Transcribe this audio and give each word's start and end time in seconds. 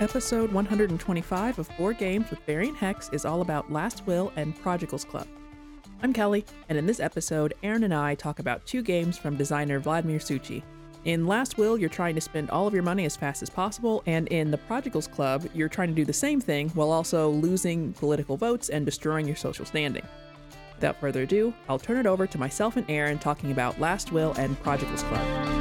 Episode 0.00 0.50
125 0.50 1.58
of 1.58 1.76
Board 1.76 1.98
Games 1.98 2.30
with 2.30 2.38
Variant 2.46 2.74
Hex 2.74 3.10
is 3.12 3.26
all 3.26 3.42
about 3.42 3.70
Last 3.70 4.06
Will 4.06 4.32
and 4.34 4.58
Prodigals 4.58 5.04
Club. 5.04 5.26
I'm 6.02 6.14
Kellye, 6.14 6.46
and 6.70 6.78
in 6.78 6.86
this 6.86 7.00
episode, 7.00 7.52
Aaron 7.62 7.84
and 7.84 7.92
I 7.92 8.14
talk 8.14 8.38
about 8.38 8.64
two 8.64 8.80
games 8.80 9.18
from 9.18 9.36
designer 9.36 9.78
Vladimír 9.78 10.16
Suchý. 10.16 10.62
In 11.04 11.26
Last 11.26 11.58
Will, 11.58 11.76
you're 11.76 11.90
trying 11.90 12.14
to 12.14 12.20
spend 12.22 12.48
all 12.48 12.66
of 12.66 12.72
your 12.72 12.82
money 12.82 13.04
as 13.04 13.14
fast 13.14 13.42
as 13.42 13.50
possible, 13.50 14.02
and 14.06 14.26
in 14.28 14.50
the 14.50 14.56
Prodigals 14.56 15.06
Club, 15.06 15.46
you're 15.52 15.68
trying 15.68 15.90
to 15.90 15.94
do 15.94 16.06
the 16.06 16.14
same 16.14 16.40
thing 16.40 16.70
while 16.70 16.92
also 16.92 17.28
losing 17.28 17.92
political 17.92 18.38
votes 18.38 18.70
and 18.70 18.86
destroying 18.86 19.26
your 19.26 19.36
social 19.36 19.66
standing. 19.66 20.06
Without 20.76 20.96
further 20.96 21.24
ado, 21.24 21.52
I'll 21.68 21.78
turn 21.78 21.98
it 21.98 22.06
over 22.06 22.26
to 22.26 22.38
myself 22.38 22.78
and 22.78 22.90
Aaron 22.90 23.18
talking 23.18 23.52
about 23.52 23.78
Last 23.78 24.12
Will 24.12 24.32
and 24.38 24.58
Prodigals 24.62 25.02
Club. 25.02 25.59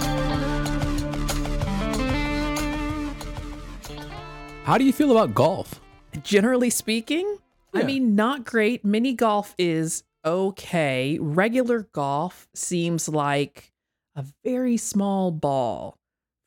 How 4.70 4.78
do 4.78 4.84
you 4.84 4.94
feel 4.94 5.10
about 5.10 5.34
golf? 5.34 5.82
Generally 6.22 6.70
speaking, 6.70 7.40
I 7.74 7.82
mean, 7.82 8.14
not 8.14 8.46
great. 8.46 8.86
Mini 8.86 9.14
golf 9.14 9.56
is 9.58 10.04
okay. 10.24 11.18
Regular 11.20 11.88
golf 11.92 12.48
seems 12.54 13.10
like 13.10 13.72
a 14.16 14.24
very 14.44 14.78
small 14.78 15.32
ball 15.32 15.98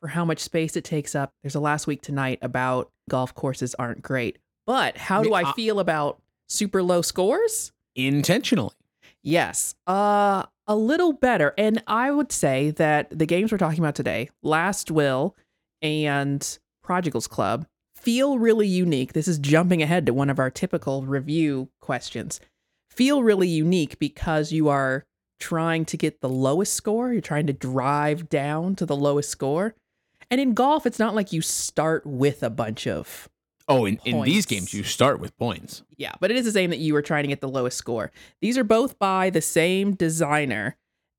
for 0.01 0.07
how 0.07 0.25
much 0.25 0.39
space 0.39 0.77
it 0.77 0.85
takes 0.85 1.17
up. 1.17 1.33
There's 1.43 1.57
a 1.57 1.61
last 1.61 1.89
week 1.89 2.01
tonight 2.01 2.39
about 2.43 2.93
golf 3.11 3.35
courses 3.35 3.75
aren't 3.75 4.03
great. 4.03 4.39
But 4.69 4.97
how 4.97 5.23
I 5.23 5.25
do 5.25 5.35
I 5.35 5.43
I- 5.51 5.53
feel 5.55 5.81
about 5.81 6.23
super 6.49 6.81
low 6.81 7.03
scores? 7.03 7.73
Intentionally. 7.97 8.77
Yes, 9.25 9.75
uh, 9.89 10.45
a 10.69 10.77
little 10.77 11.13
better. 11.13 11.55
And 11.59 11.83
I 11.89 12.13
would 12.13 12.31
say 12.31 12.71
that 12.71 13.19
the 13.19 13.27
games 13.27 13.51
we're 13.51 13.59
talking 13.59 13.81
about 13.81 13.97
today, 13.97 14.31
Last 14.45 14.93
Will 14.93 15.35
and 15.83 16.57
Prodigals 16.85 17.27
Club, 17.27 17.67
feel 18.03 18.39
really 18.39 18.67
unique. 18.67 19.13
This 19.13 19.29
is 19.29 19.39
jumping 19.39 19.83
ahead 19.83 20.07
to 20.07 20.15
one 20.15 20.31
of 20.31 20.39
our 20.39 20.51
typical 20.51 21.03
review 21.05 21.69
questions. 21.81 22.41
Feel 22.91 23.23
really 23.23 23.49
unique 23.49 23.99
because 23.99 24.53
you 24.53 24.69
are 24.69 25.05
trying 25.41 25.85
to 25.87 25.97
get 25.97 26.21
the 26.21 26.29
lowest 26.29 26.75
score. 26.75 27.13
You're 27.13 27.23
trying 27.23 27.47
to 27.47 27.53
drive 27.53 28.29
down 28.29 28.77
to 28.77 28.87
the 28.87 28.97
lowest 28.97 29.31
score. 29.31 29.75
And 30.31 30.41
in 30.41 30.55
golf, 30.55 30.87
it's 30.87 30.99
not 30.99 31.15
like 31.15 31.33
you 31.33 31.43
start 31.43 32.07
with 32.07 32.43
a 32.43 32.51
bunch 32.51 32.87
of 32.87 33.29
Oh, 33.69 33.87
in, 33.87 34.01
in 34.05 34.23
these 34.23 34.45
games, 34.45 34.75
you 34.75 34.83
start 34.83 35.21
with 35.21 35.37
points. 35.39 35.85
yeah, 35.97 36.13
but 36.21 36.33
it 36.33 36.37
is 36.37 36.45
the 36.45 36.51
same 36.53 36.71
that 36.71 36.81
you 36.81 36.93
were 36.95 37.01
trying 37.01 37.23
to 37.23 37.29
get 37.29 37.41
the 37.41 37.49
lowest 37.49 37.79
score. 37.79 38.11
These 38.41 38.59
are 38.59 38.65
both 38.65 38.99
by 38.99 39.31
the 39.31 39.41
same 39.41 39.95
designer. 39.95 40.77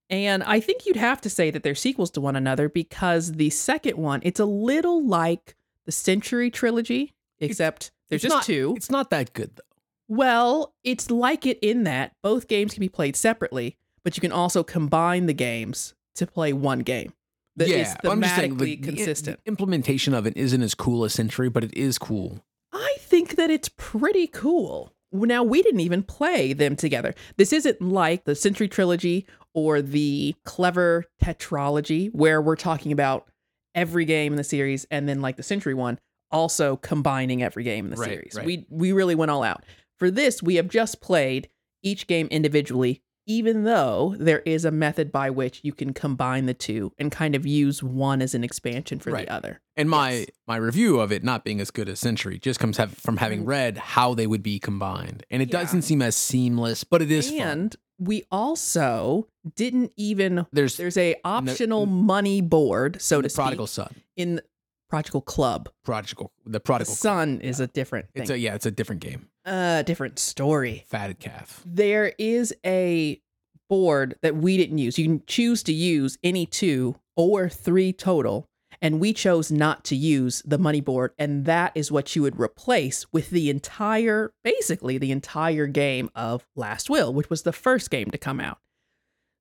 And 0.09 0.43
I 0.43 0.59
think 0.59 0.85
you'd 0.85 0.97
have 0.97 1.21
to 1.21 1.29
say 1.29 1.49
that 1.51 1.63
they're 1.63 1.73
sequels 1.73 2.11
to 2.11 2.21
one 2.21 2.35
another 2.35 2.67
because 2.67 3.31
the 3.33 3.49
second 3.49 3.97
one, 3.97 4.19
it's 4.23 4.41
a 4.41 4.45
little 4.45 5.07
like 5.07 5.55
the 5.85 5.91
Century 5.91 6.49
trilogy, 6.49 7.13
except 7.39 7.91
there's 8.09 8.21
just 8.21 8.35
not- 8.35 8.43
two. 8.43 8.73
It's 8.77 8.91
not 8.91 9.09
that 9.09 9.33
good, 9.33 9.51
though. 9.55 9.63
Well, 10.07 10.73
it's 10.83 11.09
like 11.09 11.45
it 11.45 11.59
in 11.61 11.83
that 11.85 12.13
both 12.21 12.47
games 12.47 12.73
can 12.73 12.81
be 12.81 12.89
played 12.89 13.15
separately, 13.15 13.77
but 14.03 14.15
you 14.17 14.21
can 14.21 14.31
also 14.31 14.63
combine 14.63 15.25
the 15.25 15.33
games 15.33 15.93
to 16.15 16.27
play 16.27 16.53
one 16.53 16.79
game. 16.79 17.13
That 17.55 17.67
is 17.69 17.71
yeah, 17.71 17.95
saying, 18.03 18.21
thematically 18.21 18.57
the- 18.59 18.75
the- 18.75 18.77
consistent. 18.77 19.39
The 19.43 19.47
implementation 19.49 20.13
of 20.13 20.25
it 20.25 20.35
isn't 20.35 20.61
as 20.61 20.73
cool 20.75 21.03
as 21.05 21.13
Century, 21.13 21.49
but 21.49 21.63
it 21.63 21.73
is 21.75 21.97
cool. 21.97 22.43
I 22.71 22.95
think 22.99 23.35
that 23.35 23.49
it's 23.49 23.69
pretty 23.77 24.27
cool. 24.27 24.91
Now, 25.11 25.43
we 25.43 25.61
didn't 25.61 25.81
even 25.81 26.01
play 26.01 26.53
them 26.53 26.75
together. 26.75 27.13
This 27.37 27.53
isn't 27.53 27.79
like 27.81 28.23
the 28.25 28.35
Century 28.35 28.67
Trilogy 28.67 29.27
or 29.53 29.81
the 29.83 30.33
Clever 30.43 31.05
Tetralogy, 31.23 32.09
where 32.13 32.41
we're 32.41 32.55
talking 32.55 32.91
about 32.91 33.27
every 33.75 34.05
game 34.05 34.33
in 34.33 34.37
the 34.37 34.43
series 34.43 34.85
and 34.91 35.07
then 35.07 35.21
like 35.21 35.35
the 35.37 35.43
Century 35.43 35.73
one, 35.73 35.99
also 36.31 36.75
combining 36.77 37.43
every 37.43 37.63
game 37.63 37.85
in 37.85 37.91
the 37.91 37.97
Right, 37.97 38.09
series. 38.09 38.33
right. 38.35 38.45
We 38.45 38.65
we 38.69 38.91
really 38.91 39.15
went 39.15 39.31
all 39.31 39.43
out. 39.43 39.63
For 39.99 40.09
this, 40.09 40.41
we 40.43 40.55
have 40.55 40.67
just 40.67 41.01
played 41.01 41.49
each 41.83 42.07
game 42.07 42.27
individually, 42.31 43.01
even 43.25 43.63
though 43.63 44.15
there 44.19 44.39
is 44.41 44.65
a 44.65 44.71
method 44.71 45.11
by 45.11 45.29
which 45.29 45.59
you 45.63 45.71
can 45.73 45.93
combine 45.93 46.45
the 46.45 46.53
two 46.53 46.91
and 46.97 47.11
kind 47.11 47.35
of 47.35 47.45
use 47.45 47.81
one 47.81 48.21
as 48.21 48.33
an 48.35 48.43
expansion 48.43 48.99
for 48.99 49.11
Right. 49.11 49.25
the 49.27 49.33
other. 49.33 49.61
And 49.75 49.89
my 49.89 50.11
Yes. 50.11 50.25
my 50.47 50.57
review 50.57 50.99
of 50.99 51.11
it 51.11 51.23
not 51.23 51.43
being 51.45 51.59
as 51.61 51.71
good 51.71 51.87
as 51.89 51.99
Century 51.99 52.37
just 52.39 52.59
comes 52.59 52.77
have, 52.77 52.93
from 52.93 53.17
having 53.17 53.45
read 53.45 53.77
how 53.77 54.13
they 54.13 54.27
would 54.27 54.43
be 54.43 54.59
combined, 54.59 55.25
and 55.31 55.41
it 55.41 55.49
Mm. 55.49 55.53
Yeah. 55.53 55.59
doesn't 55.61 55.81
seem 55.83 56.01
as 56.01 56.15
seamless, 56.15 56.83
but 56.83 57.01
it 57.01 57.11
is 57.11 57.29
fun. 57.29 57.39
and 57.39 57.75
we 57.99 58.23
also 58.31 59.27
didn't 59.55 59.91
even 59.95 60.45
There's 60.51 60.77
there's 60.77 60.97
a 60.97 61.15
optional 61.23 61.85
money 61.85 62.41
board 62.41 63.01
so 63.01 63.21
the 63.21 63.29
to 63.29 63.35
prodigal 63.35 63.67
speak 63.67 63.85
son, 63.85 63.95
in 64.17 64.41
prodigal 64.89 65.21
club 65.21 65.69
prodigal, 65.83 66.31
the 66.45 66.51
the 66.53 66.59
prodigal. 66.59 66.93
son 66.93 67.39
is 67.41 67.59
a 67.59 67.67
different 67.67 68.07
It's 68.13 68.29
a 68.29 68.37
yeah, 68.37 68.55
it's 68.55 68.65
a 68.65 68.71
different 68.71 69.01
game. 69.01 69.27
A 69.45 69.83
different 69.85 70.19
story. 70.19 70.85
Fatted 70.87 71.19
calf. 71.19 71.61
there 71.65 72.13
is 72.17 72.53
a 72.65 73.21
board 73.69 74.15
that 74.21 74.35
we 74.35 74.57
didn't 74.57 74.77
use. 74.77 74.97
You 74.99 75.05
can 75.05 75.23
choose 75.25 75.63
to 75.63 75.73
use 75.73 76.17
any 76.23 76.45
two 76.45 76.95
or 77.15 77.49
three 77.49 77.93
total 77.93 78.47
and 78.81 78.99
we 78.99 79.13
chose 79.13 79.51
not 79.51 79.83
to 79.85 79.95
use 79.95 80.41
the 80.45 80.57
money 80.57 80.81
board 80.81 81.11
and 81.17 81.45
that 81.45 81.71
is 81.75 81.91
what 81.91 82.15
you 82.15 82.21
would 82.21 82.39
replace 82.39 83.05
with 83.13 83.29
the 83.29 83.49
entire 83.49 84.33
basically 84.43 84.97
the 84.97 85.11
entire 85.11 85.67
game 85.67 86.09
of 86.15 86.45
last 86.55 86.89
will 86.89 87.13
which 87.13 87.29
was 87.29 87.43
the 87.43 87.53
first 87.53 87.89
game 87.89 88.11
to 88.11 88.17
come 88.17 88.39
out. 88.39 88.59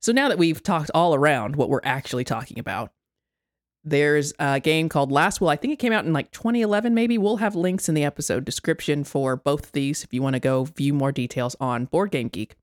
So 0.01 0.13
now 0.13 0.29
that 0.29 0.39
we've 0.39 0.63
talked 0.63 0.91
all 0.95 1.15
around 1.15 1.57
what 1.57 1.69
we're 1.69 1.81
actually 1.85 2.25
talking 2.25 2.59
about 2.59 2.93
there's 3.85 4.33
a 4.39 4.61
game 4.61 4.89
called 4.89 5.11
last 5.11 5.41
will. 5.41 5.49
I 5.49 5.57
think 5.57 5.73
it 5.73 5.79
came 5.79 5.93
out 5.93 6.05
in 6.05 6.13
like 6.13 6.31
2011 6.31 6.95
maybe. 6.95 7.19
We'll 7.19 7.39
have 7.39 7.57
links 7.57 7.89
in 7.89 7.95
the 7.95 8.05
episode 8.05 8.45
description 8.45 9.05
for 9.05 9.37
both 9.37 9.67
of 9.67 9.73
these 9.73 10.05
if 10.05 10.13
you 10.13 10.23
want 10.23 10.35
to 10.35 10.41
go 10.41 10.65
view 10.65 10.95
more 10.95 11.13
details 11.13 11.57
on 11.61 11.87
board 11.87 12.11
game 12.11 12.29
geek. 12.29 12.55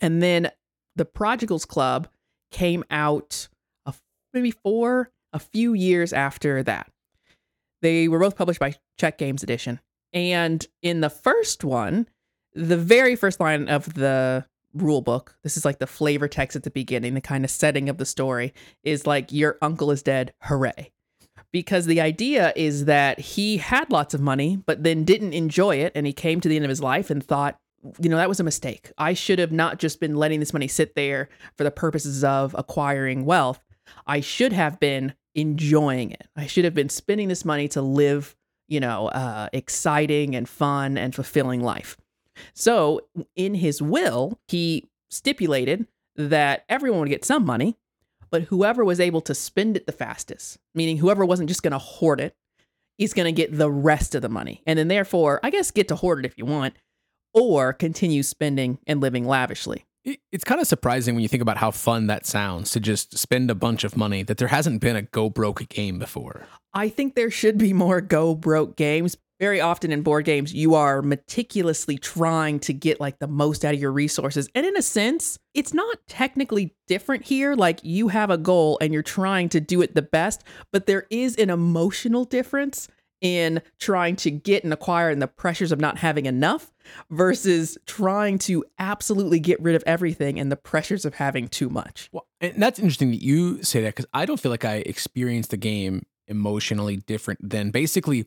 And 0.00 0.22
then 0.22 0.50
the 0.96 1.04
prodigals 1.04 1.64
club 1.64 2.08
came 2.50 2.84
out 2.90 3.48
a, 3.86 3.94
maybe 4.34 4.50
four 4.50 5.10
a 5.32 5.38
few 5.38 5.74
years 5.74 6.12
after 6.12 6.62
that. 6.64 6.90
They 7.82 8.08
were 8.08 8.18
both 8.18 8.36
published 8.36 8.60
by 8.60 8.74
czech 8.98 9.18
games 9.18 9.42
edition. 9.42 9.80
And 10.12 10.66
in 10.82 11.00
the 11.00 11.10
first 11.10 11.62
one 11.62 12.08
the 12.54 12.76
very 12.76 13.16
first 13.16 13.40
line 13.40 13.68
of 13.68 13.94
the 13.94 14.44
rule 14.74 15.00
book. 15.00 15.36
This 15.42 15.56
is 15.56 15.64
like 15.64 15.78
the 15.78 15.86
flavor 15.86 16.28
text 16.28 16.56
at 16.56 16.62
the 16.62 16.70
beginning. 16.70 17.14
The 17.14 17.20
kind 17.20 17.44
of 17.44 17.50
setting 17.50 17.88
of 17.88 17.98
the 17.98 18.06
story 18.06 18.52
is 18.82 19.06
like 19.06 19.32
your 19.32 19.58
uncle 19.62 19.90
is 19.90 20.02
dead. 20.02 20.32
Hooray. 20.42 20.92
Because 21.52 21.86
the 21.86 22.00
idea 22.00 22.52
is 22.54 22.84
that 22.84 23.18
he 23.18 23.56
had 23.56 23.90
lots 23.90 24.14
of 24.14 24.20
money 24.20 24.56
but 24.66 24.84
then 24.84 25.04
didn't 25.04 25.32
enjoy 25.32 25.76
it 25.76 25.92
and 25.94 26.06
he 26.06 26.12
came 26.12 26.40
to 26.40 26.48
the 26.48 26.56
end 26.56 26.64
of 26.64 26.68
his 26.68 26.82
life 26.82 27.10
and 27.10 27.24
thought 27.24 27.58
you 27.98 28.10
know 28.10 28.16
that 28.16 28.28
was 28.28 28.40
a 28.40 28.44
mistake. 28.44 28.92
I 28.98 29.14
should 29.14 29.38
have 29.38 29.52
not 29.52 29.78
just 29.78 30.00
been 30.00 30.14
letting 30.14 30.38
this 30.38 30.52
money 30.52 30.68
sit 30.68 30.94
there 30.94 31.30
for 31.56 31.64
the 31.64 31.70
purposes 31.70 32.22
of 32.22 32.54
acquiring 32.58 33.24
wealth. 33.24 33.62
I 34.06 34.20
should 34.20 34.52
have 34.52 34.78
been 34.78 35.14
enjoying 35.34 36.10
it. 36.10 36.28
I 36.36 36.46
should 36.46 36.64
have 36.64 36.74
been 36.74 36.90
spending 36.90 37.28
this 37.28 37.44
money 37.44 37.68
to 37.68 37.80
live 37.80 38.36
you 38.68 38.80
know 38.80 39.08
uh, 39.08 39.48
exciting 39.52 40.36
and 40.36 40.48
fun 40.48 40.96
and 40.96 41.14
fulfilling 41.14 41.62
life 41.62 41.96
so 42.54 43.00
in 43.36 43.54
his 43.54 43.80
will 43.80 44.38
he 44.48 44.88
stipulated 45.10 45.86
that 46.16 46.64
everyone 46.68 47.00
would 47.00 47.08
get 47.08 47.24
some 47.24 47.44
money 47.44 47.76
but 48.30 48.42
whoever 48.42 48.84
was 48.84 49.00
able 49.00 49.20
to 49.20 49.34
spend 49.34 49.76
it 49.76 49.86
the 49.86 49.92
fastest 49.92 50.58
meaning 50.74 50.98
whoever 50.98 51.24
wasn't 51.24 51.48
just 51.48 51.62
going 51.62 51.72
to 51.72 51.78
hoard 51.78 52.20
it 52.20 52.34
is 52.98 53.14
going 53.14 53.24
to 53.24 53.32
get 53.32 53.56
the 53.56 53.70
rest 53.70 54.14
of 54.14 54.22
the 54.22 54.28
money 54.28 54.62
and 54.66 54.78
then 54.78 54.88
therefore 54.88 55.40
i 55.42 55.50
guess 55.50 55.70
get 55.70 55.88
to 55.88 55.96
hoard 55.96 56.24
it 56.24 56.28
if 56.28 56.36
you 56.36 56.44
want 56.44 56.74
or 57.32 57.72
continue 57.72 58.22
spending 58.22 58.78
and 58.86 59.00
living 59.00 59.24
lavishly. 59.24 59.84
It's 60.32 60.44
kind 60.44 60.60
of 60.60 60.66
surprising 60.66 61.14
when 61.14 61.22
you 61.22 61.28
think 61.28 61.42
about 61.42 61.58
how 61.58 61.70
fun 61.70 62.06
that 62.06 62.24
sounds 62.24 62.70
to 62.72 62.80
just 62.80 63.18
spend 63.18 63.50
a 63.50 63.54
bunch 63.54 63.84
of 63.84 63.96
money 63.96 64.22
that 64.22 64.38
there 64.38 64.48
hasn't 64.48 64.80
been 64.80 64.96
a 64.96 65.02
go 65.02 65.28
broke 65.28 65.68
game 65.68 65.98
before. 65.98 66.46
I 66.72 66.88
think 66.88 67.14
there 67.14 67.30
should 67.30 67.58
be 67.58 67.74
more 67.74 68.00
go 68.00 68.34
broke 68.34 68.76
games. 68.76 69.18
Very 69.40 69.60
often 69.60 69.90
in 69.90 70.02
board 70.02 70.26
games, 70.26 70.52
you 70.52 70.74
are 70.74 71.00
meticulously 71.00 71.96
trying 71.96 72.60
to 72.60 72.74
get 72.74 73.00
like 73.00 73.18
the 73.20 73.26
most 73.26 73.64
out 73.64 73.72
of 73.72 73.80
your 73.80 73.90
resources. 73.90 74.50
And 74.54 74.66
in 74.66 74.76
a 74.76 74.82
sense, 74.82 75.38
it's 75.54 75.72
not 75.72 75.98
technically 76.06 76.74
different 76.86 77.24
here. 77.24 77.54
Like 77.54 77.80
you 77.82 78.08
have 78.08 78.28
a 78.28 78.36
goal 78.36 78.76
and 78.82 78.92
you're 78.92 79.02
trying 79.02 79.48
to 79.48 79.60
do 79.60 79.80
it 79.80 79.94
the 79.94 80.02
best, 80.02 80.44
but 80.72 80.86
there 80.86 81.06
is 81.08 81.36
an 81.36 81.48
emotional 81.48 82.26
difference 82.26 82.86
in 83.22 83.62
trying 83.78 84.16
to 84.16 84.30
get 84.30 84.64
and 84.64 84.72
acquire 84.72 85.10
and 85.10 85.20
the 85.20 85.28
pressures 85.28 85.72
of 85.72 85.80
not 85.80 85.98
having 85.98 86.26
enough 86.26 86.70
versus 87.10 87.78
trying 87.86 88.38
to 88.38 88.64
absolutely 88.78 89.38
get 89.38 89.60
rid 89.60 89.74
of 89.74 89.82
everything 89.86 90.38
and 90.38 90.50
the 90.50 90.56
pressures 90.56 91.04
of 91.04 91.14
having 91.14 91.48
too 91.48 91.68
much. 91.68 92.08
Well, 92.12 92.26
and 92.40 92.62
that's 92.62 92.78
interesting 92.78 93.10
that 93.10 93.22
you 93.22 93.62
say 93.62 93.80
that 93.82 93.94
because 93.94 94.06
I 94.12 94.26
don't 94.26 94.40
feel 94.40 94.50
like 94.50 94.64
I 94.64 94.76
experienced 94.76 95.50
the 95.50 95.56
game 95.56 96.04
emotionally 96.26 96.96
different 96.96 97.40
than 97.50 97.70
basically 97.70 98.26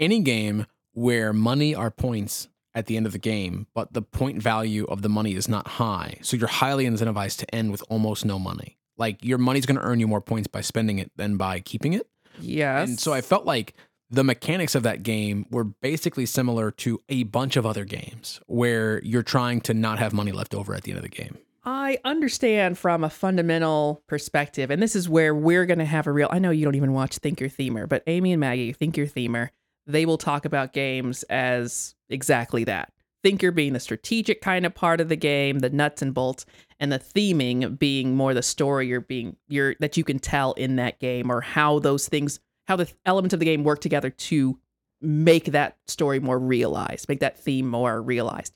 any 0.00 0.20
game 0.20 0.66
where 0.92 1.32
money 1.32 1.74
are 1.74 1.90
points 1.90 2.48
at 2.74 2.86
the 2.86 2.96
end 2.96 3.06
of 3.06 3.12
the 3.12 3.18
game, 3.18 3.66
but 3.74 3.92
the 3.92 4.02
point 4.02 4.42
value 4.42 4.84
of 4.84 5.02
the 5.02 5.08
money 5.08 5.34
is 5.34 5.48
not 5.48 5.66
high. 5.66 6.18
So 6.22 6.36
you're 6.36 6.48
highly 6.48 6.86
incentivized 6.86 7.38
to 7.38 7.54
end 7.54 7.70
with 7.70 7.82
almost 7.88 8.24
no 8.24 8.38
money. 8.38 8.78
Like 8.96 9.24
your 9.24 9.38
money's 9.38 9.66
going 9.66 9.78
to 9.78 9.84
earn 9.84 10.00
you 10.00 10.06
more 10.06 10.20
points 10.20 10.46
by 10.46 10.60
spending 10.60 10.98
it 10.98 11.10
than 11.16 11.36
by 11.36 11.60
keeping 11.60 11.92
it. 11.94 12.06
Yes. 12.40 12.88
And 12.88 13.00
so 13.00 13.12
I 13.12 13.20
felt 13.20 13.44
like 13.44 13.74
the 14.10 14.24
mechanics 14.24 14.74
of 14.74 14.82
that 14.82 15.02
game 15.02 15.46
were 15.50 15.64
basically 15.64 16.26
similar 16.26 16.70
to 16.72 17.00
a 17.08 17.22
bunch 17.24 17.56
of 17.56 17.64
other 17.64 17.84
games 17.84 18.40
where 18.46 19.02
you're 19.02 19.22
trying 19.22 19.60
to 19.62 19.74
not 19.74 19.98
have 19.98 20.12
money 20.12 20.32
left 20.32 20.54
over 20.54 20.74
at 20.74 20.82
the 20.82 20.90
end 20.90 20.98
of 20.98 21.02
the 21.02 21.08
game. 21.08 21.38
I 21.64 21.98
understand 22.04 22.78
from 22.78 23.04
a 23.04 23.10
fundamental 23.10 24.02
perspective, 24.06 24.70
and 24.70 24.82
this 24.82 24.96
is 24.96 25.08
where 25.08 25.34
we're 25.34 25.66
going 25.66 25.78
to 25.78 25.84
have 25.84 26.06
a 26.06 26.12
real. 26.12 26.28
I 26.30 26.38
know 26.38 26.50
you 26.50 26.64
don't 26.64 26.74
even 26.74 26.92
watch 26.92 27.18
Thinker 27.18 27.46
Themer, 27.46 27.88
but 27.88 28.02
Amy 28.06 28.32
and 28.32 28.40
Maggie, 28.40 28.72
Thinker 28.72 29.06
Themer, 29.06 29.50
they 29.90 30.06
will 30.06 30.18
talk 30.18 30.44
about 30.44 30.72
games 30.72 31.22
as 31.24 31.94
exactly 32.08 32.64
that. 32.64 32.92
Thinker 33.22 33.50
being 33.50 33.74
the 33.74 33.80
strategic 33.80 34.40
kind 34.40 34.64
of 34.64 34.74
part 34.74 35.00
of 35.00 35.10
the 35.10 35.16
game, 35.16 35.58
the 35.58 35.68
nuts 35.68 36.00
and 36.00 36.14
bolts, 36.14 36.46
and 36.78 36.90
the 36.90 36.98
theming 36.98 37.78
being 37.78 38.16
more 38.16 38.32
the 38.32 38.42
story 38.42 38.86
you're 38.86 39.02
being 39.02 39.36
you're 39.48 39.74
that 39.80 39.96
you 39.96 40.04
can 40.04 40.18
tell 40.18 40.52
in 40.54 40.76
that 40.76 40.98
game 40.98 41.30
or 41.30 41.42
how 41.42 41.78
those 41.78 42.08
things 42.08 42.40
how 42.66 42.76
the 42.76 42.90
elements 43.04 43.34
of 43.34 43.40
the 43.40 43.44
game 43.46 43.64
work 43.64 43.80
together 43.80 44.10
to 44.10 44.58
make 45.02 45.46
that 45.46 45.76
story 45.86 46.20
more 46.20 46.38
realized, 46.38 47.08
make 47.08 47.20
that 47.20 47.38
theme 47.38 47.68
more 47.68 48.00
realized. 48.00 48.54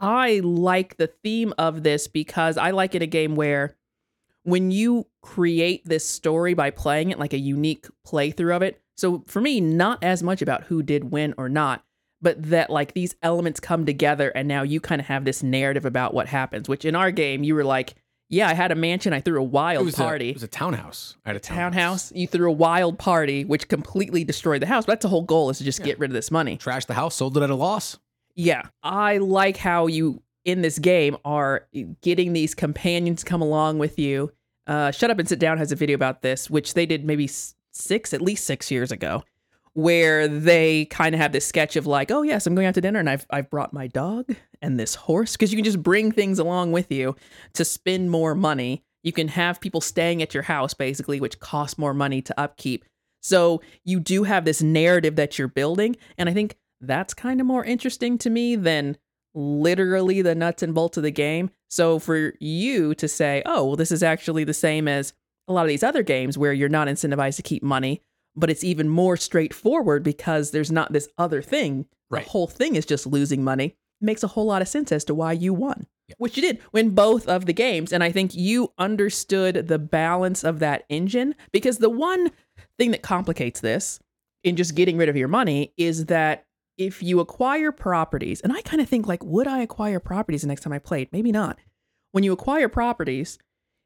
I 0.00 0.40
like 0.42 0.96
the 0.96 1.06
theme 1.06 1.54
of 1.58 1.82
this 1.82 2.08
because 2.08 2.56
I 2.56 2.70
like 2.70 2.94
it 2.94 3.02
a 3.02 3.06
game 3.06 3.36
where 3.36 3.76
when 4.44 4.70
you 4.70 5.06
create 5.22 5.84
this 5.84 6.06
story 6.08 6.54
by 6.54 6.70
playing 6.70 7.10
it 7.10 7.18
like 7.18 7.32
a 7.32 7.38
unique 7.38 7.86
playthrough 8.06 8.54
of 8.54 8.62
it. 8.62 8.80
So 8.96 9.24
for 9.26 9.40
me, 9.40 9.60
not 9.60 10.02
as 10.04 10.22
much 10.22 10.40
about 10.40 10.64
who 10.64 10.82
did 10.82 11.10
win 11.10 11.34
or 11.36 11.48
not, 11.48 11.84
but 12.22 12.42
that 12.50 12.70
like 12.70 12.94
these 12.94 13.14
elements 13.22 13.58
come 13.58 13.84
together 13.84 14.30
and 14.30 14.46
now 14.46 14.62
you 14.62 14.80
kind 14.80 15.00
of 15.00 15.06
have 15.08 15.24
this 15.24 15.42
narrative 15.42 15.84
about 15.84 16.14
what 16.14 16.28
happens, 16.28 16.68
which 16.68 16.84
in 16.84 16.94
our 16.94 17.10
game 17.10 17.42
you 17.42 17.54
were 17.54 17.64
like, 17.64 17.94
yeah, 18.28 18.48
I 18.48 18.54
had 18.54 18.72
a 18.72 18.74
mansion, 18.74 19.12
I 19.12 19.20
threw 19.20 19.38
a 19.38 19.44
wild 19.44 19.88
it 19.88 19.96
party. 19.96 20.26
A, 20.26 20.30
it 20.30 20.36
was 20.36 20.42
a 20.42 20.48
townhouse. 20.48 21.16
I 21.24 21.30
had 21.30 21.36
a 21.36 21.40
townhouse. 21.40 21.72
townhouse. 21.72 22.12
You 22.12 22.26
threw 22.26 22.48
a 22.48 22.52
wild 22.52 22.98
party, 22.98 23.44
which 23.44 23.68
completely 23.68 24.24
destroyed 24.24 24.62
the 24.62 24.66
house. 24.66 24.86
But 24.86 24.92
that's 24.92 25.02
the 25.02 25.08
whole 25.08 25.22
goal 25.22 25.50
is 25.50 25.58
to 25.58 25.64
just 25.64 25.82
get 25.82 25.98
rid 25.98 26.10
of 26.10 26.14
this 26.14 26.30
money. 26.30 26.56
Trashed 26.56 26.86
the 26.86 26.94
house, 26.94 27.14
sold 27.14 27.36
it 27.36 27.42
at 27.42 27.50
a 27.50 27.54
loss. 27.54 27.98
Yeah, 28.34 28.62
I 28.82 29.18
like 29.18 29.56
how 29.56 29.86
you 29.86 30.22
in 30.44 30.62
this 30.62 30.78
game 30.78 31.16
are 31.24 31.66
getting 32.02 32.32
these 32.32 32.54
companions 32.54 33.24
come 33.24 33.42
along 33.42 33.78
with 33.78 33.98
you. 33.98 34.32
Uh, 34.66 34.90
Shut 34.90 35.10
Up 35.10 35.18
and 35.18 35.28
Sit 35.28 35.38
Down 35.38 35.58
has 35.58 35.72
a 35.72 35.76
video 35.76 35.94
about 35.94 36.22
this, 36.22 36.48
which 36.48 36.74
they 36.74 36.86
did 36.86 37.04
maybe 37.04 37.28
six, 37.72 38.14
at 38.14 38.22
least 38.22 38.44
six 38.46 38.70
years 38.70 38.92
ago, 38.92 39.22
where 39.74 40.28
they 40.28 40.86
kind 40.86 41.14
of 41.14 41.20
have 41.20 41.32
this 41.32 41.46
sketch 41.46 41.76
of 41.76 41.86
like, 41.86 42.10
oh 42.10 42.22
yes, 42.22 42.46
I'm 42.46 42.54
going 42.54 42.66
out 42.66 42.74
to 42.74 42.80
dinner 42.80 43.00
and 43.00 43.10
I've 43.10 43.26
I've 43.30 43.50
brought 43.50 43.72
my 43.72 43.86
dog 43.88 44.34
and 44.62 44.78
this 44.78 44.94
horse 44.94 45.32
because 45.32 45.52
you 45.52 45.56
can 45.56 45.64
just 45.64 45.82
bring 45.82 46.12
things 46.12 46.38
along 46.38 46.72
with 46.72 46.90
you 46.90 47.16
to 47.54 47.64
spend 47.64 48.10
more 48.10 48.34
money. 48.34 48.84
You 49.02 49.12
can 49.12 49.28
have 49.28 49.60
people 49.60 49.80
staying 49.80 50.22
at 50.22 50.32
your 50.32 50.44
house 50.44 50.72
basically, 50.72 51.20
which 51.20 51.40
costs 51.40 51.76
more 51.76 51.92
money 51.92 52.22
to 52.22 52.40
upkeep. 52.40 52.84
So 53.20 53.62
you 53.84 54.00
do 54.00 54.24
have 54.24 54.44
this 54.44 54.62
narrative 54.62 55.16
that 55.16 55.38
you're 55.38 55.48
building, 55.48 55.96
and 56.18 56.28
I 56.28 56.34
think 56.34 56.56
that's 56.80 57.14
kind 57.14 57.40
of 57.40 57.46
more 57.46 57.64
interesting 57.64 58.18
to 58.18 58.30
me 58.30 58.56
than 58.56 58.98
literally 59.34 60.22
the 60.22 60.34
nuts 60.34 60.62
and 60.62 60.74
bolts 60.74 60.96
of 60.96 61.02
the 61.02 61.10
game. 61.10 61.50
So 61.68 61.98
for 61.98 62.34
you 62.40 62.94
to 62.94 63.08
say, 63.08 63.42
oh, 63.46 63.64
well, 63.66 63.76
this 63.76 63.92
is 63.92 64.02
actually 64.02 64.44
the 64.44 64.54
same 64.54 64.86
as 64.88 65.12
a 65.48 65.52
lot 65.52 65.62
of 65.62 65.68
these 65.68 65.82
other 65.82 66.02
games 66.02 66.38
where 66.38 66.52
you're 66.52 66.68
not 66.68 66.88
incentivized 66.88 67.36
to 67.36 67.42
keep 67.42 67.62
money, 67.62 68.00
but 68.36 68.48
it's 68.50 68.64
even 68.64 68.88
more 68.88 69.16
straightforward 69.16 70.02
because 70.02 70.50
there's 70.52 70.72
not 70.72 70.92
this 70.92 71.08
other 71.18 71.42
thing. 71.42 71.86
Right. 72.10 72.24
The 72.24 72.30
whole 72.30 72.46
thing 72.46 72.76
is 72.76 72.86
just 72.86 73.06
losing 73.06 73.42
money. 73.44 73.76
makes 74.00 74.22
a 74.22 74.28
whole 74.28 74.44
lot 74.46 74.60
of 74.60 74.68
sense 74.68 74.92
as 74.92 75.02
to 75.04 75.14
why 75.14 75.32
you 75.32 75.54
won, 75.54 75.86
Yeah. 76.08 76.16
which 76.18 76.36
you 76.36 76.42
did 76.42 76.58
win 76.72 76.90
both 76.90 77.26
of 77.26 77.46
the 77.46 77.54
games. 77.54 77.90
And 77.90 78.04
I 78.04 78.12
think 78.12 78.34
you 78.34 78.72
understood 78.76 79.68
the 79.68 79.78
balance 79.78 80.44
of 80.44 80.58
that 80.58 80.84
engine 80.90 81.34
because 81.52 81.78
the 81.78 81.88
one 81.88 82.30
thing 82.76 82.90
that 82.90 83.00
complicates 83.02 83.60
this 83.60 84.00
in 84.42 84.56
just 84.56 84.74
getting 84.74 84.98
rid 84.98 85.08
of 85.08 85.16
your 85.16 85.28
money 85.28 85.72
is 85.78 86.06
that 86.06 86.44
if 86.76 87.02
you 87.02 87.20
acquire 87.20 87.72
properties, 87.72 88.40
and 88.40 88.52
I 88.52 88.60
kind 88.62 88.80
of 88.80 88.88
think 88.88 89.06
like, 89.06 89.22
would 89.24 89.46
I 89.46 89.60
acquire 89.60 90.00
properties 90.00 90.42
the 90.42 90.48
next 90.48 90.62
time 90.62 90.72
I 90.72 90.78
played? 90.78 91.08
Maybe 91.12 91.32
not. 91.32 91.58
When 92.12 92.24
you 92.24 92.32
acquire 92.32 92.68
properties, 92.68 93.38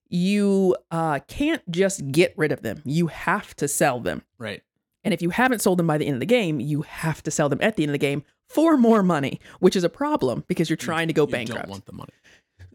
you 0.09 0.77
uh, 0.91 1.21
can't 1.29 1.63
just 1.71 2.11
get 2.11 2.35
rid 2.37 2.53
of 2.53 2.63
them. 2.63 2.83
You 2.85 3.09
have 3.09 3.55
to 3.57 3.69
sell 3.69 4.01
them. 4.01 4.23
Right. 4.39 4.63
And 5.05 5.15
if 5.15 5.23
you 5.23 5.31
haven't 5.31 5.61
sold 5.61 5.79
them 5.79 5.87
by 5.87 5.99
the 5.99 6.07
end 6.07 6.15
of 6.15 6.21
the 6.21 6.27
game, 6.27 6.61
you 6.61 6.83
have 6.83 7.23
to 7.23 7.31
sell 7.31 7.49
them 7.49 7.59
at 7.63 7.77
the 7.77 7.83
end 7.85 7.91
of 7.91 7.95
the 7.95 7.99
game 7.99 8.25
for 8.49 8.77
more 8.77 9.03
money, 9.03 9.41
which 9.61 9.77
is 9.77 9.85
a 9.85 9.89
problem 9.89 10.45
because 10.49 10.69
you're 10.69 10.77
trying 10.77 11.09
to 11.09 11.15
go 11.15 11.23
you 11.23 11.33
bankrupt. 11.33 11.63
don't 11.63 11.71
want 11.71 11.87
the 11.87 11.93
money. 11.93 12.13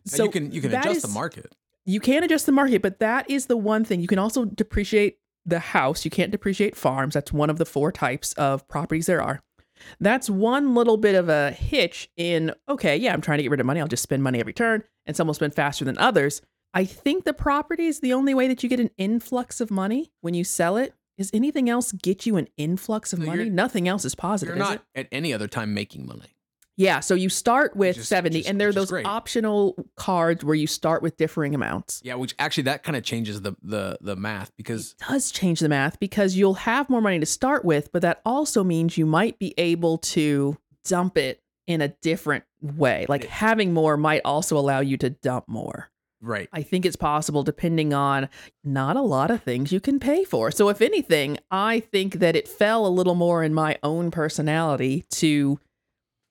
So 0.06 0.26
you 0.26 0.32
can 0.32 0.52
you 0.52 0.62
can 0.62 0.74
adjust 0.74 1.02
the 1.02 1.08
market. 1.08 1.54
you 1.86 2.00
can 2.00 2.24
adjust 2.24 2.46
the 2.46 2.52
market, 2.52 2.82
but 2.82 3.00
that 3.00 3.30
is 3.30 3.48
the 3.48 3.58
one 3.58 3.84
thing. 3.84 4.02
You 4.02 4.08
can 4.08 4.20
also 4.20 4.46
depreciate 4.46 5.18
the 5.46 5.60
house. 5.60 6.06
You 6.06 6.12
can't 6.12 6.32
depreciate 6.32 6.76
farms. 6.76 7.14
That's 7.14 7.32
one 7.32 7.50
of 7.50 7.58
the 7.58 7.66
four 7.66 7.92
types 7.92 8.34
of 8.34 8.68
properties 8.68 9.06
there 9.06 9.22
are. 9.22 9.42
That's 10.00 10.30
one 10.30 10.76
little 10.76 10.98
bit 10.98 11.16
of 11.16 11.30
a 11.30 11.52
hitch 11.52 12.10
in, 12.18 12.54
okay, 12.70 12.98
yeah, 12.98 13.14
I'm 13.14 13.22
trying 13.22 13.38
to 13.38 13.44
get 13.44 13.52
rid 13.52 13.60
of 13.60 13.66
money. 13.66 13.80
I'll 13.80 13.88
just 13.88 14.04
spend 14.04 14.24
money 14.24 14.40
every 14.40 14.54
turn, 14.54 14.84
and 15.06 15.16
some 15.16 15.28
will 15.28 15.34
spend 15.34 15.56
faster 15.56 15.86
than 15.86 15.98
others. 15.98 16.42
I 16.74 16.86
think 16.86 17.24
the 17.24 17.34
property 17.34 17.86
is 17.86 18.00
the 18.00 18.14
only 18.14 18.34
way 18.34 18.48
that 18.48 18.64
you 18.64 18.70
get 18.70 18.80
an 18.80 18.90
influx 18.98 19.62
of 19.62 19.70
money 19.70 20.12
when 20.22 20.34
you 20.34 20.44
sell 20.44 20.78
it. 20.78 20.94
Is 21.18 21.30
anything 21.32 21.70
else 21.70 21.92
get 21.92 22.26
you 22.26 22.38
an 22.38 22.48
influx 22.58 23.14
of 23.14 23.20
So 23.20 23.26
money? 23.26 23.48
Nothing 23.50 23.88
else 23.88 24.04
is 24.04 24.16
positive. 24.16 24.56
You're 24.56 24.66
not 24.66 24.84
at 24.96 25.08
any 25.12 25.32
other 25.32 25.48
time 25.48 25.74
making 25.74 26.08
money. 26.08 26.36
Yeah, 26.76 27.02
so 27.02 27.14
you 27.14 27.30
start 27.30 27.76
with 27.76 27.96
Which 27.98 28.02
is- 28.04 28.08
70, 28.08 28.38
which 28.38 28.46
is- 28.46 28.50
and 28.50 28.60
there 28.60 28.70
are 28.70 28.74
those 28.74 28.90
great. 28.90 29.06
optional 29.06 29.76
cards 29.96 30.44
where 30.44 30.56
you 30.56 30.66
start 30.68 31.04
with 31.04 31.18
differing 31.18 31.54
amounts. 31.54 32.02
Yeah, 32.04 32.16
which 32.16 32.34
actually 32.40 32.64
that 32.64 32.84
kind 32.84 32.96
of 32.96 33.04
changes 33.04 33.42
the 33.42 33.54
the 33.62 33.98
the 34.02 34.16
math 34.16 34.52
because 34.58 34.96
does 35.08 35.32
change 35.32 35.60
the 35.60 35.70
math 35.70 36.00
because 36.00 36.36
you'll 36.36 36.56
have 36.56 36.90
more 36.90 37.02
money 37.02 37.20
to 37.20 37.26
start 37.28 37.64
with, 37.64 37.92
but 37.92 38.02
that 38.02 38.22
also 38.26 38.64
means 38.64 38.98
you 38.98 39.06
might 39.06 39.38
be 39.40 39.54
able 39.58 39.98
to 40.00 40.58
dump 40.86 41.18
it 41.18 41.42
in 41.68 41.80
a 41.80 41.90
different 42.02 42.44
way. 42.62 43.06
Like 43.08 43.24
Yeah. 43.26 43.30
having 43.30 43.72
more 43.74 43.96
might 43.96 44.22
also 44.26 44.58
allow 44.58 44.80
you 44.80 44.98
to 44.98 45.10
dump 45.12 45.46
more. 45.48 45.90
right. 46.26 46.48
I 46.54 46.62
think 46.64 46.86
it's 46.86 46.96
possible 46.96 47.44
depending 47.44 47.94
on 47.94 48.30
not 48.64 48.96
a 48.96 49.02
lot 49.02 49.30
of 49.30 49.44
things 49.44 49.74
you 49.74 49.82
can 49.82 50.00
pay 50.00 50.24
for. 50.24 50.52
So, 50.52 50.70
if 50.70 50.82
anything, 50.82 51.38
I 51.52 51.82
think 51.82 52.20
that 52.20 52.34
it 52.38 52.48
fell 52.48 52.88
a 52.88 52.88
little 52.88 53.16
more 53.16 53.44
in 53.44 53.54
my 53.54 53.78
own 53.84 54.10
personality 54.10 55.04
to 55.16 55.60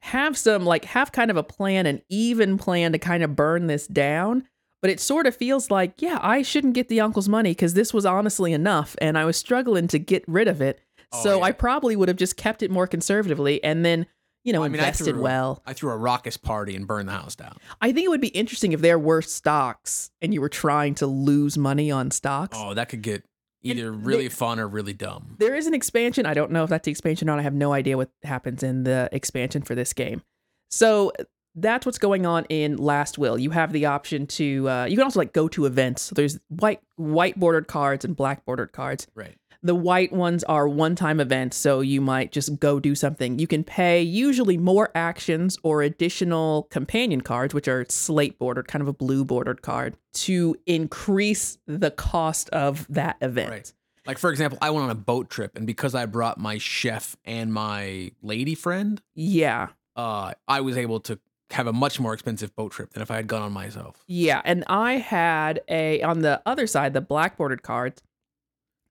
have 0.02 0.36
some, 0.36 0.64
like, 0.64 0.84
have 0.86 1.12
kind 1.12 1.30
of 1.30 1.36
a 1.36 1.42
plan, 1.42 1.86
an 1.86 2.02
even 2.08 2.58
plan 2.58 2.92
to 2.92 2.98
kind 2.98 3.22
of 3.22 3.36
burn 3.36 3.68
this 3.68 3.86
down. 3.86 4.44
But 4.80 4.90
it 4.90 4.98
sort 4.98 5.28
of 5.28 5.36
feels 5.36 5.70
like, 5.70 6.02
yeah, 6.02 6.18
I 6.20 6.42
shouldn't 6.42 6.74
get 6.74 6.88
the 6.88 7.00
uncle's 7.00 7.28
money 7.28 7.52
because 7.52 7.74
this 7.74 7.94
was 7.94 8.04
honestly 8.04 8.52
enough 8.52 8.96
and 9.00 9.16
I 9.16 9.24
was 9.24 9.36
struggling 9.36 9.86
to 9.88 10.00
get 10.00 10.24
rid 10.26 10.48
of 10.48 10.60
it. 10.60 10.80
Oh, 11.12 11.22
so, 11.22 11.38
yeah. 11.38 11.44
I 11.44 11.52
probably 11.52 11.94
would 11.94 12.08
have 12.08 12.16
just 12.16 12.36
kept 12.36 12.64
it 12.64 12.70
more 12.70 12.88
conservatively 12.88 13.62
and 13.62 13.84
then, 13.84 14.06
you 14.42 14.52
know, 14.52 14.58
Well, 14.58 14.66
I 14.66 14.68
mean, 14.70 14.80
I 14.80 14.86
invested 14.86 15.12
threw 15.12 15.22
well. 15.22 15.62
I 15.64 15.72
threw 15.72 15.92
a 15.92 15.96
raucous 15.96 16.36
party 16.36 16.74
and 16.74 16.84
burned 16.84 17.08
the 17.08 17.12
house 17.12 17.36
down. 17.36 17.58
I 17.80 17.92
think 17.92 18.06
it 18.06 18.08
would 18.08 18.20
be 18.20 18.28
interesting 18.28 18.72
if 18.72 18.80
there 18.80 18.98
were 18.98 19.22
stocks 19.22 20.10
and 20.20 20.34
you 20.34 20.40
were 20.40 20.48
trying 20.48 20.96
to 20.96 21.06
lose 21.06 21.56
money 21.56 21.92
on 21.92 22.10
stocks. 22.10 22.58
Oh, 22.60 22.74
that 22.74 22.88
could 22.88 23.02
get 23.02 23.22
And 23.64 23.78
either 23.78 23.90
they- 23.90 23.96
really 23.96 24.28
fun 24.28 24.58
or 24.58 24.66
really 24.68 24.92
dumb. 24.92 25.36
There 25.38 25.54
is 25.54 25.66
an 25.66 25.74
expansion. 25.74 26.26
I 26.26 26.34
don't 26.34 26.50
know 26.50 26.64
if 26.64 26.70
that's 26.70 26.84
the 26.84 26.90
expansion 26.90 27.28
or 27.28 27.32
not. 27.32 27.40
I 27.40 27.42
have 27.42 27.54
no 27.54 27.72
idea 27.72 27.96
what 27.96 28.10
happens 28.24 28.62
in 28.62 28.84
the 28.84 29.08
expansion 29.12 29.62
for 29.62 29.74
this 29.74 29.92
game. 29.92 30.22
So 30.70 31.12
that's 31.54 31.84
what's 31.84 31.98
going 31.98 32.24
on 32.24 32.44
in 32.46 32.76
Last 32.76 33.18
Will. 33.18 33.38
You 33.38 33.50
have 33.50 33.72
the 33.72 33.86
option 33.86 34.26
to 34.26 34.68
uh, 34.68 34.84
you 34.86 34.96
can 34.96 35.04
also 35.04 35.20
like 35.20 35.32
go 35.32 35.48
to 35.48 35.66
events. 35.66 36.02
So 36.02 36.14
there's 36.14 36.38
white 36.48 36.80
white 36.96 37.38
bordered 37.38 37.68
cards 37.68 38.04
and 38.04 38.16
black 38.16 38.44
bordered 38.44 38.72
cards. 38.72 39.06
Right. 39.14 39.36
The 39.64 39.74
white 39.76 40.12
ones 40.12 40.42
are 40.44 40.66
one 40.68 40.96
time 40.96 41.20
events, 41.20 41.56
so 41.56 41.80
you 41.80 42.00
might 42.00 42.32
just 42.32 42.58
go 42.58 42.80
do 42.80 42.94
something. 42.96 43.38
You 43.38 43.46
can 43.46 43.62
pay 43.62 44.02
usually 44.02 44.58
more 44.58 44.90
actions 44.94 45.56
or 45.62 45.82
additional 45.82 46.64
companion 46.70 47.20
cards, 47.20 47.54
which 47.54 47.68
are 47.68 47.86
slate 47.88 48.38
bordered, 48.40 48.66
kind 48.66 48.82
of 48.82 48.88
a 48.88 48.92
blue 48.92 49.24
bordered 49.24 49.62
card, 49.62 49.96
to 50.14 50.56
increase 50.66 51.58
the 51.66 51.90
cost 51.92 52.48
of 52.50 52.86
that 52.88 53.16
event. 53.20 53.50
Right. 53.50 53.72
Like 54.04 54.18
for 54.18 54.30
example, 54.30 54.58
I 54.60 54.70
went 54.70 54.82
on 54.82 54.90
a 54.90 54.96
boat 54.96 55.30
trip, 55.30 55.56
and 55.56 55.64
because 55.64 55.94
I 55.94 56.06
brought 56.06 56.38
my 56.38 56.58
chef 56.58 57.16
and 57.24 57.52
my 57.52 58.10
lady 58.20 58.56
friend, 58.56 59.00
Yeah. 59.14 59.68
uh, 59.94 60.32
I 60.48 60.60
was 60.60 60.76
able 60.76 60.98
to 61.00 61.20
have 61.52 61.68
a 61.68 61.72
much 61.72 62.00
more 62.00 62.12
expensive 62.14 62.56
boat 62.56 62.72
trip 62.72 62.94
than 62.94 63.02
if 63.02 63.12
I 63.12 63.16
had 63.16 63.28
gone 63.28 63.42
on 63.42 63.52
myself. 63.52 64.02
Yeah, 64.08 64.40
and 64.44 64.64
I 64.66 64.94
had 64.94 65.60
a 65.68 66.02
on 66.02 66.20
the 66.22 66.42
other 66.46 66.66
side, 66.66 66.94
the 66.94 67.00
black 67.00 67.36
bordered 67.36 67.62
cards. 67.62 68.02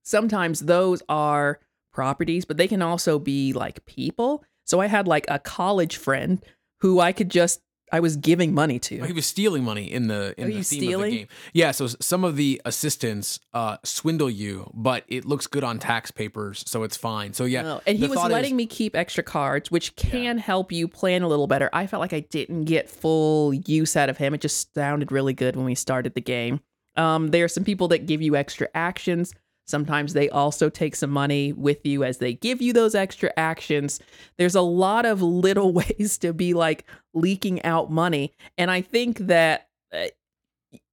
Sometimes 0.04 0.62
those 0.62 1.02
are 1.10 1.60
properties, 1.94 2.46
but 2.46 2.58
they 2.58 2.68
can 2.68 2.82
also 2.82 3.20
be 3.20 3.54
like 3.54 3.86
people. 3.86 4.44
So 4.66 4.80
I 4.80 4.88
had 4.88 5.08
like 5.08 5.26
a 5.28 5.40
college 5.40 5.98
friend 5.98 6.44
who 6.80 7.00
I 7.00 7.12
could 7.12 7.30
just 7.30 7.62
I 7.94 8.00
was 8.00 8.16
giving 8.16 8.54
money 8.54 8.80
to. 8.80 9.04
He 9.04 9.12
was 9.12 9.26
stealing 9.26 9.66
money 9.66 9.92
in 9.92 10.08
the 10.08 10.34
in 10.38 10.46
Are 10.46 10.48
the 10.48 10.54
theme 10.54 10.64
stealing? 10.64 11.06
of 11.08 11.12
the 11.12 11.18
game. 11.18 11.28
Yeah, 11.54 11.72
so 11.72 11.88
some 11.88 12.24
of 12.24 12.38
the 12.38 12.62
assistants 12.64 13.42
uh, 13.54 13.78
swindle 13.84 14.30
you, 14.30 14.72
but 14.74 15.04
it 15.10 15.26
looks 15.26 15.46
good 15.46 15.66
on 15.66 15.78
tax 15.78 16.10
papers, 16.10 16.64
so 16.66 16.84
it's 16.84 16.96
fine. 16.96 17.34
So 17.34 17.44
yeah, 17.44 17.66
Oh, 17.74 17.82
and 17.86 17.98
he 17.98 18.08
was 18.08 18.18
letting 18.18 18.52
is- 18.52 18.58
me 18.58 18.66
keep 18.66 18.96
extra 18.96 19.26
cards, 19.26 19.70
which 19.72 19.94
can 19.98 20.38
help 20.38 20.72
you 20.72 20.88
plan 20.88 21.22
a 21.22 21.28
little 21.28 21.48
better. 21.48 21.70
I 21.74 21.86
felt 21.86 22.00
like 22.00 22.14
I 22.14 22.22
didn't 22.22 22.64
get 22.64 22.90
full 22.90 23.54
use 23.54 23.98
out 23.98 24.08
of 24.10 24.18
him. 24.18 24.34
It 24.34 24.40
just 24.40 24.74
sounded 24.74 25.12
really 25.12 25.34
good 25.34 25.58
when 25.58 25.66
we 25.66 25.76
started 25.76 26.14
the 26.14 26.22
game. 26.22 26.62
Um, 26.96 27.32
there 27.32 27.44
are 27.44 27.50
some 27.50 27.66
people 27.66 27.90
that 27.90 28.06
give 28.06 28.22
you 28.22 28.38
extra 28.38 28.70
actions. 28.74 29.34
Sometimes 29.72 30.14
they 30.14 30.30
also 30.30 30.70
take 30.70 30.96
some 30.96 31.10
money 31.10 31.54
with 31.54 31.86
you 31.86 32.04
as 32.04 32.18
they 32.18 32.34
give 32.34 32.62
you 32.62 32.74
those 32.74 32.94
extra 32.94 33.32
actions. 33.38 34.00
There's 34.38 34.56
a 34.56 34.62
lot 34.62 35.06
of 35.06 35.22
little 35.22 35.74
ways 35.74 36.18
to 36.20 36.34
be 36.34 36.54
like 36.54 36.86
leaking 37.14 37.64
out 37.64 37.90
money. 37.90 38.34
And 38.58 38.70
I 38.70 38.82
think 38.82 39.18
that 39.20 39.70
uh, 39.94 40.08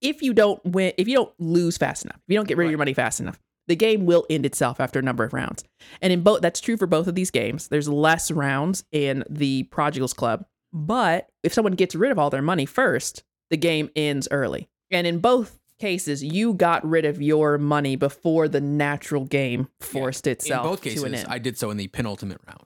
if 0.01 0.23
you 0.23 0.33
don't 0.33 0.65
win, 0.65 0.93
if 0.97 1.09
you 1.09 1.17
don't 1.17 1.33
lose 1.39 1.77
fast 1.77 2.05
enough, 2.05 2.17
if 2.17 2.33
you 2.33 2.37
don't 2.37 2.49
get 2.49 2.57
rid 2.57 2.67
of 2.67 2.71
your 2.71 2.79
money 2.79 2.95
fast 2.95 3.21
enough, 3.21 3.39
the 3.67 3.77
game 3.77 4.07
will 4.07 4.25
end 4.31 4.47
itself 4.47 4.81
after 4.81 4.99
a 4.99 5.03
number 5.03 5.25
of 5.25 5.33
rounds. 5.33 5.63
And 6.01 6.13
in 6.13 6.23
both, 6.23 6.41
that's 6.41 6.61
true 6.61 6.77
for 6.77 6.87
both 6.87 7.07
of 7.07 7.15
these 7.15 7.31
games. 7.31 7.69
There's 7.69 7.89
less 7.89 8.31
rounds 8.31 8.85
in 8.93 9.25
the 9.29 9.65
Prodigals 9.65 10.15
Club, 10.15 10.47
but 10.73 11.29
if 11.43 11.53
someone 11.53 11.75
gets 11.75 11.95
rid 11.95 12.11
of 12.11 12.19
all 12.19 12.31
their 12.31 12.43
money 12.43 12.65
first, 12.65 13.25
the 13.51 13.57
game 13.57 13.91
ends 13.95 14.29
early. 14.31 14.69
And 14.91 15.07
in 15.07 15.19
both 15.19 15.59
cases, 15.79 16.23
you 16.23 16.55
got 16.55 16.87
rid 16.89 17.05
of 17.05 17.21
your 17.23 17.59
money 17.59 17.97
before 17.97 18.49
the 18.49 18.61
natural 18.61 19.25
game 19.25 19.69
forced 19.81 20.27
itself 20.27 20.65
In 20.65 20.71
both 20.71 20.83
to 20.83 20.91
cases. 20.91 21.25
I 21.29 21.39
did 21.39 21.57
so 21.59 21.71
in 21.71 21.77
the 21.77 21.89
penultimate 21.89 22.41
round. 22.47 22.65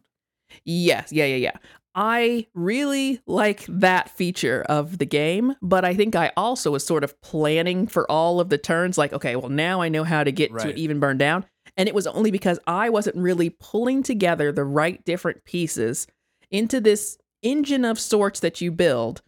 Yes, 0.65 1.13
yeah, 1.13 1.25
yeah, 1.25 1.37
yeah. 1.37 1.53
I 1.95 2.47
really 2.55 3.21
like 3.27 3.67
that 3.69 4.09
feature 4.11 4.63
of 4.69 4.97
the 4.99 5.05
game, 5.05 5.55
but 5.61 5.85
I 5.85 5.95
think 5.95 6.17
I 6.17 6.33
also 6.37 6.71
was 6.71 6.87
sort 6.87 7.05
of 7.05 7.21
planning 7.21 7.87
for 7.87 8.11
all 8.11 8.41
of 8.41 8.49
the 8.49 8.57
turns 8.57 8.97
like, 8.97 9.13
okay, 9.13 9.37
well, 9.37 9.51
now 9.51 9.83
I 9.83 9.91
know 9.91 10.05
how 10.05 10.25
to 10.25 10.33
get 10.33 10.49
to 10.49 10.55
Right. 10.55 10.67
an 10.71 10.79
even 10.79 11.01
burn 11.01 11.19
down. 11.19 11.45
And 11.77 11.89
it 11.89 11.95
was 11.95 12.07
only 12.07 12.31
because 12.31 12.59
I 12.67 12.89
wasn't 12.89 13.17
really 13.17 13.51
pulling 13.51 14.03
together 14.03 14.53
the 14.53 14.65
right 14.65 15.05
different 15.05 15.45
pieces 15.45 16.07
into 16.51 16.81
this 16.81 17.19
engine 17.43 17.85
of 17.85 17.99
sorts 17.99 18.41
that 18.41 18.61
you 18.61 18.71
build 18.73 19.21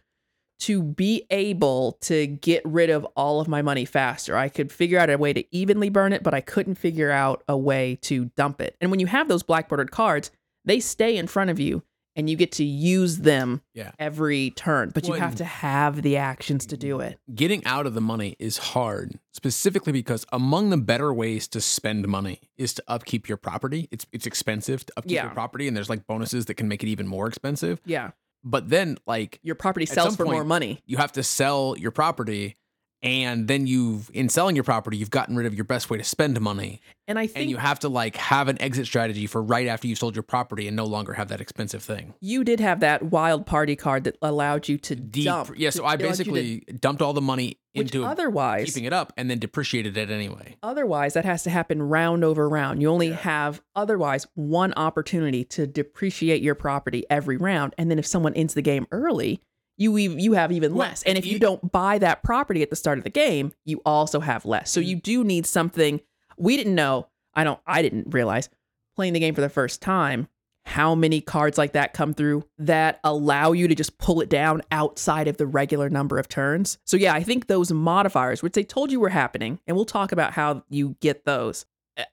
to 0.59 0.81
be 0.81 1.25
able 1.29 1.93
to 2.01 2.27
get 2.27 2.61
rid 2.65 2.89
of 2.89 3.03
all 3.15 3.39
of 3.41 3.47
my 3.47 3.61
money 3.61 3.85
faster. 3.85 4.37
I 4.37 4.49
could 4.49 4.71
figure 4.71 4.97
out 4.99 5.09
a 5.09 5.17
way 5.17 5.33
to 5.33 5.43
evenly 5.55 5.89
burn 5.89 6.13
it, 6.13 6.23
but 6.23 6.33
I 6.33 6.41
couldn't 6.41 6.75
figure 6.75 7.11
out 7.11 7.43
a 7.47 7.57
way 7.57 7.97
to 8.03 8.25
dump 8.37 8.61
it. 8.61 8.75
And 8.79 8.89
when 8.91 8.99
you 8.99 9.07
have 9.07 9.27
those 9.27 9.43
black 9.43 9.67
bordered 9.69 9.91
cards, 9.91 10.31
they 10.63 10.79
stay 10.79 11.17
in 11.17 11.27
front 11.27 11.49
of 11.49 11.59
you 11.59 11.83
and 12.17 12.29
you 12.29 12.37
get 12.37 12.53
to 12.53 12.63
use 12.63 13.17
them 13.17 13.61
Yeah. 13.73 13.91
every 13.99 14.51
turn, 14.51 14.91
but 14.95 15.05
you 15.05 15.15
have 15.15 15.35
to 15.35 15.43
have 15.43 16.01
the 16.01 16.15
actions 16.15 16.65
to 16.67 16.77
do 16.77 17.01
it. 17.01 17.19
Getting 17.35 17.63
out 17.65 17.85
of 17.85 17.93
the 17.93 17.99
money 17.99 18.37
is 18.39 18.57
hard, 18.57 19.19
specifically 19.33 19.91
because 19.91 20.25
among 20.31 20.69
the 20.69 20.77
better 20.77 21.13
ways 21.13 21.45
to 21.49 21.59
spend 21.59 22.07
money 22.07 22.39
is 22.55 22.73
to 22.75 22.83
upkeep 22.87 23.27
your 23.27 23.37
property. 23.37 23.89
It's 23.91 24.05
it's 24.13 24.25
expensive 24.25 24.85
to 24.85 24.93
upkeep 24.95 25.11
Yeah. 25.15 25.23
your 25.25 25.33
property, 25.33 25.67
and 25.67 25.75
there's 25.75 25.89
like 25.89 26.07
bonuses 26.07 26.45
that 26.45 26.53
can 26.53 26.69
make 26.69 26.81
it 26.83 26.87
even 26.87 27.05
more 27.05 27.27
expensive. 27.27 27.81
Yeah. 27.85 28.11
But 28.45 28.69
then, 28.69 28.97
like, 29.07 29.39
Your 29.41 29.55
property 29.55 29.87
sells 29.87 30.15
for 30.15 30.23
more 30.25 30.43
money. 30.45 30.81
you 30.85 30.97
have 30.97 31.11
to 31.13 31.23
sell 31.23 31.75
your 31.77 31.89
property, 31.91 32.57
and 33.05 33.47
then 33.47 33.67
you've 33.67 34.09
in 34.13 34.27
selling 34.29 34.55
your 34.55 34.63
property, 34.63 34.97
you've 34.97 35.11
gotten 35.11 35.35
rid 35.35 35.45
of 35.45 35.53
your 35.53 35.63
best 35.63 35.89
way 35.89 35.97
to 35.97 36.03
spend 36.03 36.39
money, 36.41 36.81
And 37.07 37.19
I 37.19 37.27
think 37.27 37.37
and 37.43 37.49
you 37.49 37.57
have 37.57 37.79
to 37.81 37.89
like 37.89 38.15
have 38.17 38.47
an 38.47 38.59
exit 38.61 38.87
strategy 38.87 39.27
for 39.27 39.41
right 39.41 39.67
after 39.67 39.87
you 39.87 39.95
sold 39.95 40.15
your 40.15 40.23
property 40.23 40.67
and 40.67 40.75
no 40.75 40.85
longer 40.85 41.13
have 41.13 41.27
that 41.29 41.39
expensive 41.39 41.83
thing. 41.83 42.15
you 42.19 42.43
did 42.43 42.59
have 42.59 42.79
that 42.79 43.03
wild 43.03 43.45
party 43.45 43.75
card 43.75 44.03
that 44.05 44.17
allowed 44.21 44.67
you 44.67 44.77
to 44.79 44.95
Deep, 44.95 45.25
dump. 45.25 45.51
yeah. 45.55 45.69
So 45.69 45.85
I 45.85 45.93
you 45.93 45.97
to- 45.99 46.03
basically 46.03 46.59
dumped 46.79 47.01
all 47.01 47.13
the 47.13 47.21
money 47.21 47.59
into 47.75 48.05
otherwise 48.05 48.65
keeping 48.65 48.85
it 48.85 48.93
up, 48.93 49.11
and 49.17 49.29
then 49.29 49.37
depreciated 49.37 49.97
it 49.97 50.09
anyway. 50.09 50.55
Otherwise, 50.63 51.13
that 51.13 51.25
has 51.25 51.43
to 51.43 51.49
happen 51.49 51.81
round 51.83 52.23
over 52.23 52.47
round. 52.47 52.81
You 52.81 52.89
only 52.89 53.11
have 53.11 53.61
otherwise 53.75 54.25
one 54.33 54.73
opportunity 54.77 55.43
to 55.43 55.67
depreciate 55.67 56.41
your 56.41 56.55
property 56.55 57.03
every 57.09 57.35
round, 57.37 57.75
and 57.77 57.91
then 57.91 57.99
if 57.99 58.05
someone 58.07 58.33
ends 58.33 58.53
the 58.53 58.61
game 58.61 58.87
early, 58.93 59.41
you 59.77 59.95
you 59.97 60.33
have 60.33 60.51
even 60.51 60.75
less. 60.75 61.03
And 61.03 61.17
if 61.17 61.25
you 61.25 61.33
you- 61.33 61.39
don't 61.39 61.71
buy 61.71 61.97
that 61.99 62.23
property 62.23 62.61
at 62.61 62.69
the 62.69 62.75
start 62.75 62.97
of 62.97 63.03
the 63.03 63.09
game, 63.09 63.53
you 63.65 63.81
also 63.85 64.19
have 64.19 64.45
less. 64.45 64.71
So 64.71 64.79
mm-hmm. 64.79 64.89
you 64.89 64.95
do 64.97 65.23
need 65.23 65.45
something 65.45 66.01
we 66.37 66.57
didn't 66.57 66.75
know. 66.75 67.07
I 67.33 67.43
don't. 67.43 67.59
I 67.65 67.81
didn't 67.81 68.13
realize 68.13 68.49
playing 68.95 69.13
the 69.13 69.19
game 69.19 69.35
for 69.35 69.41
the 69.41 69.49
first 69.49 69.81
time 69.81 70.27
how 70.65 70.95
many 70.95 71.21
cards 71.21 71.57
like 71.57 71.73
that 71.73 71.93
come 71.93 72.13
through 72.13 72.43
that 72.57 72.99
allow 73.03 73.51
you 73.51 73.67
to 73.67 73.75
just 73.75 73.97
pull 73.99 74.19
it 74.19 74.29
down 74.29 74.63
outside 74.71 75.27
of 75.27 75.37
the 75.37 75.45
regular 75.45 75.89
number 75.89 76.17
of 76.17 76.27
turns. 76.27 76.79
So 76.85 76.97
yeah, 76.97 77.13
I 77.13 77.21
think 77.21 77.45
those 77.47 77.71
modifiers, 77.71 78.41
which 78.41 78.53
they 78.53 78.63
told 78.63 78.91
you 78.91 78.99
were 78.99 79.09
happening, 79.09 79.59
and 79.67 79.75
we'll 79.75 79.85
talk 79.85 80.11
about 80.11 80.33
how 80.33 80.63
you 80.69 80.95
get 81.01 81.25
those. 81.25 81.65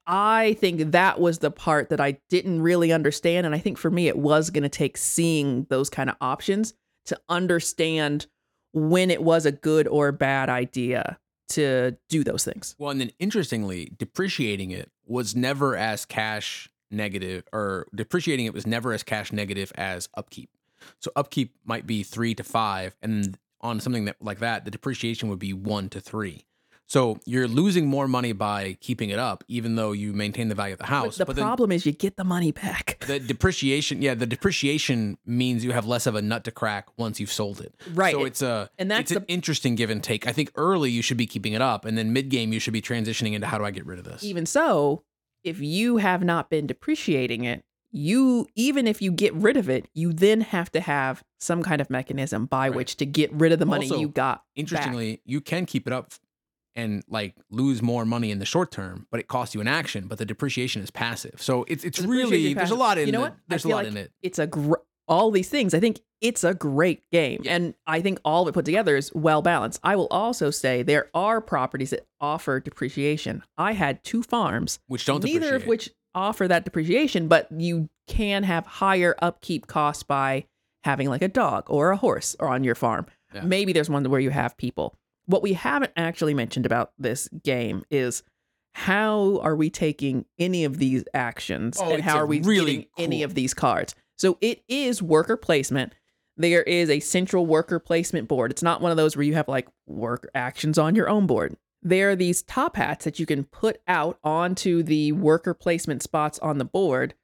I 0.07 0.57
think 0.61 0.93
that 0.93 1.19
was 1.19 1.39
the 1.39 1.51
part 1.51 1.89
that 1.89 2.01
I 2.01 2.19
didn't 2.29 2.63
really 2.63 2.93
understand. 2.93 3.47
And 3.47 3.55
I 3.55 3.59
think 3.59 3.79
for 3.79 3.91
me, 3.91 4.07
it 4.07 4.17
was 4.17 4.51
going 4.51 4.63
to 4.63 4.69
take 4.69 4.97
seeing 4.97 5.67
those 5.71 5.91
kind 5.91 6.09
of 6.09 6.17
options 6.21 6.75
to 7.07 7.21
understand 7.29 8.27
when 8.73 9.11
it 9.11 9.23
was 9.23 9.47
a 9.47 9.53
good 9.53 9.87
or 9.87 10.13
bad 10.13 10.49
idea 10.49 11.19
to 11.51 11.97
do 12.09 12.25
those 12.25 12.45
things. 12.45 12.75
Well, 12.79 12.91
and 12.91 13.01
then 13.01 13.11
interestingly, 13.19 13.93
depreciating 13.99 14.71
it 14.71 14.91
was 15.07 15.37
never 15.37 15.77
as 15.77 16.05
cash 16.07 16.71
negative, 16.91 17.45
or 17.53 17.87
depreciating 17.95 18.47
it 18.47 18.55
was 18.55 18.67
never 18.67 18.93
as 18.93 19.03
cash 19.03 19.33
negative 19.33 19.73
as 19.77 20.09
upkeep. 20.15 20.51
So 21.01 21.11
upkeep 21.15 21.55
might 21.65 21.87
be 21.87 22.03
three 22.03 22.35
to 22.35 22.45
five, 22.45 22.97
and 23.03 23.39
on 23.61 23.81
something 23.81 24.07
that 24.07 24.17
like 24.21 24.39
that, 24.41 24.65
the 24.65 24.71
depreciation 24.71 25.29
would 25.29 25.39
be 25.39 25.53
one 25.53 25.89
to 25.91 26.01
three. 26.01 26.45
So 26.93 27.19
you're 27.25 27.49
losing 27.49 27.87
more 27.87 28.07
money 28.07 28.33
by 28.33 28.77
keeping 28.83 29.09
it 29.09 29.19
up, 29.19 29.45
even 29.49 29.77
though 29.77 29.93
you 29.93 30.13
maintain 30.13 30.49
the 30.49 30.55
value 30.55 30.75
of 30.75 30.79
the 30.79 30.85
house. 30.85 31.17
But 31.17 31.27
the 31.27 31.33
then 31.33 31.45
problem 31.45 31.73
is 31.73 31.87
you 31.87 31.93
get 31.93 32.19
the 32.19 32.25
money 32.25 32.53
back. 32.53 33.03
the 33.07 33.19
depreciation, 33.19 34.03
yeah, 34.03 34.13
the 34.13 34.27
depreciation 34.27 35.17
means 35.25 35.65
you 35.65 35.73
have 35.73 35.87
less 35.87 36.07
of 36.07 36.17
a 36.17 36.21
nut 36.21 36.45
to 36.45 36.51
crack 36.51 36.89
once 36.99 37.19
you've 37.19 37.33
sold 37.33 37.63
it. 37.63 37.75
Right. 37.95 38.13
So 38.13 38.27
it's 38.27 38.43
a 38.43 38.69
And 38.79 38.91
that's 38.91 39.11
it's 39.11 39.19
an 39.19 39.25
interesting 39.27 39.75
give 39.75 39.89
and 39.89 40.05
take. 40.05 40.27
I 40.27 40.33
think 40.33 40.53
early 40.55 40.91
you 40.91 41.01
should 41.01 41.17
be 41.17 41.25
keeping 41.25 41.55
it 41.55 41.63
up, 41.63 41.87
and 41.87 41.97
then 41.97 42.13
mid 42.13 42.29
game 42.29 42.53
you 42.53 42.61
should 42.61 42.75
be 42.75 42.83
transitioning 42.83 43.33
into 43.33 43.47
how 43.47 43.57
do 43.57 43.65
I 43.65 43.71
get 43.71 43.87
rid 43.87 43.99
of 43.99 44.05
this. 44.05 44.23
Even 44.23 44.45
so, 44.45 45.03
if 45.43 45.61
you 45.61 45.97
have 45.97 46.23
not 46.23 46.51
been 46.51 46.67
depreciating 46.67 47.45
it, 47.45 47.65
you 47.91 48.47
even 48.55 48.87
if 48.87 49.01
you 49.01 49.13
get 49.13 49.33
rid 49.33 49.57
of 49.57 49.71
it, 49.71 49.89
you 49.95 50.13
then 50.13 50.43
have 50.43 50.71
to 50.73 50.81
have 50.81 51.23
some 51.41 51.63
kind 51.63 51.81
of 51.81 51.89
mechanism 51.89 52.45
by 52.45 52.69
Right. 52.69 52.77
which 52.77 52.97
to 52.99 53.07
get 53.07 53.33
rid 53.33 53.51
of 53.51 53.59
the 53.61 53.65
money 53.65 53.87
Also, 53.87 53.99
you 53.99 54.09
got. 54.09 54.41
back. 54.41 54.45
Interestingly, 54.57 55.23
you 55.25 55.41
can 55.41 55.65
keep 55.65 55.87
it 55.87 55.95
up 55.95 56.13
and 56.75 57.03
like 57.09 57.35
lose 57.51 57.83
more 57.83 58.05
money 58.05 58.31
in 58.31 58.39
the 58.39 58.45
short 58.47 58.71
term, 58.71 59.07
but 59.11 59.21
it 59.21 59.29
costs 59.29 59.55
you 59.55 59.61
an 59.61 59.69
action. 59.69 60.07
But 60.09 60.19
the 60.19 60.25
depreciation 60.25 60.83
is 60.83 60.91
passive, 60.91 61.41
so 61.43 61.65
it's 61.69 61.85
it's 61.85 62.01
really 62.01 62.55
there's 62.55 62.71
a 62.71 62.75
lot 62.77 62.99
in 62.99 63.07
you 63.07 63.13
know 63.13 63.19
the- 63.19 63.25
what? 63.31 63.37
There's 63.49 63.65
a 63.65 63.69
lot 63.69 63.77
like 63.85 63.87
in 63.89 63.97
it. 63.97 64.13
It's 64.23 64.39
a 64.39 64.47
gr- 64.47 64.75
all 65.09 65.31
these 65.31 65.49
things. 65.49 65.75
I 65.75 65.81
think 65.81 66.01
it's 66.21 66.45
a 66.45 66.55
great 66.55 67.03
game, 67.11 67.41
Yeah. 67.45 67.57
and 67.57 67.75
I 67.87 68.01
think 68.01 68.21
all 68.25 68.43
of 68.43 68.49
it 68.49 68.53
put 68.53 68.65
together 68.65 68.97
is 68.97 69.13
well 69.15 69.43
balanced. 69.43 69.81
I 69.83 69.97
will 69.97 70.07
also 70.11 70.51
say 70.51 70.83
there 70.83 71.11
are 71.15 71.41
properties 71.41 71.91
that 71.91 72.07
offer 72.21 72.61
depreciation. 72.61 73.43
I 73.59 73.73
had 73.73 74.03
two 74.05 74.23
farms, 74.23 74.79
Which 74.87 75.05
don't 75.05 75.23
neither 75.25 75.57
of 75.57 75.67
which 75.67 75.91
offer 76.15 76.47
that 76.47 76.65
depreciation, 76.65 77.27
but 77.27 77.49
you 77.51 77.89
can 78.07 78.45
have 78.45 78.65
higher 78.67 79.15
upkeep 79.21 79.67
costs 79.67 80.03
by 80.05 80.45
having 80.85 81.09
like 81.09 81.23
a 81.23 81.29
dog 81.29 81.65
or 81.69 81.91
a 81.91 81.97
horse 81.97 82.37
or 82.39 82.49
on 82.49 82.65
your 82.65 82.75
farm. 82.75 83.07
Yeah. 83.35 83.43
Maybe 83.43 83.73
there's 83.73 83.89
one 83.91 84.05
where 84.11 84.21
you 84.21 84.31
have 84.31 84.57
people. 84.57 84.95
What 85.27 85.43
we 85.43 85.53
haven't 85.53 85.93
actually 85.97 86.35
mentioned 86.35 86.67
about 86.67 86.93
this 86.99 87.29
game 87.43 87.85
is 87.91 88.23
how 88.75 89.39
are 89.43 89.55
we 89.55 89.71
taking 89.71 90.25
any 90.39 90.65
of 90.65 90.79
these 90.79 91.05
actions 91.15 91.79
Oh, 91.81 91.93
and 91.93 92.03
how 92.03 92.17
are 92.17 92.27
we 92.27 92.41
really 92.41 92.89
getting 92.97 93.05
any 93.05 93.23
of 93.23 93.35
these 93.35 93.55
cards? 93.55 93.95
So 94.17 94.39
it 94.41 94.63
is 94.69 95.03
worker 95.03 95.37
placement. 95.37 95.95
There 96.37 96.63
is 96.63 96.89
a 96.89 97.01
central 97.01 97.45
worker 97.45 97.79
placement 97.79 98.29
board. 98.29 98.51
It's 98.51 98.63
not 98.63 98.81
one 98.81 98.91
of 98.91 98.97
those 98.97 99.17
where 99.17 99.25
you 99.25 99.35
have 99.35 99.49
like 99.49 99.69
work 99.87 100.31
actions 100.35 100.79
on 100.79 100.95
your 100.95 101.09
own 101.09 101.27
board. 101.27 101.57
There 101.83 102.11
are 102.11 102.17
these 102.17 102.43
top 102.43 102.77
hats 102.77 103.05
that 103.05 103.19
you 103.19 103.27
can 103.27 103.45
put 103.45 103.81
out 103.89 104.19
onto 104.23 104.83
the 104.83 105.13
worker 105.13 105.53
placement 105.53 106.03
spots 106.03 106.39
on 106.39 106.59
the 106.59 106.65
board. 106.65 107.15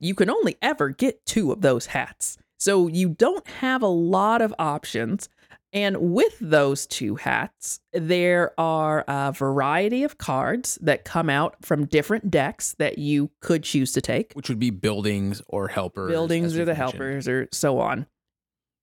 You 0.00 0.14
can 0.14 0.30
only 0.30 0.56
ever 0.62 0.88
get 0.90 1.26
two 1.26 1.52
of 1.52 1.60
those 1.60 1.86
hats. 1.86 2.38
So 2.58 2.86
you 2.86 3.10
don't 3.10 3.46
have 3.46 3.82
a 3.82 3.88
lot 3.88 4.40
of 4.40 4.54
options. 4.58 5.28
And 5.74 5.96
with 6.12 6.38
those 6.40 6.86
two 6.86 7.16
hats, 7.16 7.80
there 7.92 8.52
are 8.58 9.04
a 9.08 9.32
variety 9.32 10.04
of 10.04 10.18
cards 10.18 10.78
that 10.80 11.04
come 11.04 11.28
out 11.28 11.56
from 11.62 11.86
different 11.86 12.30
decks 12.30 12.76
that 12.78 12.96
you 12.98 13.30
could 13.40 13.64
choose 13.64 13.90
to 13.92 14.00
take 14.00 14.32
which 14.34 14.48
would 14.48 14.60
be 14.60 14.70
buildings 14.70 15.42
or 15.48 15.66
helpers. 15.68 16.10
buildings 16.10 16.54
or 16.56 16.64
the 16.64 16.74
mentioned. 16.74 16.76
helpers 16.76 17.28
or 17.28 17.48
so 17.52 17.80
on. 17.80 18.06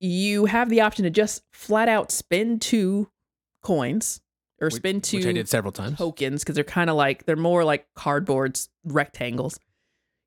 You 0.02 0.46
have 0.46 0.68
the 0.70 0.82
option 0.82 1.04
to 1.06 1.10
just 1.10 1.44
flat 1.54 1.88
out 1.88 2.12
spend 2.12 2.62
two 2.62 3.10
coins 3.64 4.20
or 4.60 4.66
Which- 4.66 4.74
spend 4.76 5.04
two 5.06 5.18
which 5.18 5.28
I 5.28 5.32
did 5.32 5.48
several 5.48 5.72
times. 5.72 5.98
tokens 5.98 6.44
because 6.44 6.56
they're 6.56 6.64
kind 6.66 6.90
of 6.90 6.98
like 6.98 7.26
they're 7.26 7.36
more 7.38 7.64
like 7.64 7.88
cardboards, 7.98 8.68
rectangles. 8.84 9.58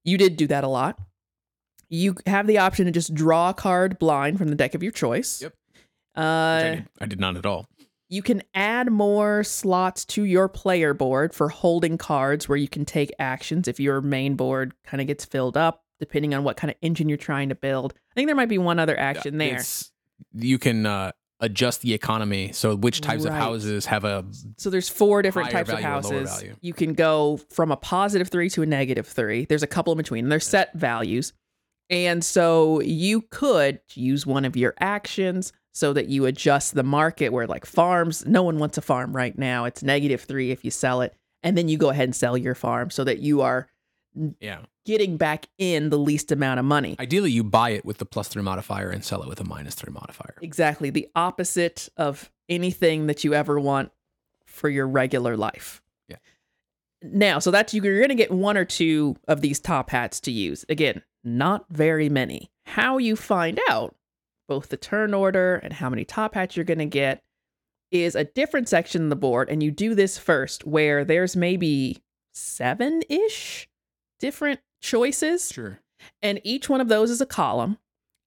You 0.02 0.16
did 0.16 0.36
do 0.38 0.46
that 0.46 0.64
a 0.64 0.68
lot. 0.68 0.98
You 1.90 2.14
have 2.26 2.46
the 2.46 2.56
option 2.58 2.86
to 2.86 2.90
just 2.92 3.12
draw 3.14 3.50
a 3.50 3.54
card 3.54 3.98
blind 3.98 4.38
from 4.38 4.48
the 4.48 4.54
deck 4.54 4.74
of 4.74 4.82
your 4.82 4.92
choice. 4.92 5.42
Yep. 5.42 5.54
Uh, 6.16 6.20
I, 6.20 6.62
did, 6.76 6.88
I 7.00 7.06
did 7.06 7.20
not 7.20 7.36
at 7.36 7.46
all. 7.46 7.66
you 8.08 8.22
can 8.22 8.42
add 8.54 8.90
more 8.90 9.42
slots 9.42 10.04
to 10.04 10.24
your 10.24 10.48
player 10.48 10.94
board 10.94 11.34
for 11.34 11.48
holding 11.48 11.98
cards 11.98 12.48
where 12.48 12.58
you 12.58 12.68
can 12.68 12.84
take 12.84 13.10
actions 13.18 13.66
if 13.68 13.80
your 13.80 14.00
main 14.00 14.34
board 14.36 14.74
kind 14.84 15.00
of 15.00 15.06
gets 15.06 15.24
filled 15.24 15.56
up, 15.56 15.82
depending 15.98 16.34
on 16.34 16.44
what 16.44 16.56
kind 16.56 16.70
of 16.70 16.76
engine 16.82 17.08
you're 17.08 17.18
trying 17.18 17.48
to 17.48 17.54
build. 17.54 17.94
I 18.12 18.14
think 18.14 18.28
there 18.28 18.36
might 18.36 18.48
be 18.48 18.58
one 18.58 18.78
other 18.78 18.98
action 18.98 19.38
there. 19.38 19.48
it's- 19.54 19.90
you 20.32 20.58
can 20.58 20.86
uh, 20.86 21.10
adjust 21.40 21.80
the 21.82 21.92
economy. 21.92 22.52
So 22.52 22.76
which 22.76 23.00
types 23.00 23.24
of 23.24 23.32
houses 23.34 23.86
have 23.86 24.04
a 24.04 24.24
So 24.56 24.70
there's 24.70 24.88
four 24.88 25.22
different 25.22 25.50
types 25.50 25.70
of 25.70 25.80
value 25.80 25.88
or 25.88 26.00
lower 26.20 26.26
houses. 26.26 26.40
You 26.60 26.72
can 26.72 26.92
go 26.94 27.38
from 27.50 27.72
a 27.72 27.76
positive 27.76 28.28
three 28.28 28.48
to 28.50 28.62
a 28.62 28.66
negative 28.66 29.06
three. 29.08 29.44
There's 29.44 29.64
a 29.64 29.66
couple 29.66 29.92
in 29.92 29.96
between. 29.96 30.28
They're 30.28 30.38
set 30.40 30.72
values. 30.74 31.32
And 31.90 32.24
so 32.24 32.80
you 32.80 33.22
could 33.22 33.80
use 33.94 34.24
one 34.24 34.44
of 34.44 34.56
your 34.56 34.74
actions 34.78 35.52
so 35.74 35.92
that 35.92 36.08
you 36.08 36.24
adjust 36.24 36.74
the 36.74 36.84
market 36.84 37.30
where 37.30 37.46
like 37.46 37.66
farms, 37.66 38.24
no 38.26 38.42
one 38.42 38.58
wants 38.58 38.78
a 38.78 38.82
farm 38.82 39.14
right 39.14 39.36
now. 39.36 39.64
It's 39.64 39.82
negative 39.82 40.22
three 40.22 40.52
if 40.52 40.64
you 40.64 40.70
sell 40.70 41.00
it. 41.02 41.14
And 41.42 41.58
then 41.58 41.68
you 41.68 41.76
go 41.76 41.90
ahead 41.90 42.04
and 42.04 42.16
sell 42.16 42.38
your 42.38 42.54
farm 42.54 42.90
so 42.90 43.04
that 43.04 43.18
you 43.18 43.42
are 43.42 43.68
yeah. 44.40 44.60
getting 44.86 45.16
back 45.16 45.46
in 45.58 45.90
the 45.90 45.98
least 45.98 46.32
amount 46.32 46.60
of 46.60 46.64
money. 46.64 46.96
Ideally, 46.98 47.32
you 47.32 47.44
buy 47.44 47.70
it 47.70 47.84
with 47.84 47.98
the 47.98 48.06
plus 48.06 48.28
three 48.28 48.42
modifier 48.42 48.88
and 48.88 49.04
sell 49.04 49.22
it 49.22 49.28
with 49.28 49.40
a 49.40 49.44
minus 49.44 49.74
three 49.74 49.92
modifier. 49.92 50.36
Exactly. 50.40 50.90
The 50.90 51.08
opposite 51.16 51.88
of 51.96 52.30
anything 52.48 53.08
that 53.08 53.24
you 53.24 53.34
ever 53.34 53.58
want 53.58 53.90
for 54.46 54.68
your 54.68 54.86
regular 54.86 55.36
life. 55.36 55.82
Yeah. 56.08 56.16
Now, 57.02 57.40
so 57.40 57.50
that's 57.50 57.74
you're 57.74 57.98
going 57.98 58.08
to 58.08 58.14
get 58.14 58.30
one 58.30 58.56
or 58.56 58.64
two 58.64 59.16
of 59.26 59.40
these 59.40 59.58
top 59.58 59.90
hats 59.90 60.20
to 60.20 60.30
use. 60.30 60.64
Again, 60.68 61.02
not 61.24 61.66
very 61.68 62.08
many. 62.08 62.50
How 62.64 62.98
you 62.98 63.16
find 63.16 63.60
out 63.68 63.94
both 64.48 64.68
the 64.68 64.76
turn 64.76 65.14
order 65.14 65.56
and 65.56 65.72
how 65.72 65.88
many 65.90 66.04
top 66.04 66.34
hats 66.34 66.56
you're 66.56 66.64
going 66.64 66.78
to 66.78 66.84
get 66.86 67.22
is 67.90 68.14
a 68.14 68.24
different 68.24 68.68
section 68.68 69.04
of 69.04 69.10
the 69.10 69.16
board. 69.16 69.48
And 69.48 69.62
you 69.62 69.70
do 69.70 69.94
this 69.94 70.18
first 70.18 70.66
where 70.66 71.04
there's 71.04 71.36
maybe 71.36 72.02
seven 72.34 73.02
ish 73.08 73.68
different 74.20 74.60
choices 74.82 75.50
Sure. 75.52 75.80
and 76.22 76.40
each 76.44 76.68
one 76.68 76.80
of 76.80 76.88
those 76.88 77.10
is 77.10 77.20
a 77.20 77.26
column. 77.26 77.78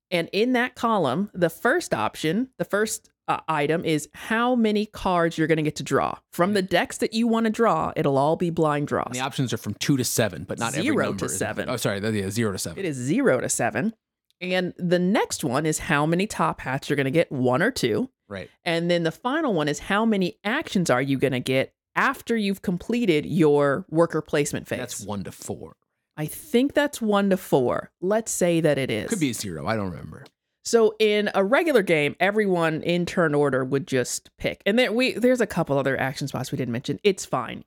And 0.09 0.29
in 0.31 0.53
that 0.53 0.75
column, 0.75 1.29
the 1.33 1.49
first 1.49 1.93
option, 1.93 2.49
the 2.57 2.63
first 2.65 3.09
uh, 3.27 3.39
item 3.49 3.83
is 3.83 4.07
how 4.13 4.55
many 4.55 4.85
cards 4.85 5.37
you're 5.37 5.47
going 5.47 5.57
to 5.57 5.63
get 5.63 5.75
to 5.75 5.83
draw. 5.83 6.17
From 6.31 6.53
the 6.53 6.61
decks 6.61 6.99
that 6.99 7.13
you 7.13 7.27
want 7.27 7.43
to 7.45 7.49
draw, 7.49 7.91
it'll 7.97 8.17
all 8.17 8.37
be 8.37 8.49
blind 8.49 8.87
draws. 8.87 9.07
And 9.07 9.15
the 9.15 9.19
options 9.19 9.51
are 9.51 9.57
from 9.57 9.73
two 9.73 9.97
to 9.97 10.05
seven, 10.05 10.45
but 10.45 10.59
not 10.59 10.71
Zero 10.73 10.95
to 11.03 11.09
number. 11.09 11.25
is- 11.25 11.37
seven. 11.37 11.69
Oh, 11.69 11.75
sorry. 11.75 11.99
Yeah, 11.99 12.29
zero 12.29 12.53
to 12.53 12.57
seven. 12.57 12.79
It 12.79 12.85
is 12.85 12.95
zero 12.95 13.41
to 13.41 13.49
seven. 13.49 13.93
And 14.39 14.73
the 14.77 14.99
next 14.99 15.43
one 15.43 15.65
is 15.65 15.79
how 15.79 16.05
many 16.05 16.27
top 16.27 16.61
hats 16.61 16.89
you're 16.89 16.95
going 16.95 17.05
to 17.05 17.11
get, 17.11 17.31
one 17.31 17.61
or 17.61 17.71
two. 17.71 18.09
Right. 18.29 18.49
And 18.65 18.91
then 18.91 19.03
the 19.03 19.11
final 19.11 19.53
one 19.53 19.67
is 19.67 19.79
how 19.79 20.05
many 20.05 20.37
actions 20.43 20.89
are 20.89 21.01
you 21.01 21.17
going 21.17 21.33
to 21.33 21.39
get 21.39 21.73
after 21.95 22.37
you've 22.37 22.61
completed 22.61 23.25
your 23.25 23.85
worker 23.89 24.21
placement 24.21 24.67
phase. 24.67 24.79
That's 24.79 25.01
one 25.05 25.23
to 25.23 25.31
four. 25.31 25.75
I 26.15 26.25
think 26.25 26.73
that's 26.73 27.01
one 27.01 27.29
to 27.31 27.37
four. 27.37 27.91
Let's 28.01 28.31
say 28.31 28.61
that 28.61 28.77
it 28.77 28.91
is. 28.91 29.09
Could 29.09 29.19
be 29.19 29.31
a 29.31 29.33
zero. 29.33 29.65
I 29.67 29.75
don't 29.75 29.89
remember. 29.91 30.25
So 30.63 30.95
in 30.99 31.29
a 31.33 31.43
regular 31.45 31.81
game, 31.81 32.15
everyone 32.19 32.81
in 32.83 33.05
turn 33.05 33.33
order 33.33 33.63
would 33.63 33.87
just 33.87 34.29
pick. 34.37 34.61
And 34.65 34.77
there 34.77 34.91
we 34.91 35.13
there's 35.13 35.41
a 35.41 35.47
couple 35.47 35.77
other 35.77 35.97
action 35.99 36.27
spots 36.27 36.51
we 36.51 36.57
didn't 36.57 36.73
mention. 36.73 36.99
It's 37.03 37.25
fine. 37.25 37.63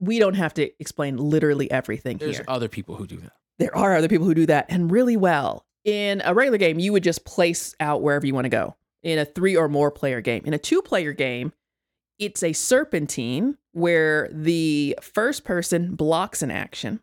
We 0.00 0.18
don't 0.18 0.34
have 0.34 0.52
to 0.54 0.70
explain 0.80 1.16
literally 1.16 1.70
everything 1.70 2.18
There's 2.18 2.36
here. 2.36 2.44
There's 2.44 2.56
other 2.56 2.68
people 2.68 2.96
who 2.96 3.06
do 3.06 3.18
that. 3.18 3.32
there 3.58 3.76
are 3.76 3.96
other 3.96 4.08
people 4.08 4.26
who 4.26 4.34
do 4.34 4.46
that 4.46 4.66
and 4.68 4.90
really 4.90 5.16
well. 5.16 5.64
In 5.84 6.22
a 6.24 6.34
regular 6.34 6.58
game, 6.58 6.78
you 6.78 6.92
would 6.92 7.02
just 7.02 7.24
place 7.24 7.74
out 7.80 8.02
wherever 8.02 8.26
you 8.26 8.34
want 8.34 8.44
to 8.44 8.50
go. 8.50 8.76
In 9.02 9.18
a 9.18 9.24
three 9.24 9.56
or 9.56 9.68
more 9.68 9.90
player 9.90 10.20
game, 10.20 10.42
in 10.44 10.54
a 10.54 10.58
two 10.58 10.82
player 10.82 11.12
game, 11.12 11.52
it's 12.18 12.42
a 12.42 12.52
serpentine 12.52 13.56
where 13.72 14.28
the 14.32 14.98
first 15.00 15.44
person 15.44 15.94
blocks 15.94 16.42
an 16.42 16.50
action, 16.50 17.00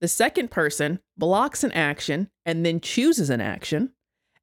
the 0.00 0.08
second 0.08 0.50
person 0.50 1.00
blocks 1.16 1.64
an 1.64 1.72
action 1.72 2.28
and 2.44 2.64
then 2.64 2.78
chooses 2.78 3.30
an 3.30 3.40
action, 3.40 3.92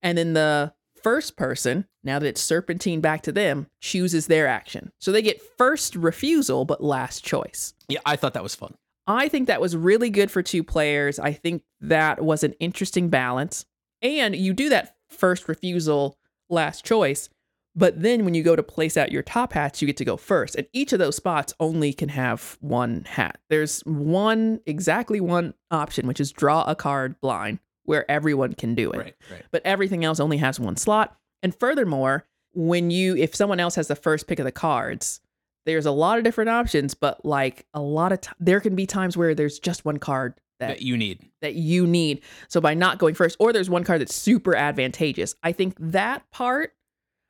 and 0.02 0.18
then 0.18 0.34
the 0.34 0.74
first 1.04 1.38
person, 1.38 1.86
now 2.04 2.18
that 2.18 2.28
it's 2.28 2.42
serpentine 2.42 3.00
back 3.00 3.22
to 3.24 3.32
them, 3.32 3.68
chooses 3.80 4.26
their 4.26 4.48
action. 4.48 4.92
So 5.00 5.12
they 5.12 5.22
get 5.22 5.42
first 5.58 5.96
refusal 5.96 6.66
but 6.66 6.84
last 6.84 7.24
choice. 7.24 7.76
Yeah, 7.88 8.00
I 8.06 8.16
thought 8.16 8.34
that 8.34 8.44
was 8.44 8.56
fun. 8.56 8.76
I 9.16 9.28
think 9.30 9.48
that 9.48 9.62
was 9.62 9.76
really 9.76 10.10
good 10.10 10.32
for 10.32 10.42
two 10.42 10.64
players. 10.64 11.20
I 11.20 11.34
think 11.34 11.64
that 11.82 12.24
was 12.24 12.44
an 12.44 12.54
interesting 12.60 13.10
balance. 13.10 13.66
And 14.02 14.36
you 14.36 14.54
do 14.54 14.70
that 14.70 14.96
first 15.10 15.48
refusal, 15.48 16.18
last 16.50 16.84
choice. 16.86 17.30
But 17.74 18.02
then 18.02 18.26
when 18.26 18.34
you 18.34 18.44
go 18.44 18.56
to 18.56 18.64
place 18.64 18.98
out 18.98 19.12
your 19.14 19.22
top 19.24 19.54
hats, 19.54 19.82
you 19.82 19.86
get 19.86 19.96
to 19.98 20.06
go 20.06 20.18
first. 20.18 20.56
And 20.56 20.68
each 20.74 20.92
of 20.92 21.00
those 21.00 21.16
spots 21.16 21.54
only 21.60 21.94
can 21.94 22.10
have 22.10 22.58
one 22.60 23.06
hat. 23.08 23.40
There's 23.50 23.80
one, 23.82 24.60
exactly 24.66 25.22
one 25.22 25.54
option, 25.70 26.06
which 26.06 26.20
is 26.20 26.32
draw 26.34 26.64
a 26.64 26.76
card 26.76 27.20
blind, 27.22 27.60
where 27.86 28.10
everyone 28.12 28.54
can 28.54 28.76
do 28.76 28.92
it 28.92 28.98
Right, 28.98 29.16
right. 29.32 29.44
but 29.52 29.62
everything 29.66 30.04
else 30.04 30.20
only 30.20 30.38
has 30.38 30.60
one 30.60 30.76
slot. 30.76 31.16
And 31.42 31.56
furthermore, 31.56 32.26
when 32.54 32.92
you 32.92 33.16
if 33.16 33.34
someone 33.34 33.62
else 33.62 33.76
has 33.76 33.88
the 33.88 33.96
first 33.96 34.28
pick 34.28 34.40
of 34.40 34.46
the 34.46 34.52
cards, 34.52 35.22
there's 35.66 35.86
a 35.86 35.92
lot 35.92 36.18
of 36.18 36.24
different 36.24 36.50
options, 36.50 36.94
but 36.94 37.24
like 37.26 37.66
a 37.74 37.82
lot 37.82 38.12
of 38.12 38.22
t- 38.22 38.32
there 38.40 38.60
can 38.60 38.76
be 38.76 38.86
times 38.86 39.16
where 39.16 39.36
there's 39.36 39.60
just 39.60 39.86
one 39.86 39.98
card 39.98 40.34
that 40.60 40.68
That 40.68 40.82
you 40.82 40.96
need. 40.98 41.30
that 41.42 41.56
you 41.56 41.88
need. 41.88 42.22
So 42.48 42.62
by 42.62 42.74
not 42.74 42.98
going 43.00 43.16
first, 43.16 43.38
or 43.40 43.52
there's 43.54 43.70
one 43.70 43.84
card 43.84 44.02
that's 44.02 44.16
super 44.16 44.56
advantageous. 44.56 45.36
I 45.44 45.52
think 45.52 45.76
that 45.80 46.30
part 46.32 46.74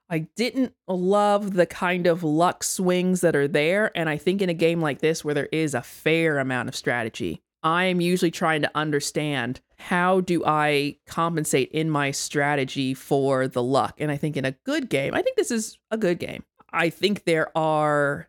I 0.10 0.28
didn't 0.36 0.74
love 0.89 1.54
the 1.54 1.65
kind 1.65 2.06
of 2.06 2.22
luck 2.22 2.65
swings 2.65 3.22
that 3.22 3.34
are 3.34 3.48
there. 3.48 3.98
And 3.98 4.10
I 4.10 4.17
think 4.17 4.41
in 4.41 4.50
a 4.50 4.54
game 4.54 4.82
like 4.82 5.00
this, 5.00 5.24
where 5.24 5.34
there 5.34 5.48
is 5.54 5.74
a 5.74 5.82
fair 5.82 6.38
amount 6.38 6.67
of 6.67 6.76
strategy, 6.76 7.41
I 7.63 7.86
am 7.86 8.02
usually 8.02 8.32
trying 8.32 8.62
to 8.63 8.72
understand 8.76 9.62
how 9.78 10.20
do 10.20 10.44
I 10.46 10.98
compensate 11.08 11.72
in 11.72 11.89
my 11.89 12.12
strategy 12.12 12.94
for 12.94 13.48
the 13.48 13.63
luck. 13.63 13.96
And 14.00 14.12
I 14.12 14.17
think 14.17 14.36
in 14.36 14.44
a 14.44 14.52
good 14.65 14.89
game, 14.89 15.13
I 15.13 15.22
think 15.22 15.38
this 15.38 15.50
is 15.52 15.78
a 15.91 15.98
good 15.98 16.20
game. 16.20 16.44
I 16.73 16.89
think 16.89 17.23
there 17.25 17.55
are 17.57 18.27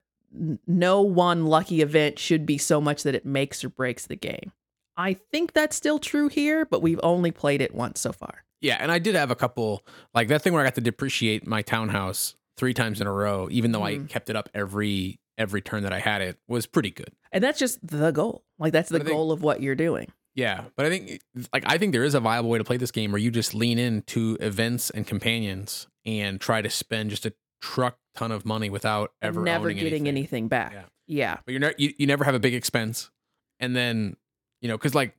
no 0.66 1.02
one 1.02 1.46
lucky 1.46 1.82
event 1.82 2.18
should 2.18 2.46
be 2.46 2.58
so 2.58 2.80
much 2.80 3.02
that 3.02 3.14
it 3.14 3.26
makes 3.26 3.62
or 3.64 3.68
breaks 3.68 4.06
the 4.06 4.16
game. 4.16 4.52
I 4.96 5.14
think 5.14 5.52
that's 5.52 5.76
still 5.76 5.98
true 5.98 6.28
here, 6.28 6.64
but 6.64 6.82
we've 6.82 7.00
only 7.02 7.30
played 7.30 7.60
it 7.60 7.74
once 7.74 8.00
so 8.00 8.12
far. 8.12 8.44
Yeah, 8.60 8.76
and 8.80 8.90
I 8.92 8.98
did 8.98 9.14
have 9.14 9.30
a 9.30 9.34
couple 9.34 9.84
like 10.14 10.28
that 10.28 10.42
thing 10.42 10.52
where 10.52 10.62
I 10.62 10.66
got 10.66 10.74
to 10.76 10.80
depreciate 10.80 11.46
my 11.46 11.62
townhouse 11.62 12.34
three 12.56 12.74
times 12.74 13.00
in 13.00 13.06
a 13.06 13.12
row, 13.12 13.48
even 13.50 13.72
though 13.72 13.82
I 13.82 13.94
Mhm. 13.96 14.08
kept 14.08 14.30
it 14.30 14.36
up 14.36 14.48
every 14.54 15.18
every 15.38 15.62
turn 15.62 15.82
that 15.82 15.94
I 15.94 15.98
had 15.98 16.20
it 16.20 16.38
was 16.46 16.66
pretty 16.66 16.90
good. 16.90 17.10
And 17.32 17.42
that's 17.42 17.58
just 17.58 17.84
the 17.84 18.10
goal. 18.10 18.44
Like 18.58 18.72
that's 18.72 18.90
the 18.90 18.98
think- 18.98 19.08
goal 19.10 19.32
of 19.32 19.42
what 19.42 19.62
you're 19.62 19.74
doing. 19.74 20.12
Yeah, 20.34 20.64
but 20.76 20.86
I 20.86 20.90
think 20.90 21.20
like 21.52 21.64
I 21.66 21.78
think 21.78 21.92
there 21.92 22.04
is 22.04 22.14
a 22.14 22.20
viable 22.20 22.50
way 22.50 22.58
to 22.58 22.64
play 22.64 22.76
this 22.76 22.90
game 22.90 23.12
where 23.12 23.18
you 23.20 23.30
just 23.30 23.54
lean 23.54 23.78
into 23.78 24.36
events 24.40 24.90
and 24.90 25.06
companions 25.06 25.86
and 26.04 26.38
try 26.40 26.60
to 26.62 26.68
spend 26.70 27.10
just 27.10 27.24
a 27.26 27.32
truck 27.62 27.96
ton 28.14 28.30
of 28.30 28.44
money 28.44 28.68
without 28.68 29.12
ever 29.22 29.42
never 29.42 29.72
getting 29.72 29.86
anything, 29.86 30.08
anything. 30.08 30.48
back. 30.48 30.72
Yeah. 30.72 30.82
yeah. 31.06 31.36
But 31.46 31.52
you're 31.52 31.60
ne- 31.60 31.74
you, 31.78 31.94
you 31.96 32.06
never 32.06 32.24
have 32.24 32.34
a 32.34 32.40
big 32.40 32.52
expense, 32.52 33.10
and 33.58 33.74
then 33.74 34.16
you 34.60 34.68
know 34.68 34.76
because 34.76 34.94
like 34.94 35.16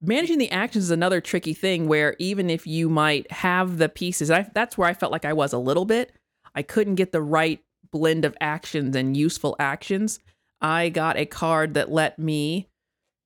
managing 0.00 0.38
the 0.38 0.50
actions 0.50 0.84
is 0.84 0.90
another 0.90 1.20
tricky 1.20 1.54
thing 1.54 1.88
where 1.88 2.16
even 2.18 2.50
if 2.50 2.66
you 2.66 2.88
might 2.88 3.30
have 3.30 3.78
the 3.78 3.88
pieces 3.88 4.30
I, 4.30 4.48
that's 4.54 4.76
where 4.76 4.88
i 4.88 4.94
felt 4.94 5.12
like 5.12 5.24
i 5.24 5.32
was 5.32 5.52
a 5.52 5.58
little 5.58 5.84
bit 5.84 6.12
i 6.54 6.62
couldn't 6.62 6.96
get 6.96 7.12
the 7.12 7.22
right 7.22 7.60
blend 7.90 8.24
of 8.24 8.36
actions 8.40 8.94
and 8.94 9.16
useful 9.16 9.56
actions 9.58 10.18
i 10.60 10.88
got 10.90 11.16
a 11.16 11.24
card 11.24 11.74
that 11.74 11.90
let 11.90 12.18
me 12.18 12.68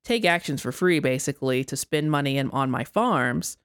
take 0.04 0.24
actions 0.24 0.62
for 0.62 0.72
free 0.72 1.00
basically 1.00 1.64
to 1.64 1.76
spend 1.76 2.10
money 2.10 2.38
in, 2.38 2.50
on 2.50 2.70
my 2.70 2.84
farms 2.84 3.56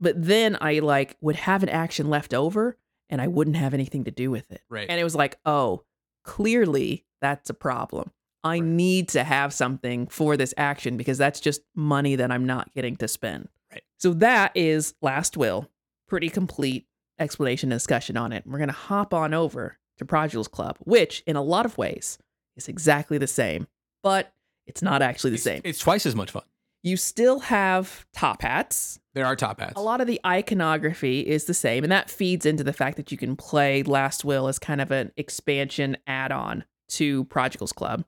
but 0.00 0.14
then 0.16 0.56
i 0.60 0.78
like 0.78 1.16
would 1.20 1.36
have 1.36 1.62
an 1.62 1.68
action 1.68 2.08
left 2.08 2.32
over 2.32 2.76
and 3.12 3.20
i 3.22 3.28
wouldn't 3.28 3.54
have 3.56 3.72
anything 3.74 4.02
to 4.02 4.10
do 4.10 4.28
with 4.32 4.50
it 4.50 4.62
right 4.68 4.86
and 4.90 4.98
it 5.00 5.04
was 5.04 5.14
like 5.14 5.38
oh 5.46 5.84
clearly 6.24 7.04
that's 7.20 7.48
a 7.50 7.54
problem 7.54 8.10
I 8.44 8.54
Right. 8.54 8.64
need 8.64 9.08
to 9.10 9.22
have 9.22 9.52
something 9.54 10.08
for 10.08 10.36
this 10.36 10.52
action 10.56 10.96
because 10.96 11.16
that's 11.16 11.38
just 11.38 11.62
money 11.76 12.16
that 12.16 12.32
I'm 12.32 12.44
not 12.44 12.74
getting 12.74 12.96
to 12.96 13.06
spend. 13.06 13.48
Right. 13.70 13.82
So 14.00 14.14
that 14.14 14.50
is 14.56 14.94
Last 15.00 15.36
Will. 15.36 15.70
Pretty 16.08 16.28
complete 16.28 16.88
explanation 17.20 17.70
and 17.70 17.76
discussion 17.78 18.16
on 18.16 18.32
it. 18.32 18.42
We're 18.44 18.58
going 18.58 18.66
to 18.66 18.74
hop 18.74 19.14
on 19.14 19.32
over 19.32 19.78
to 19.98 20.04
Prodigal's 20.04 20.48
Club, 20.48 20.76
which 20.80 21.22
in 21.24 21.36
a 21.36 21.40
lot 21.42 21.66
of 21.66 21.78
ways 21.78 22.18
is 22.56 22.66
exactly 22.66 23.16
the 23.16 23.28
same, 23.28 23.68
but 24.02 24.32
it's 24.66 24.82
not 24.82 25.02
actually 25.02 25.30
the 25.30 25.34
it's, 25.36 25.44
same. 25.44 25.60
it's 25.62 25.78
twice 25.78 26.04
as 26.04 26.16
much 26.16 26.32
fun. 26.32 26.42
You 26.82 26.96
still 26.96 27.40
have 27.40 28.06
top 28.12 28.42
hats. 28.42 28.98
There 29.14 29.24
are 29.24 29.36
top 29.36 29.60
hats. 29.60 29.74
A 29.76 29.82
lot 29.82 30.00
of 30.00 30.06
the 30.06 30.20
iconography 30.26 31.20
is 31.20 31.44
the 31.44 31.54
same, 31.54 31.84
and 31.84 31.92
that 31.92 32.10
feeds 32.10 32.44
into 32.44 32.64
the 32.64 32.72
fact 32.72 32.96
that 32.96 33.12
you 33.12 33.18
can 33.18 33.36
play 33.36 33.82
Last 33.82 34.24
Will 34.24 34.48
as 34.48 34.58
kind 34.58 34.80
of 34.80 34.90
an 34.90 35.12
expansion 35.16 35.96
add 36.06 36.32
on 36.32 36.64
to 36.88 37.24
Prodigal's 37.24 37.72
Club. 37.72 38.04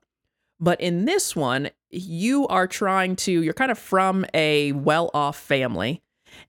But 0.59 0.79
in 0.81 1.05
this 1.05 1.35
one, 1.35 1.69
you 1.89 2.47
are 2.47 2.67
trying 2.67 3.15
to, 3.17 3.31
you're 3.31 3.53
kind 3.53 3.71
of 3.71 3.79
from 3.79 4.25
a 4.33 4.71
well 4.73 5.09
off 5.13 5.37
family, 5.37 6.01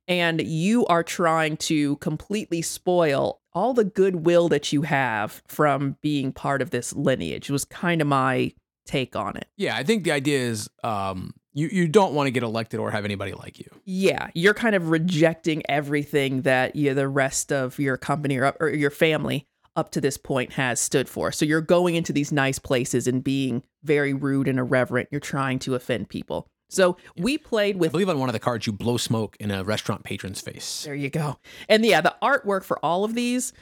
and 0.09 0.41
you 0.41 0.85
are 0.87 1.05
trying 1.05 1.57
to 1.59 1.97
completely 1.97 2.62
spoil 2.62 3.41
all 3.53 3.73
the 3.73 3.85
goodwill 3.85 4.49
that 4.49 4.73
you 4.73 4.83
have 4.83 5.43
from 5.47 5.97
being 6.03 6.33
part 6.33 6.61
of 6.61 6.71
this 6.71 6.93
lineage, 6.95 7.51
was 7.51 7.65
kind 7.65 8.01
of 8.01 8.07
my 8.09 8.53
take 8.85 9.17
on 9.17 9.37
it. 9.37 9.47
Yeah, 9.57 9.77
I 9.77 9.83
think 9.83 10.05
the 10.05 10.12
idea 10.12 10.39
is 10.39 10.69
um, 10.85 11.35
You 11.57 11.69
you 11.73 11.88
don't 11.88 12.12
want 12.12 12.27
to 12.27 12.31
get 12.31 12.42
elected 12.42 12.79
or 12.79 12.90
have 12.90 13.07
anybody 13.07 13.33
like 13.33 13.59
you. 13.59 13.66
Yeah, 13.87 14.29
you're 14.35 14.55
kind 14.55 14.75
of 14.75 14.90
rejecting 14.90 15.62
everything 15.71 16.42
that 16.42 16.77
you, 16.77 16.92
the 16.92 17.09
rest 17.09 17.51
of 17.51 17.79
your 17.79 17.97
company 17.97 18.37
or, 18.37 18.55
or 18.61 18.69
your 18.69 18.90
family 18.90 19.47
up 19.75 19.90
to 19.92 20.01
this 20.01 20.19
point 20.19 20.53
has 20.53 20.79
stood 20.79 21.09
for. 21.09 21.33
So 21.33 21.47
you're 21.47 21.62
going 21.62 21.95
into 21.95 22.12
these 22.12 22.31
nice 22.31 22.59
places 22.59 23.07
and 23.07 23.25
being 23.25 23.62
very 23.83 24.12
rude 24.12 24.49
and 24.49 24.59
irreverent. 24.59 25.09
You're 25.11 25.21
trying 25.21 25.59
to 25.61 25.75
offend 25.75 26.11
people. 26.11 26.47
So 26.69 26.99
we 27.16 27.38
played 27.38 27.77
with. 27.77 27.87
I 27.87 27.88
with 27.88 27.92
believe 27.92 28.09
on 28.11 28.19
one 28.19 28.29
of 28.29 28.35
the 28.35 28.38
cards 28.38 28.66
you 28.66 28.75
blow 28.75 28.99
smoke 28.99 29.35
in 29.40 29.51
a 29.51 29.64
restaurant 29.64 30.05
patron's 30.05 30.42
face. 30.42 30.85
There 30.85 30.95
you 30.95 31.09
go. 31.09 31.38
And 31.71 31.87
yeah, 31.87 32.03
the 32.03 32.16
artwork 32.23 32.64
for 32.64 32.79
all 32.85 33.05
of 33.05 33.14
these 33.14 33.55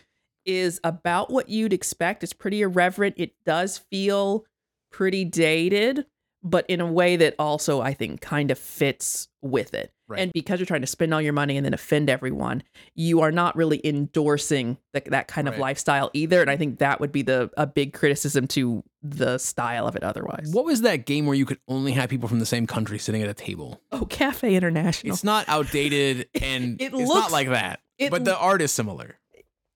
is 0.44 0.80
about 0.82 1.30
what 1.30 1.48
you'd 1.48 1.72
expect. 1.72 2.24
It's 2.24 2.32
pretty 2.32 2.62
irreverent. 2.62 3.14
It 3.18 3.34
does 3.46 3.78
feel 3.78 4.44
pretty 4.90 5.24
dated, 5.24 6.06
but 6.44 6.64
in 6.68 6.80
a 6.80 6.86
way 6.86 7.16
that 7.16 7.34
also 7.38 7.80
I 7.80 7.94
think 7.94 8.20
kind 8.20 8.50
of 8.50 8.58
fits 8.58 9.28
with 9.42 9.72
it. 9.74 9.90
Right. 10.06 10.20
And 10.20 10.32
because 10.34 10.60
you're 10.60 10.66
trying 10.66 10.82
to 10.82 10.86
spend 10.86 11.14
all 11.14 11.20
your 11.22 11.32
money 11.32 11.56
and 11.56 11.64
then 11.64 11.72
offend 11.72 12.10
everyone, 12.10 12.62
you 12.94 13.22
are 13.22 13.32
not 13.32 13.56
really 13.56 13.80
endorsing 13.82 14.76
that 14.92 15.06
that 15.06 15.28
kind 15.28 15.48
of 15.48 15.56
lifestyle 15.58 16.10
either. 16.12 16.42
And 16.42 16.50
I 16.50 16.58
think 16.58 16.78
that 16.80 17.00
would 17.00 17.10
be 17.10 17.22
the 17.22 17.50
a 17.56 17.66
big 17.66 17.94
criticism 17.94 18.46
to 18.48 18.84
the 19.02 19.38
style 19.38 19.86
of 19.88 19.96
it 19.96 20.04
otherwise. 20.04 20.50
What 20.52 20.66
was 20.66 20.82
that 20.82 21.06
game 21.06 21.24
where 21.24 21.34
you 21.34 21.46
could 21.46 21.58
only 21.68 21.92
have 21.92 22.10
people 22.10 22.28
from 22.28 22.38
the 22.38 22.46
same 22.46 22.66
country 22.66 22.98
sitting 22.98 23.22
at 23.22 23.30
a 23.30 23.34
table? 23.34 23.80
Oh, 23.92 24.04
Cafe 24.04 24.54
International. 24.54 25.12
It's 25.14 25.24
not 25.24 25.48
outdated 25.48 26.28
and 26.42 26.78
It 26.80 26.86
it's 26.86 26.94
looks- 26.94 27.08
not 27.08 27.32
like 27.32 27.48
that. 27.48 27.80
it 27.98 28.10
but 28.10 28.26
the 28.26 28.36
art 28.36 28.60
is 28.60 28.70
similar. 28.72 29.18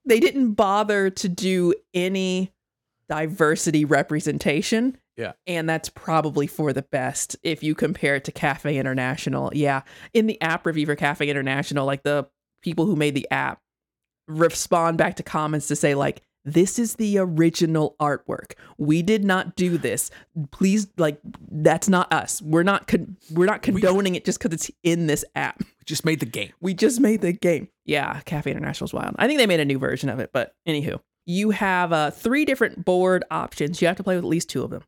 they 0.04 0.20
didn't 0.20 0.52
bother 0.52 1.08
to 1.08 1.28
do 1.30 1.72
any 1.94 2.52
diversity 3.08 3.84
representation. 3.86 4.98
Yeah. 5.18 5.32
And 5.48 5.68
that's 5.68 5.88
probably 5.88 6.46
for 6.46 6.72
the 6.72 6.82
best 6.82 7.36
if 7.42 7.62
you 7.62 7.74
compare 7.74 8.14
it 8.14 8.24
to 8.24 8.32
Cafe 8.32 8.78
International. 8.78 9.50
Yeah. 9.52 9.82
In 10.14 10.26
the 10.26 10.40
app 10.40 10.64
review 10.64 10.86
for 10.86 10.94
Cafe 10.94 11.28
International, 11.28 11.84
like 11.84 12.04
the 12.04 12.28
people 12.62 12.86
who 12.86 12.94
made 12.94 13.14
the 13.14 13.26
app 13.30 13.60
respond 14.28 14.96
back 14.96 15.16
to 15.16 15.22
comments 15.24 15.66
to 15.68 15.76
say, 15.76 15.94
like, 15.94 16.22
this 16.44 16.78
is 16.78 16.94
the 16.94 17.18
original 17.18 17.96
artwork. 18.00 18.52
We 18.78 19.02
did 19.02 19.24
not 19.24 19.56
do 19.56 19.76
this. 19.76 20.10
Please, 20.50 20.86
like, 20.96 21.20
that's 21.50 21.88
not 21.88 22.10
us. 22.12 22.40
We're 22.40 22.62
not 22.62 22.86
con- 22.86 23.16
we're 23.32 23.44
not 23.44 23.60
condoning 23.60 24.14
it 24.14 24.24
just 24.24 24.38
because 24.38 24.54
it's 24.54 24.70
in 24.82 25.08
this 25.08 25.24
app. 25.34 25.58
We 25.58 25.84
just 25.84 26.04
made 26.04 26.20
the 26.20 26.26
game. 26.26 26.52
We 26.60 26.74
just 26.74 27.00
made 27.00 27.20
the 27.20 27.32
game. 27.32 27.68
Yeah, 27.84 28.20
Cafe 28.24 28.50
International's 28.50 28.94
wild. 28.94 29.16
I 29.18 29.26
think 29.26 29.38
they 29.40 29.46
made 29.46 29.60
a 29.60 29.64
new 29.64 29.78
version 29.78 30.08
of 30.08 30.20
it, 30.20 30.30
but 30.32 30.54
anywho, 30.66 31.00
you 31.26 31.50
have 31.50 31.92
uh, 31.92 32.10
three 32.12 32.44
different 32.44 32.84
board 32.84 33.24
options. 33.30 33.82
You 33.82 33.88
have 33.88 33.96
to 33.96 34.04
play 34.04 34.14
with 34.14 34.24
at 34.24 34.28
least 34.28 34.48
two 34.48 34.62
of 34.62 34.70
them. 34.70 34.84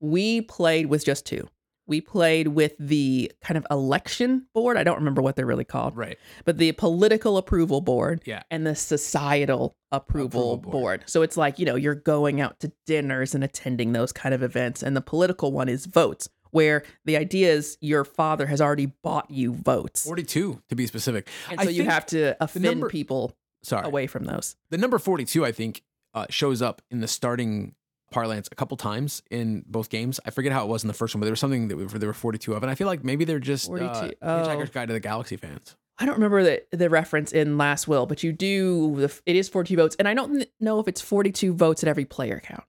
We 0.00 0.40
played 0.42 0.86
with 0.86 1.04
just 1.04 1.26
two. 1.26 1.48
We 1.88 2.00
played 2.00 2.48
with 2.48 2.74
the 2.80 3.30
kind 3.42 3.56
of 3.56 3.64
election 3.70 4.46
board. 4.52 4.76
I 4.76 4.82
don't 4.82 4.96
remember 4.96 5.22
what 5.22 5.36
they're 5.36 5.46
really 5.46 5.64
called, 5.64 5.96
Right. 5.96 6.18
but 6.44 6.58
the 6.58 6.72
political 6.72 7.36
approval 7.36 7.80
board 7.80 8.22
Yeah. 8.24 8.42
and 8.50 8.66
the 8.66 8.74
societal 8.74 9.76
approval, 9.92 10.54
Approval 10.54 10.56
board. 10.58 10.72
board. 10.72 11.04
So 11.06 11.22
it's 11.22 11.36
like, 11.36 11.60
you 11.60 11.64
know, 11.64 11.76
you're 11.76 11.94
going 11.94 12.40
out 12.40 12.58
to 12.60 12.72
dinners 12.86 13.36
and 13.36 13.44
attending 13.44 13.92
those 13.92 14.12
kind 14.12 14.34
of 14.34 14.42
events. 14.42 14.82
And 14.82 14.96
the 14.96 15.00
political 15.00 15.52
one 15.52 15.68
is 15.68 15.86
votes, 15.86 16.28
where 16.50 16.82
the 17.04 17.16
idea 17.16 17.52
is 17.52 17.78
your 17.80 18.04
father 18.04 18.46
has 18.46 18.60
already 18.60 18.86
bought 19.04 19.30
you 19.30 19.52
votes. 19.54 20.04
42 20.04 20.62
to 20.68 20.74
be 20.74 20.88
specific. 20.88 21.28
And 21.50 21.60
I 21.60 21.64
so 21.64 21.70
you 21.70 21.84
have 21.84 22.04
to 22.06 22.36
offend 22.42 22.64
number- 22.64 22.88
people 22.88 23.36
Sorry. 23.62 23.86
away 23.86 24.08
from 24.08 24.24
those. 24.24 24.56
The 24.70 24.78
number 24.78 24.98
42, 24.98 25.44
I 25.44 25.52
think, 25.52 25.84
uh, 26.14 26.26
shows 26.30 26.62
up 26.62 26.82
in 26.90 27.00
the 27.00 27.08
starting 27.08 27.76
parlance 28.10 28.48
a 28.52 28.54
couple 28.54 28.76
times 28.76 29.22
in 29.30 29.64
both 29.66 29.88
games. 29.90 30.20
I 30.24 30.30
forget 30.30 30.52
how 30.52 30.64
it 30.64 30.68
was 30.68 30.84
in 30.84 30.88
the 30.88 30.94
first 30.94 31.14
one, 31.14 31.20
but 31.20 31.26
there 31.26 31.32
was 31.32 31.40
something 31.40 31.68
that 31.68 31.76
we, 31.76 31.84
there 31.86 32.08
were 32.08 32.12
42 32.12 32.54
of. 32.54 32.62
And 32.62 32.70
I 32.70 32.74
feel 32.74 32.86
like 32.86 33.04
maybe 33.04 33.24
they're 33.24 33.38
just 33.38 33.66
42 33.66 33.86
uh, 33.90 34.10
oh. 34.22 34.26
Hitchhiker's 34.26 34.70
Guide 34.70 34.88
to 34.88 34.94
the 34.94 35.00
Galaxy 35.00 35.36
fans. 35.36 35.76
I 35.98 36.04
don't 36.04 36.14
remember 36.16 36.42
the, 36.42 36.62
the 36.72 36.90
reference 36.90 37.32
in 37.32 37.56
Last 37.56 37.88
Will, 37.88 38.04
but 38.06 38.22
you 38.22 38.32
do, 38.32 38.96
the, 38.96 39.20
it 39.24 39.34
is 39.34 39.48
42 39.48 39.76
votes. 39.76 39.96
And 39.98 40.06
I 40.06 40.14
don't 40.14 40.44
know 40.60 40.78
if 40.78 40.88
it's 40.88 41.00
42 41.00 41.54
votes 41.54 41.82
at 41.82 41.88
every 41.88 42.04
player 42.04 42.40
count. 42.44 42.64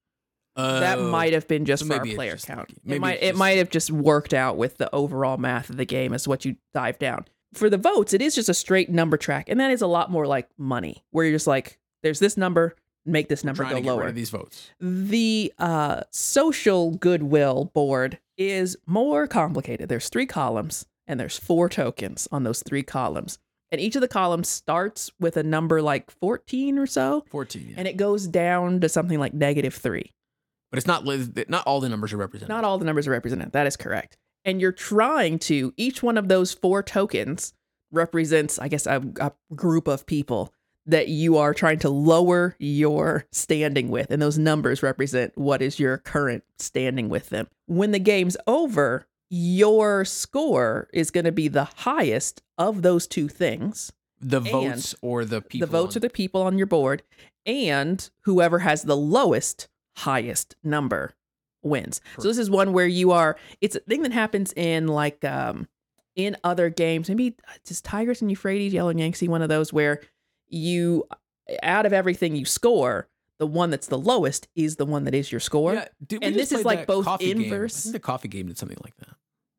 that 0.56 0.98
Oh. 0.98 1.12
might 1.12 1.34
have 1.34 1.48
been 1.48 1.66
just 1.66 1.84
so 1.84 1.88
for 1.88 2.00
our 2.00 2.06
player 2.06 2.32
just 2.34 2.48
count. 2.48 2.70
It 2.72 2.78
Maybe 2.84 3.00
might 3.00 3.16
it's 3.22 3.24
it 3.28 3.36
might 3.36 3.58
have 3.58 3.70
just 3.70 3.92
worked 3.92 4.34
out 4.34 4.58
with 4.58 4.78
the 4.78 4.94
overall 4.96 5.38
math 5.38 5.70
of 5.70 5.78
the 5.78 5.86
game 5.86 6.14
as 6.14 6.28
what 6.28 6.46
you 6.46 6.56
dive 6.74 6.98
down. 7.00 7.26
For 7.54 7.70
the 7.70 7.78
votes, 7.78 8.14
it 8.14 8.22
is 8.22 8.34
just 8.34 8.50
a 8.50 8.54
straight 8.54 8.90
number 8.90 9.18
track, 9.18 9.50
and 9.50 9.60
that 9.60 9.72
is 9.72 9.82
a 9.82 9.88
lot 9.88 10.10
more 10.10 10.26
like 10.26 10.50
money, 10.58 11.04
where 11.12 11.26
you're 11.26 11.36
just 11.36 11.48
like, 11.48 11.80
there's 12.04 12.20
this 12.20 12.38
number, 12.38 12.76
make 13.08 13.30
this 13.30 13.44
number 13.44 13.64
go 13.64 13.70
to 13.70 13.76
get 13.76 13.90
rid 13.90 13.96
lower. 13.96 14.08
of 14.08 14.16
these 14.16 14.30
votes. 14.30 14.72
The 14.80 15.54
uh, 15.58 16.02
social 16.12 16.92
goodwill 16.92 17.72
board 17.74 18.20
is 18.38 18.78
more 18.86 19.28
complicated. 19.28 19.90
There's 19.90 20.10
three 20.10 20.26
columns 20.26 20.86
and 21.08 21.20
there's 21.20 21.38
four 21.38 21.70
tokens 21.70 22.28
on 22.32 22.44
those 22.44 22.62
three 22.62 22.84
columns. 22.84 23.40
And 23.72 23.82
each 23.82 23.96
of 23.96 24.02
the 24.02 24.08
columns 24.08 24.48
starts 24.48 25.12
with 25.20 25.36
a 25.36 25.44
number 25.44 25.82
like 25.82 26.10
14 26.12 26.78
or 26.78 26.88
so, 26.88 27.26
14. 27.30 27.68
yeah. 27.70 27.76
and 27.78 27.88
it 27.88 27.98
goes 27.98 28.28
down 28.28 28.80
to 28.82 28.90
something 28.90 29.20
like 29.20 29.34
negative 29.34 29.74
three. 29.74 30.14
but 30.72 30.78
it's 30.78 30.88
not 30.88 31.06
not 31.50 31.66
all 31.66 31.82
the 31.82 31.90
numbers 31.90 32.14
are 32.14 32.18
represented. 32.18 32.50
Not 32.50 32.64
all 32.64 32.78
the 32.78 32.86
numbers 32.86 33.08
are 33.08 33.12
represented. 33.12 33.52
That 33.52 33.68
is 33.68 33.76
correct. 33.76 34.18
And 34.46 34.62
you're 34.62 34.72
trying 34.72 35.40
to, 35.40 35.74
each 35.76 36.02
one 36.02 36.18
of 36.18 36.30
those 36.30 36.54
four 36.54 36.82
tokens 36.82 37.54
represents, 37.92 38.60
I 38.60 38.70
guess, 38.70 38.86
a, 38.86 39.02
a 39.20 39.34
group 39.56 39.88
of 39.88 40.06
people 40.06 40.54
that 40.88 41.10
you 41.10 41.38
are 41.38 41.54
trying 41.54 41.80
to 41.80 41.90
lower 41.90 42.56
your 42.60 43.26
standing 43.32 43.90
with. 43.90 44.10
And 44.10 44.22
those 44.22 44.38
numbers 44.38 44.82
represent 44.82 45.38
what 45.38 45.62
is 45.62 45.80
your 45.80 45.98
current 45.98 46.44
standing 46.58 47.10
with 47.10 47.30
them. 47.30 47.48
When 47.68 47.92
the 47.92 48.00
game's 48.00 48.38
over, 48.48 49.06
your 49.30 50.06
score 50.06 50.90
is 50.94 51.12
going 51.12 51.26
to 51.26 51.32
be 51.32 51.50
the 51.50 51.66
highest 51.66 52.42
of 52.58 52.82
those 52.82 53.08
two 53.08 53.28
things. 53.28 53.92
the 54.20 54.40
votes 54.40 54.96
or 55.02 55.26
the 55.26 55.42
people. 55.42 55.68
the 55.68 55.72
votes 55.72 55.96
on- 55.96 56.00
are 56.00 56.02
the 56.02 56.10
people 56.10 56.42
on 56.42 56.58
your 56.58 56.66
board, 56.66 57.04
and 57.46 58.10
whoever 58.22 58.60
has 58.60 58.84
the 58.84 58.98
lowest, 58.98 59.68
highest 59.98 60.56
number 60.64 61.14
wins. 61.62 62.02
So 62.18 62.28
this 62.28 62.38
is 62.38 62.50
one 62.50 62.72
where 62.74 62.88
you 62.88 63.12
are. 63.12 63.36
It's 63.62 63.76
a 63.76 63.80
thing 63.82 64.02
that 64.04 64.12
happens 64.14 64.54
in 64.54 64.88
like 64.88 65.24
um 65.26 65.68
in 66.16 66.36
other 66.44 66.70
games. 66.70 67.10
Maybe 67.10 67.36
uh, 67.48 67.52
just 67.66 67.86
Tigris 67.86 68.22
and 68.22 68.32
Euphrates, 68.32 68.74
Yellow 68.74 68.90
and 68.90 69.00
Yangtze, 69.00 69.28
one 69.28 69.42
of 69.44 69.50
those 69.50 69.72
where 69.72 70.02
you 70.50 71.08
out 71.64 71.86
of 71.86 71.94
everything 71.94 72.36
you 72.36 72.46
score, 72.46 73.08
the 73.40 73.48
one 73.48 73.70
that's 73.70 73.88
the 73.88 73.98
lowest 73.98 74.48
is 74.56 74.76
the 74.78 74.86
one 74.86 75.04
that 75.06 75.14
is 75.14 75.32
your 75.32 75.40
score. 75.40 75.76
Yeah, 75.76 75.88
and 76.22 76.36
this 76.36 76.52
is 76.52 76.66
like 76.66 76.88
both 76.88 77.06
coffee 77.06 77.34
game? 77.34 77.40
I 77.40 77.44
inverse- 77.46 77.84
the 77.84 78.00
coffee 78.00 78.28
game 78.28 78.48
did 78.48 78.58
something 78.58 78.78
like 78.84 78.96
that. 78.98 79.16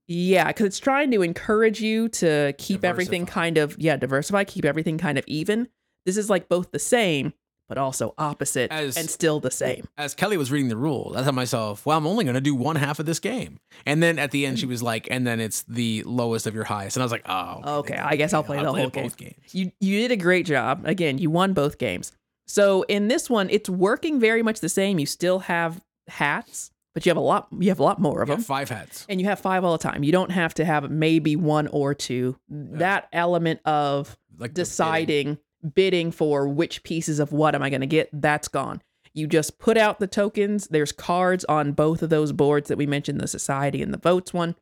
Yeah, 0.06 0.46
because 0.46 0.66
it's 0.66 0.78
trying 0.78 1.10
to 1.10 1.20
encourage 1.22 1.82
you 1.82 2.08
to 2.08 2.54
keep 2.56 2.82
everything 2.82 3.26
kind 3.26 3.58
of 3.58 3.76
yeah 3.78 3.96
diversify, 3.96 4.44
keep 4.44 4.64
everything 4.64 4.98
kind 4.98 5.18
of 5.18 5.24
even. 5.26 5.68
This 6.06 6.16
is 6.16 6.30
like 6.30 6.48
both 6.48 6.70
the 6.70 6.78
same, 6.78 7.34
but 7.68 7.78
also 7.78 8.14
opposite 8.18 8.72
As- 8.72 8.96
and 8.96 9.08
still 9.10 9.40
the 9.40 9.50
same. 9.50 9.86
As 9.96 10.14
Kellye 10.14 10.36
was 10.38 10.50
reading 10.50 10.68
the 10.68 10.76
rule, 10.76 11.14
I 11.16 11.22
thought 11.22 11.34
myself, 11.34 11.84
well, 11.86 11.98
I'm 11.98 12.06
only 12.06 12.24
going 12.24 12.34
to 12.34 12.40
do 12.40 12.54
one 12.54 12.76
half 12.76 12.98
of 12.98 13.06
this 13.06 13.18
game. 13.20 13.58
And 13.86 14.02
then 14.02 14.18
at 14.18 14.30
the 14.30 14.46
end, 14.46 14.58
she 14.58 14.66
was 14.66 14.82
like, 14.82 15.06
and 15.10 15.26
then 15.26 15.38
it's 15.40 15.62
the 15.64 16.02
lowest 16.04 16.46
of 16.46 16.54
your 16.54 16.64
highest. 16.64 16.96
And 16.96 17.02
I 17.02 17.04
was 17.04 17.12
like, 17.12 17.28
oh. 17.28 17.78
Okay, 17.80 17.96
I 17.96 18.16
guess 18.16 18.32
I'll 18.32 18.42
play 18.42 18.60
the 18.62 18.72
whole 18.72 18.88
game. 18.90 19.10
games. 19.16 19.54
You 19.54 19.70
you 19.80 20.00
did 20.00 20.12
a 20.12 20.16
great 20.16 20.46
job. 20.46 20.82
Again, 20.84 21.18
you 21.18 21.30
won 21.30 21.52
both 21.52 21.78
games. 21.78 22.12
So 22.46 22.82
in 22.88 23.08
this 23.08 23.28
one, 23.28 23.50
it's 23.50 23.68
working 23.68 24.18
very 24.18 24.42
much 24.42 24.60
the 24.60 24.68
same. 24.70 24.98
You 24.98 25.04
still 25.06 25.40
have 25.40 25.80
hats, 26.08 26.70
but 26.94 27.04
you 27.04 27.10
have 27.10 27.16
a 27.18 27.20
lot. 27.20 27.48
You 27.58 27.68
have 27.68 27.78
a 27.78 27.82
lot 27.82 28.00
more 28.00 28.22
of 28.22 28.28
Yeah, 28.30 28.36
them. 28.36 28.44
five 28.44 28.70
hats, 28.70 29.04
and 29.08 29.20
you 29.20 29.26
have 29.26 29.38
five 29.38 29.64
all 29.64 29.72
the 29.72 29.82
time. 29.82 30.02
You 30.02 30.12
don't 30.12 30.30
have 30.30 30.54
to 30.54 30.64
have 30.64 30.90
maybe 30.90 31.36
one 31.36 31.66
or 31.68 31.92
two. 31.94 32.36
That 32.48 33.08
element 33.12 33.60
of 33.66 34.16
Like 34.38 34.54
deciding 34.54 35.38
bidding 35.74 36.10
for 36.10 36.46
which 36.48 36.82
pieces 36.82 37.18
of 37.18 37.32
what 37.32 37.54
am 37.54 37.62
I 37.62 37.70
going 37.70 37.80
to 37.80 37.86
get, 37.86 38.08
that's 38.12 38.48
gone. 38.48 38.82
You 39.14 39.26
just 39.26 39.58
put 39.58 39.76
out 39.76 39.98
the 39.98 40.06
tokens. 40.06 40.68
There's 40.68 40.92
cards 40.92 41.44
on 41.46 41.72
both 41.72 42.02
of 42.02 42.10
those 42.10 42.32
boards 42.32 42.68
that 42.68 42.78
we 42.78 42.86
mentioned, 42.86 43.20
the 43.20 43.26
society 43.26 43.82
and 43.82 43.92
the 43.92 43.98
votes 43.98 44.32
one. 44.32 44.54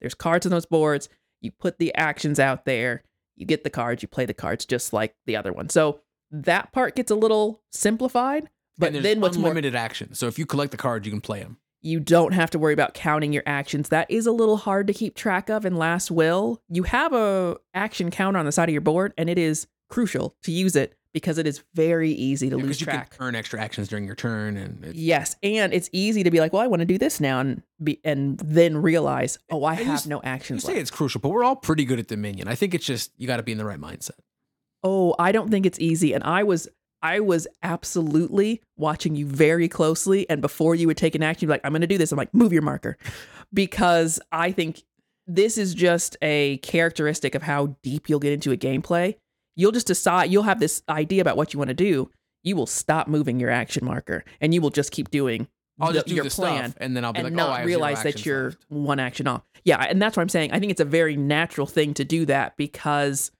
There's 0.00 0.14
cards 0.14 0.46
on 0.46 0.50
those 0.50 0.66
boards. 0.66 1.08
You 1.40 1.50
put 1.50 1.78
the 1.78 1.92
actions 1.94 2.38
out 2.38 2.64
there. 2.64 3.02
You 3.34 3.46
get 3.46 3.64
the 3.64 3.70
cards. 3.70 4.02
You 4.02 4.08
play 4.08 4.26
the 4.26 4.34
cards 4.34 4.64
just 4.64 4.92
like 4.92 5.16
the 5.26 5.34
other 5.36 5.52
one. 5.52 5.68
So 5.68 6.00
that 6.30 6.70
part 6.72 6.94
gets 6.94 7.10
a 7.10 7.16
little 7.16 7.62
simplified. 7.72 8.48
But 8.76 8.92
then 8.92 9.20
what's 9.20 9.36
more 9.36 9.48
unlimited 9.48 9.74
action. 9.74 10.14
So 10.14 10.28
if 10.28 10.38
you 10.38 10.46
collect 10.46 10.70
the 10.70 10.76
cards, 10.76 11.04
you 11.04 11.10
can 11.10 11.20
play 11.20 11.40
them. 11.40 11.56
you 11.80 12.00
don't 12.00 12.32
have 12.32 12.50
to 12.50 12.58
worry 12.58 12.72
about 12.72 12.94
counting 12.94 13.32
your 13.32 13.42
actions. 13.46 13.88
That 13.88 14.10
is 14.10 14.26
a 14.26 14.32
little 14.32 14.56
hard 14.56 14.86
to 14.88 14.92
keep 14.92 15.14
track 15.14 15.48
of 15.48 15.64
in 15.64 15.76
Last 15.76 16.10
Will. 16.10 16.60
You 16.68 16.82
have 16.84 17.12
a 17.12 17.56
action 17.74 18.10
counter 18.10 18.38
on 18.38 18.46
the 18.46 18.52
side 18.52 18.68
of 18.68 18.72
your 18.72 18.80
board, 18.80 19.12
and 19.16 19.30
it 19.30 19.38
is 19.38 19.66
crucial 19.88 20.36
to 20.42 20.52
use 20.52 20.76
it 20.76 20.94
because 21.14 21.38
it 21.38 21.46
is 21.46 21.62
very 21.74 22.10
easy 22.12 22.50
to 22.50 22.56
lose 22.56 22.80
you 22.80 22.84
track. 22.84 23.16
can 23.16 23.26
earn 23.26 23.34
extra 23.34 23.60
actions 23.60 23.88
during 23.88 24.04
your 24.04 24.14
turn. 24.14 24.56
And 24.56 24.84
it's, 24.84 24.94
Yes, 24.94 25.36
and 25.42 25.72
it's 25.72 25.88
easy 25.92 26.22
to 26.22 26.30
be 26.30 26.38
like, 26.40 26.52
"Well, 26.52 26.62
I 26.62 26.66
want 26.66 26.80
to 26.80 26.86
do 26.86 26.98
this 26.98 27.18
now," 27.20 27.40
and 27.40 27.62
be 27.82 27.98
and 28.04 28.38
then 28.38 28.76
realize, 28.76 29.38
"Oh, 29.50 29.64
I 29.64 29.78
you 29.78 29.84
have 29.86 29.94
s- 29.94 30.06
no 30.06 30.16
you 30.16 30.22
actions 30.24 30.62
say 30.64 30.72
left." 30.72 30.80
it's 30.82 30.90
crucial, 30.90 31.20
but 31.20 31.30
we're 31.30 31.44
all 31.44 31.56
pretty 31.56 31.84
good 31.84 31.98
at 31.98 32.08
Dominion. 32.08 32.46
I 32.46 32.54
think 32.54 32.74
it's 32.74 32.84
just, 32.86 33.10
you 33.16 33.26
got 33.26 33.38
to 33.38 33.42
be 33.42 33.52
in 33.52 33.58
the 33.58 33.64
right 33.64 33.80
mindset. 33.80 34.10
Oh, 34.84 35.14
I 35.18 35.32
don't 35.32 35.50
think 35.50 35.66
it's 35.66 35.78
easy, 35.80 36.12
and 36.12 36.22
I 36.24 36.42
was. 36.44 36.68
I 37.00 37.20
was 37.20 37.46
absolutely 37.62 38.60
watching 38.76 39.14
you 39.14 39.24
very 39.24 39.68
closely. 39.68 40.28
And 40.28 40.40
before 40.42 40.74
you 40.74 40.88
would 40.88 40.96
take 40.96 41.14
an 41.14 41.22
action, 41.22 41.46
you'd 41.46 41.50
be 41.50 41.52
like, 41.52 41.60
I'm 41.62 41.70
going 41.70 41.80
to 41.82 41.86
do 41.86 41.96
this. 41.96 42.10
I'm 42.10 42.18
like, 42.18 42.34
move 42.34 42.52
your 42.52 42.62
marker. 42.62 42.98
Because 43.54 44.18
I 44.32 44.50
think 44.50 44.82
this 45.26 45.58
is 45.58 45.74
just 45.74 46.16
a 46.22 46.56
characteristic 46.58 47.36
of 47.36 47.42
how 47.42 47.76
deep 47.84 48.08
you'll 48.08 48.18
get 48.18 48.32
into 48.32 48.50
a 48.50 48.56
gameplay. 48.56 49.14
You'll 49.58 49.72
just 49.72 49.88
decide, 49.88 50.30
you'll 50.30 50.44
have 50.44 50.60
this 50.60 50.82
idea 50.88 51.20
about 51.20 51.36
what 51.36 51.52
you 51.52 51.58
want 51.58 51.68
to 51.68 51.74
do. 51.74 52.10
You 52.44 52.56
will 52.56 52.66
stop 52.66 53.08
moving 53.08 53.38
your 53.38 53.50
action 53.50 53.84
marker 53.84 54.24
and 54.40 54.54
you 54.54 54.62
will 54.62 54.70
just 54.70 54.92
keep 54.92 55.10
doing 55.10 55.48
I'll 55.80 55.88
the- 55.88 55.94
just 55.94 56.06
do 56.06 56.14
your 56.14 56.24
the 56.24 56.30
plan 56.30 56.70
stuff, 56.70 56.78
and 56.80 56.96
then 56.96 57.04
I'll 57.04 57.12
be 57.12 57.18
and 57.20 57.26
like, 57.26 57.32
oh, 57.32 57.36
not 57.36 57.48
oh, 57.48 57.52
I 57.52 57.56
have 57.58 57.66
zero 57.66 57.66
realize 57.66 58.02
that 58.04 58.24
you're 58.24 58.44
left. 58.46 58.64
one 58.68 58.98
action 58.98 59.26
off. 59.26 59.42
Yeah, 59.64 59.78
and 59.80 60.00
that's 60.00 60.16
what 60.16 60.22
I'm 60.22 60.28
saying. 60.28 60.52
I 60.52 60.58
think 60.58 60.70
it's 60.72 60.80
a 60.80 60.84
very 60.86 61.16
natural 61.16 61.66
thing 61.66 61.92
to 61.94 62.04
do 62.04 62.24
that 62.26 62.56
because 62.56 63.30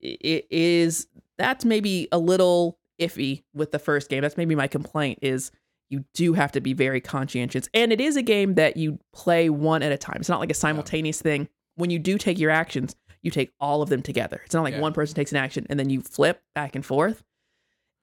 it 0.00 0.46
is 0.50 1.06
that's 1.36 1.64
maybe 1.64 2.08
a 2.12 2.18
little 2.18 2.78
iffy 3.00 3.42
with 3.54 3.72
the 3.72 3.78
first 3.78 4.08
game. 4.08 4.22
That's 4.22 4.36
maybe 4.36 4.54
my 4.54 4.68
complaint 4.68 5.18
is 5.22 5.50
you 5.90 6.04
do 6.14 6.32
have 6.32 6.52
to 6.52 6.60
be 6.60 6.72
very 6.72 7.00
conscientious. 7.00 7.68
And 7.74 7.92
it 7.92 8.00
is 8.00 8.16
a 8.16 8.22
game 8.22 8.54
that 8.54 8.76
you 8.76 8.98
play 9.12 9.50
one 9.50 9.82
at 9.82 9.92
a 9.92 9.98
time. 9.98 10.16
It's 10.18 10.28
not 10.28 10.40
like 10.40 10.50
a 10.50 10.54
simultaneous 10.54 11.20
thing. 11.20 11.48
When 11.76 11.90
you 11.90 11.98
do 11.98 12.18
take 12.18 12.38
your 12.38 12.50
actions, 12.50 12.96
you 13.22 13.30
take 13.30 13.52
all 13.60 13.82
of 13.82 13.88
them 13.88 14.02
together. 14.02 14.40
It's 14.44 14.54
not 14.54 14.62
like 14.64 14.74
Yeah. 14.74 14.80
one 14.80 14.92
person 14.92 15.14
takes 15.14 15.30
an 15.32 15.38
action 15.38 15.66
and 15.70 15.78
then 15.78 15.90
you 15.90 16.00
flip 16.02 16.42
back 16.54 16.74
and 16.74 16.84
forth. 16.84 17.22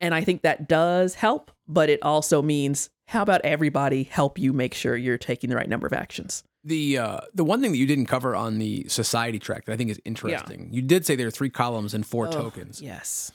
And 0.01 0.13
I 0.13 0.21
think 0.23 0.41
that 0.41 0.67
does 0.67 1.15
help, 1.15 1.51
but 1.67 1.89
it 1.89 1.99
also 2.01 2.41
means 2.41 2.89
how 3.07 3.21
about 3.21 3.41
everybody 3.43 4.03
help 4.03 4.37
you 4.39 4.51
make 4.53 4.73
sure 4.73 4.95
you're 4.97 5.17
taking 5.17 5.49
the 5.49 5.55
right 5.55 5.69
number 5.69 5.87
of 5.87 5.93
actions? 5.93 6.43
The 6.65 6.97
uh, 6.97 7.19
the 7.33 7.43
one 7.43 7.61
thing 7.61 7.71
that 7.73 7.77
you 7.77 7.85
didn't 7.85 8.05
cover 8.05 8.35
on 8.35 8.57
the 8.57 8.85
society 8.87 9.37
track 9.39 9.65
that 9.65 9.73
I 9.73 9.77
think 9.77 9.89
is 9.91 9.99
interesting. 10.05 10.69
You 10.71 10.81
did 10.81 11.05
say 11.05 11.15
there 11.15 11.27
are 11.27 11.31
three 11.31 11.49
columns 11.49 11.93
and 11.93 12.05
four 12.05 12.27
Oh, 12.27 12.31
tokens. 12.31 12.81
Yes. 12.81 13.31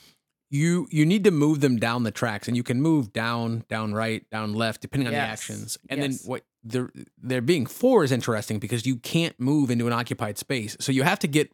You 0.50 0.88
you 0.90 1.04
need 1.04 1.24
to 1.24 1.30
move 1.30 1.60
them 1.60 1.76
down 1.76 2.04
the 2.04 2.10
tracks, 2.10 2.48
and 2.48 2.56
you 2.56 2.62
can 2.62 2.80
move 2.80 3.12
down, 3.12 3.64
down 3.68 3.92
right, 3.92 4.24
down 4.30 4.54
left, 4.54 4.80
depending 4.80 5.06
on 5.06 5.12
the 5.12 5.20
actions. 5.20 5.76
And 5.90 6.00
Yes. 6.00 6.20
then 6.22 6.28
what 6.30 6.44
there 6.64 6.90
there 7.22 7.42
being 7.42 7.66
four 7.66 8.02
is 8.02 8.12
interesting 8.12 8.58
because 8.58 8.86
you 8.86 8.96
can't 8.96 9.38
move 9.38 9.70
into 9.70 9.86
an 9.86 9.92
occupied 9.92 10.38
space, 10.38 10.74
so 10.80 10.90
you 10.90 11.02
have 11.02 11.18
to 11.18 11.28
get 11.28 11.52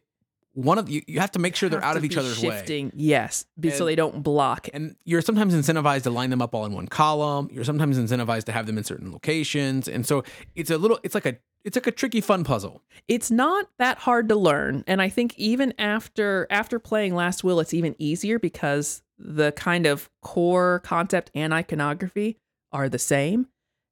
one 0.55 0.77
of 0.79 0.89
you. 0.89 1.01
You 1.07 1.19
have 1.19 1.31
to 1.31 1.39
make 1.39 1.55
sure 1.55 1.69
they're 1.69 1.83
out 1.83 1.97
of 1.97 2.03
each 2.03 2.17
other's 2.17 2.41
way. 2.41 2.49
shifting, 2.49 2.91
Yes, 2.95 3.45
be- 3.59 3.69
so 3.71 3.85
they 3.85 3.95
don't 3.95 4.23
block. 4.23 4.67
And 4.73 4.95
you're 5.05 5.21
sometimes 5.21 5.53
incentivized 5.53 6.03
to 6.03 6.09
line 6.09 6.29
them 6.31 6.41
up 6.41 6.55
all 6.55 6.65
in 6.65 6.73
one 6.73 6.87
column. 6.87 7.49
You're 7.51 7.63
sometimes 7.63 7.97
incentivized 7.99 8.45
to 8.45 8.51
have 8.51 8.65
them 8.65 8.77
in 8.77 8.83
certain 8.83 9.11
locations, 9.11 9.87
and 9.87 10.05
so 10.05 10.23
it's 10.55 10.71
a 10.71 10.77
little. 10.77 10.99
It's 11.03 11.13
like 11.15 11.25
a. 11.25 11.37
It's 11.63 11.75
like 11.75 11.87
a 11.87 11.91
tricky, 11.91 12.21
fun 12.21 12.43
puzzle. 12.43 12.83
It's 13.07 13.31
not 13.31 13.67
that 13.79 13.97
hard 13.97 14.29
to 14.29 14.35
learn, 14.35 14.83
and 14.85 15.01
I 15.01 15.09
think 15.09 15.33
even 15.35 15.73
after 15.79 16.45
after 16.51 16.77
playing 16.79 17.15
Last 17.15 17.43
Will, 17.43 17.59
it's 17.59 17.73
even 17.73 17.95
easier 17.97 18.37
because 18.37 19.01
the 19.17 19.51
kind 19.53 19.87
of 19.87 20.09
core 20.21 20.81
concept 20.83 21.31
and 21.33 21.53
iconography 21.53 22.37
are 22.71 22.87
the 22.87 22.99
same. 22.99 23.47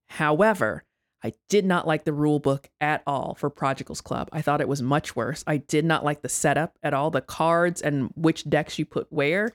However, 0.08 0.84
I 1.24 1.34
did 1.50 1.66
not 1.66 1.88
like 1.88 2.04
the 2.04 2.14
rule 2.14 2.40
book 2.40 2.70
at 2.82 3.02
all 3.08 3.36
for 3.36 3.50
Prodigals 3.50 4.02
Club. 4.02 4.30
I 4.34 4.42
thought 4.42 4.62
it 4.62 4.68
was 4.68 4.82
much 4.82 5.16
worse. 5.16 5.44
I 5.48 5.58
did 5.58 5.86
not 5.86 6.04
like 6.04 6.22
the 6.22 6.30
setup 6.30 6.78
at 6.84 6.94
all. 6.94 7.12
The 7.12 7.22
cards 7.22 7.82
and 7.82 8.12
which 8.16 8.50
decks 8.50 8.78
you 8.78 8.86
put 8.86 9.08
where 9.10 9.52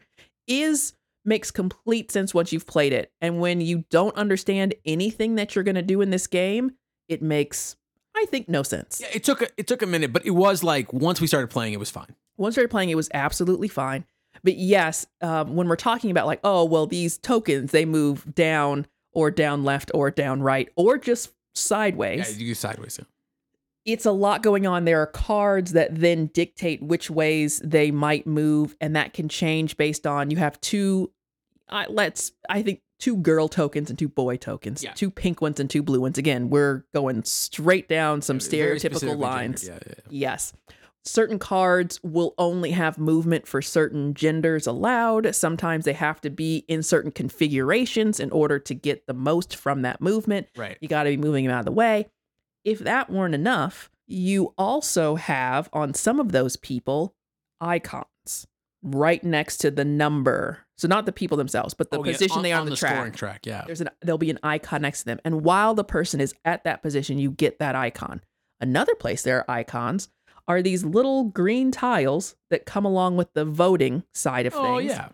is 0.47 0.95
makes 1.25 1.51
complete 1.51 2.11
sense 2.11 2.33
once 2.33 2.53
you've 2.53 2.67
played 2.67 2.95
it. 2.95 3.13
And 3.21 3.39
when 3.39 3.61
you 3.61 3.85
don't 3.91 4.17
understand 4.17 4.75
anything 4.87 5.35
that 5.35 5.55
you're 5.55 5.65
going 5.65 5.75
to 5.75 5.83
do 5.83 6.01
in 6.01 6.11
this 6.11 6.27
game, 6.27 6.73
it 7.07 7.23
makes 7.23 7.77
I 8.17 8.25
think 8.25 8.49
no 8.49 8.63
sense. 8.63 9.01
Yeah, 9.01 9.09
it 9.15 9.23
took 9.23 9.43
a, 9.43 9.49
it 9.57 9.67
took 9.67 9.83
a 9.83 9.87
minute, 9.87 10.13
but 10.13 10.27
it 10.27 10.33
was 10.33 10.65
like 10.65 10.93
once 10.93 11.21
we 11.21 11.27
started 11.27 11.51
playing, 11.51 11.73
it 11.75 11.79
was 11.79 11.91
fine. 11.91 12.17
once 12.37 12.53
we 12.53 12.55
started 12.55 12.71
playing, 12.71 12.91
it 12.91 12.97
was 12.97 13.11
absolutely 13.15 13.69
fine. 13.69 14.05
But 14.43 14.57
yes, 14.57 15.07
um, 15.21 15.55
when 15.55 15.69
we're 15.69 15.77
talking 15.77 16.11
about 16.11 16.27
like, 16.27 16.41
oh, 16.43 16.65
well, 16.65 16.87
these 16.87 17.19
tokens 17.19 17.73
they 17.73 17.85
move 17.85 18.35
down 18.35 18.87
or 19.13 19.31
down 19.31 19.65
left 19.65 19.91
or 19.95 20.11
down 20.11 20.43
right 20.43 20.69
or 20.77 20.99
just 20.99 21.33
Yeah, 21.55 21.61
sideways. 21.61 22.41
you 22.41 22.49
go 22.49 22.55
sideways. 22.55 22.99
Yeah. 23.01 23.05
it's 23.95 24.05
a 24.07 24.13
lot 24.13 24.43
going 24.43 24.67
on. 24.67 24.85
There 24.85 25.01
are 25.01 25.07
cards 25.07 25.73
that 25.73 25.99
then 25.99 26.27
dictate 26.27 26.83
which 26.83 27.11
ways 27.11 27.61
they 27.65 27.91
might 27.91 28.27
move, 28.27 28.77
and 28.81 28.95
that 28.97 29.13
can 29.15 29.29
change 29.29 29.77
based 29.77 30.07
on 30.07 30.31
you 30.31 30.37
have 30.37 30.61
two. 30.61 31.11
Uh, 31.69 31.85
let's 31.89 32.33
I 32.49 32.63
think 32.63 32.81
two 32.99 33.17
girl 33.17 33.49
tokens 33.49 33.91
and 33.91 33.99
two 33.99 34.09
boy 34.09 34.37
tokens, 34.37 34.83
Yeah. 34.83 34.93
two 34.93 35.11
pink 35.11 35.41
ones 35.41 35.61
and 35.61 35.71
two 35.71 35.83
blue 35.83 36.01
ones. 36.01 36.19
Again, 36.19 36.51
we're 36.51 36.85
going 36.95 37.23
straight 37.25 37.89
down 37.89 38.23
some 38.23 38.39
stereotypical 38.41 39.17
lines. 39.17 39.67
Yeah, 39.67 39.75
yeah, 39.87 39.95
yeah. 39.97 40.05
Yes. 40.11 40.53
Certain 41.05 41.39
cards 41.39 41.99
will 42.03 42.35
only 42.37 42.73
have 42.73 42.99
movement 42.99 43.47
for 43.47 43.63
certain 43.63 44.13
genders 44.13 44.67
allowed. 44.67 45.35
Sometimes 45.35 45.85
they 45.87 45.95
have 45.95 46.21
to 46.21 46.29
be 46.31 46.65
in 46.69 46.83
certain 46.83 47.11
configurations 47.11 48.21
in 48.21 48.31
order 48.31 48.59
to 48.59 48.75
get 48.75 49.07
the 49.07 49.15
most 49.15 49.57
from 49.57 49.83
that 49.83 50.01
movement. 50.03 50.49
Right. 50.57 50.77
You 50.81 50.89
got 50.89 51.05
to 51.05 51.11
be 51.11 51.17
moving 51.17 51.45
them 51.47 51.55
out 51.55 51.61
of 51.61 51.65
the 51.65 51.73
way. 51.73 52.09
If 52.65 52.81
that 52.81 53.09
weren't 53.09 53.35
enough, 53.35 53.91
you 54.07 54.53
also 54.59 55.15
have 55.15 55.71
on 55.73 55.95
some 55.95 56.21
of 56.21 56.33
those 56.33 56.57
people 56.57 57.15
icons 57.61 58.47
right 58.83 59.23
next 59.25 59.59
to 59.59 59.71
the 59.71 59.85
number. 59.85 60.59
So 60.77 60.87
not 60.89 61.07
the 61.07 61.13
people 61.13 61.37
themselves, 61.37 61.75
but 61.75 61.91
the 61.91 61.99
Oh, 61.99 62.05
yeah, 62.05 62.13
position 62.13 62.43
they 62.43 62.53
are 62.53 62.61
on, 62.61 62.69
the, 62.69 62.77
track 62.77 62.95
scoring 62.95 63.13
track. 63.13 63.47
Yeah. 63.47 63.65
there's 63.67 63.81
an 63.81 63.89
there'll 64.03 64.19
be 64.19 64.31
an 64.31 64.39
icon 64.43 64.83
next 64.83 65.01
to 65.01 65.05
them 65.07 65.19
and 65.25 65.43
while 65.43 65.75
the 65.75 65.85
person 65.85 66.21
is 66.21 66.35
at 66.45 66.65
that 66.65 66.83
position 66.83 67.19
you 67.19 67.31
get 67.33 67.59
that 67.59 67.75
icon 67.75 68.21
another 68.61 68.95
place 68.95 69.23
there 69.23 69.39
are 69.39 69.51
icons 69.51 70.09
are 70.49 70.63
these 70.63 70.85
little 70.85 71.25
green 71.25 71.71
tiles 71.71 72.35
that 72.51 72.67
come 72.67 72.85
along 72.85 73.17
with 73.17 73.33
the 73.35 73.45
voting 73.45 74.03
side 74.15 74.47
of 74.47 74.53
things 74.55 74.67
Oh 74.67 74.79
yeah. 74.79 75.11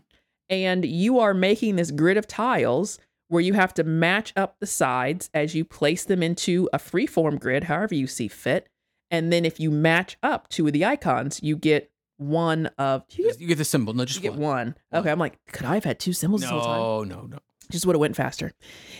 and 0.48 0.84
you 0.84 1.18
are 1.18 1.34
making 1.34 1.76
this 1.76 1.90
grid 1.90 2.16
of 2.16 2.26
tiles 2.26 2.98
where 3.28 3.42
you 3.42 3.54
have 3.54 3.74
to 3.74 3.84
match 3.84 4.32
up 4.36 4.56
the 4.60 4.66
sides 4.66 5.28
as 5.34 5.54
you 5.54 5.64
place 5.64 6.04
them 6.04 6.22
into 6.22 6.68
a 6.72 6.78
freeform 6.78 7.38
grid 7.40 7.64
however 7.64 7.94
you 7.94 8.06
see 8.06 8.28
fit 8.28 8.68
and 9.10 9.32
then 9.32 9.44
if 9.44 9.58
you 9.60 9.70
match 9.70 10.16
up 10.22 10.48
two 10.48 10.66
of 10.66 10.72
the 10.72 10.84
icons 10.84 11.40
you 11.42 11.56
get 11.56 11.90
one 12.16 12.66
of 12.78 13.02
you 13.10 13.24
get, 13.24 13.40
You 13.40 13.48
get 13.48 13.58
the 13.58 13.64
symbol. 13.64 13.92
No, 13.92 14.04
just 14.04 14.22
you 14.22 14.30
get 14.30 14.38
one. 14.38 14.40
one 14.40 14.74
One. 14.90 15.00
okay 15.00 15.10
i'm 15.10 15.18
like 15.18 15.38
could 15.52 15.66
i 15.66 15.74
have 15.74 15.84
had 15.84 15.98
two 15.98 16.12
symbols 16.12 16.42
this 16.42 16.50
whole 16.50 16.60
time 16.60 17.08
No, 17.08 17.22
no, 17.22 17.26
no. 17.26 17.38
just 17.72 17.86
would 17.86 17.96
have 17.96 18.00
went 18.00 18.14
faster. 18.14 18.52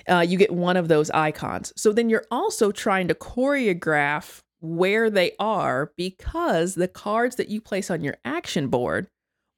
Uh, 0.08 0.24
you 0.26 0.36
get 0.38 0.50
one 0.52 0.76
of 0.76 0.88
those 0.88 1.10
icons. 1.10 1.72
So 1.76 1.92
then 1.92 2.08
you're 2.10 2.24
also 2.30 2.72
trying 2.72 3.08
to 3.08 3.14
choreograph 3.14 4.42
where 4.64 5.10
they 5.10 5.32
are 5.38 5.92
because 5.96 6.74
the 6.74 6.88
cards 6.88 7.36
that 7.36 7.48
you 7.48 7.60
place 7.60 7.90
on 7.90 8.02
your 8.02 8.16
action 8.24 8.68
board 8.68 9.08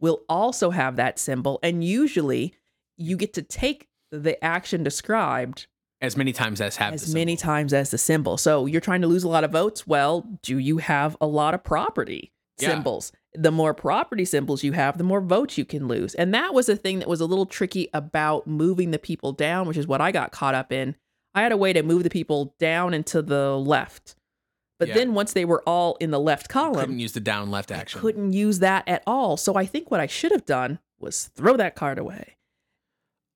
will 0.00 0.22
also 0.28 0.70
have 0.70 0.96
that 0.96 1.18
symbol. 1.18 1.58
And 1.62 1.82
usually 1.84 2.54
you 2.96 3.16
get 3.16 3.32
to 3.34 3.42
take 3.42 3.88
the 4.10 4.42
action 4.44 4.82
described 4.82 5.68
As 6.00 6.16
many 6.16 6.32
times 6.32 6.60
as 6.60 6.76
have 6.76 6.92
as 6.94 7.06
the 7.06 7.14
many 7.14 7.36
symbol. 7.36 7.42
times 7.52 7.72
as 7.72 7.90
the 7.90 7.98
symbol. 7.98 8.36
So 8.36 8.66
you're 8.66 8.80
trying 8.80 9.00
to 9.02 9.06
lose 9.06 9.22
a 9.24 9.28
lot 9.28 9.44
of 9.44 9.52
votes. 9.52 9.86
Well, 9.86 10.26
do 10.42 10.58
you 10.58 10.78
have 10.78 11.16
a 11.20 11.26
lot 11.26 11.54
of 11.54 11.62
property 11.62 12.32
Yeah. 12.58 12.70
symbols? 12.70 13.12
The 13.34 13.52
more 13.52 13.74
property 13.74 14.24
symbols 14.24 14.64
you 14.64 14.72
have, 14.72 14.98
the 14.98 15.04
more 15.04 15.20
votes 15.20 15.56
you 15.56 15.64
can 15.64 15.86
lose. 15.86 16.14
And 16.16 16.34
that 16.34 16.52
was 16.52 16.66
the 16.66 16.76
thing 16.76 16.98
that 16.98 17.08
was 17.08 17.20
a 17.20 17.26
little 17.26 17.46
tricky 17.46 17.88
about 17.94 18.46
moving 18.46 18.90
the 18.90 18.98
people 18.98 19.32
down, 19.32 19.68
which 19.68 19.76
is 19.76 19.86
what 19.86 20.00
I 20.00 20.10
got 20.10 20.32
caught 20.32 20.54
up 20.54 20.72
in. 20.72 20.96
I 21.34 21.42
had 21.42 21.52
a 21.52 21.56
way 21.56 21.72
to 21.74 21.82
move 21.82 22.02
the 22.02 22.10
people 22.10 22.54
down 22.58 22.92
and 22.94 23.06
to 23.06 23.22
the 23.22 23.56
left. 23.56 24.15
But 24.78 24.88
Yeah. 24.88 24.94
then 24.94 25.14
once 25.14 25.32
they 25.32 25.44
were 25.44 25.62
all 25.66 25.96
in 26.00 26.10
the 26.10 26.20
left 26.20 26.48
column, 26.48 26.74
Couldn't 26.80 26.98
use 26.98 27.12
the 27.12 27.20
down 27.20 27.50
left 27.50 27.70
action. 27.70 27.98
I 27.98 28.00
couldn't 28.02 28.32
use 28.32 28.58
that 28.58 28.84
at 28.86 29.02
all. 29.06 29.36
So 29.36 29.54
I 29.54 29.64
think 29.66 29.90
what 29.90 30.00
I 30.00 30.06
should 30.06 30.32
have 30.32 30.44
done 30.44 30.78
was 30.98 31.26
throw 31.34 31.56
that 31.56 31.74
card 31.74 31.98
away 31.98 32.36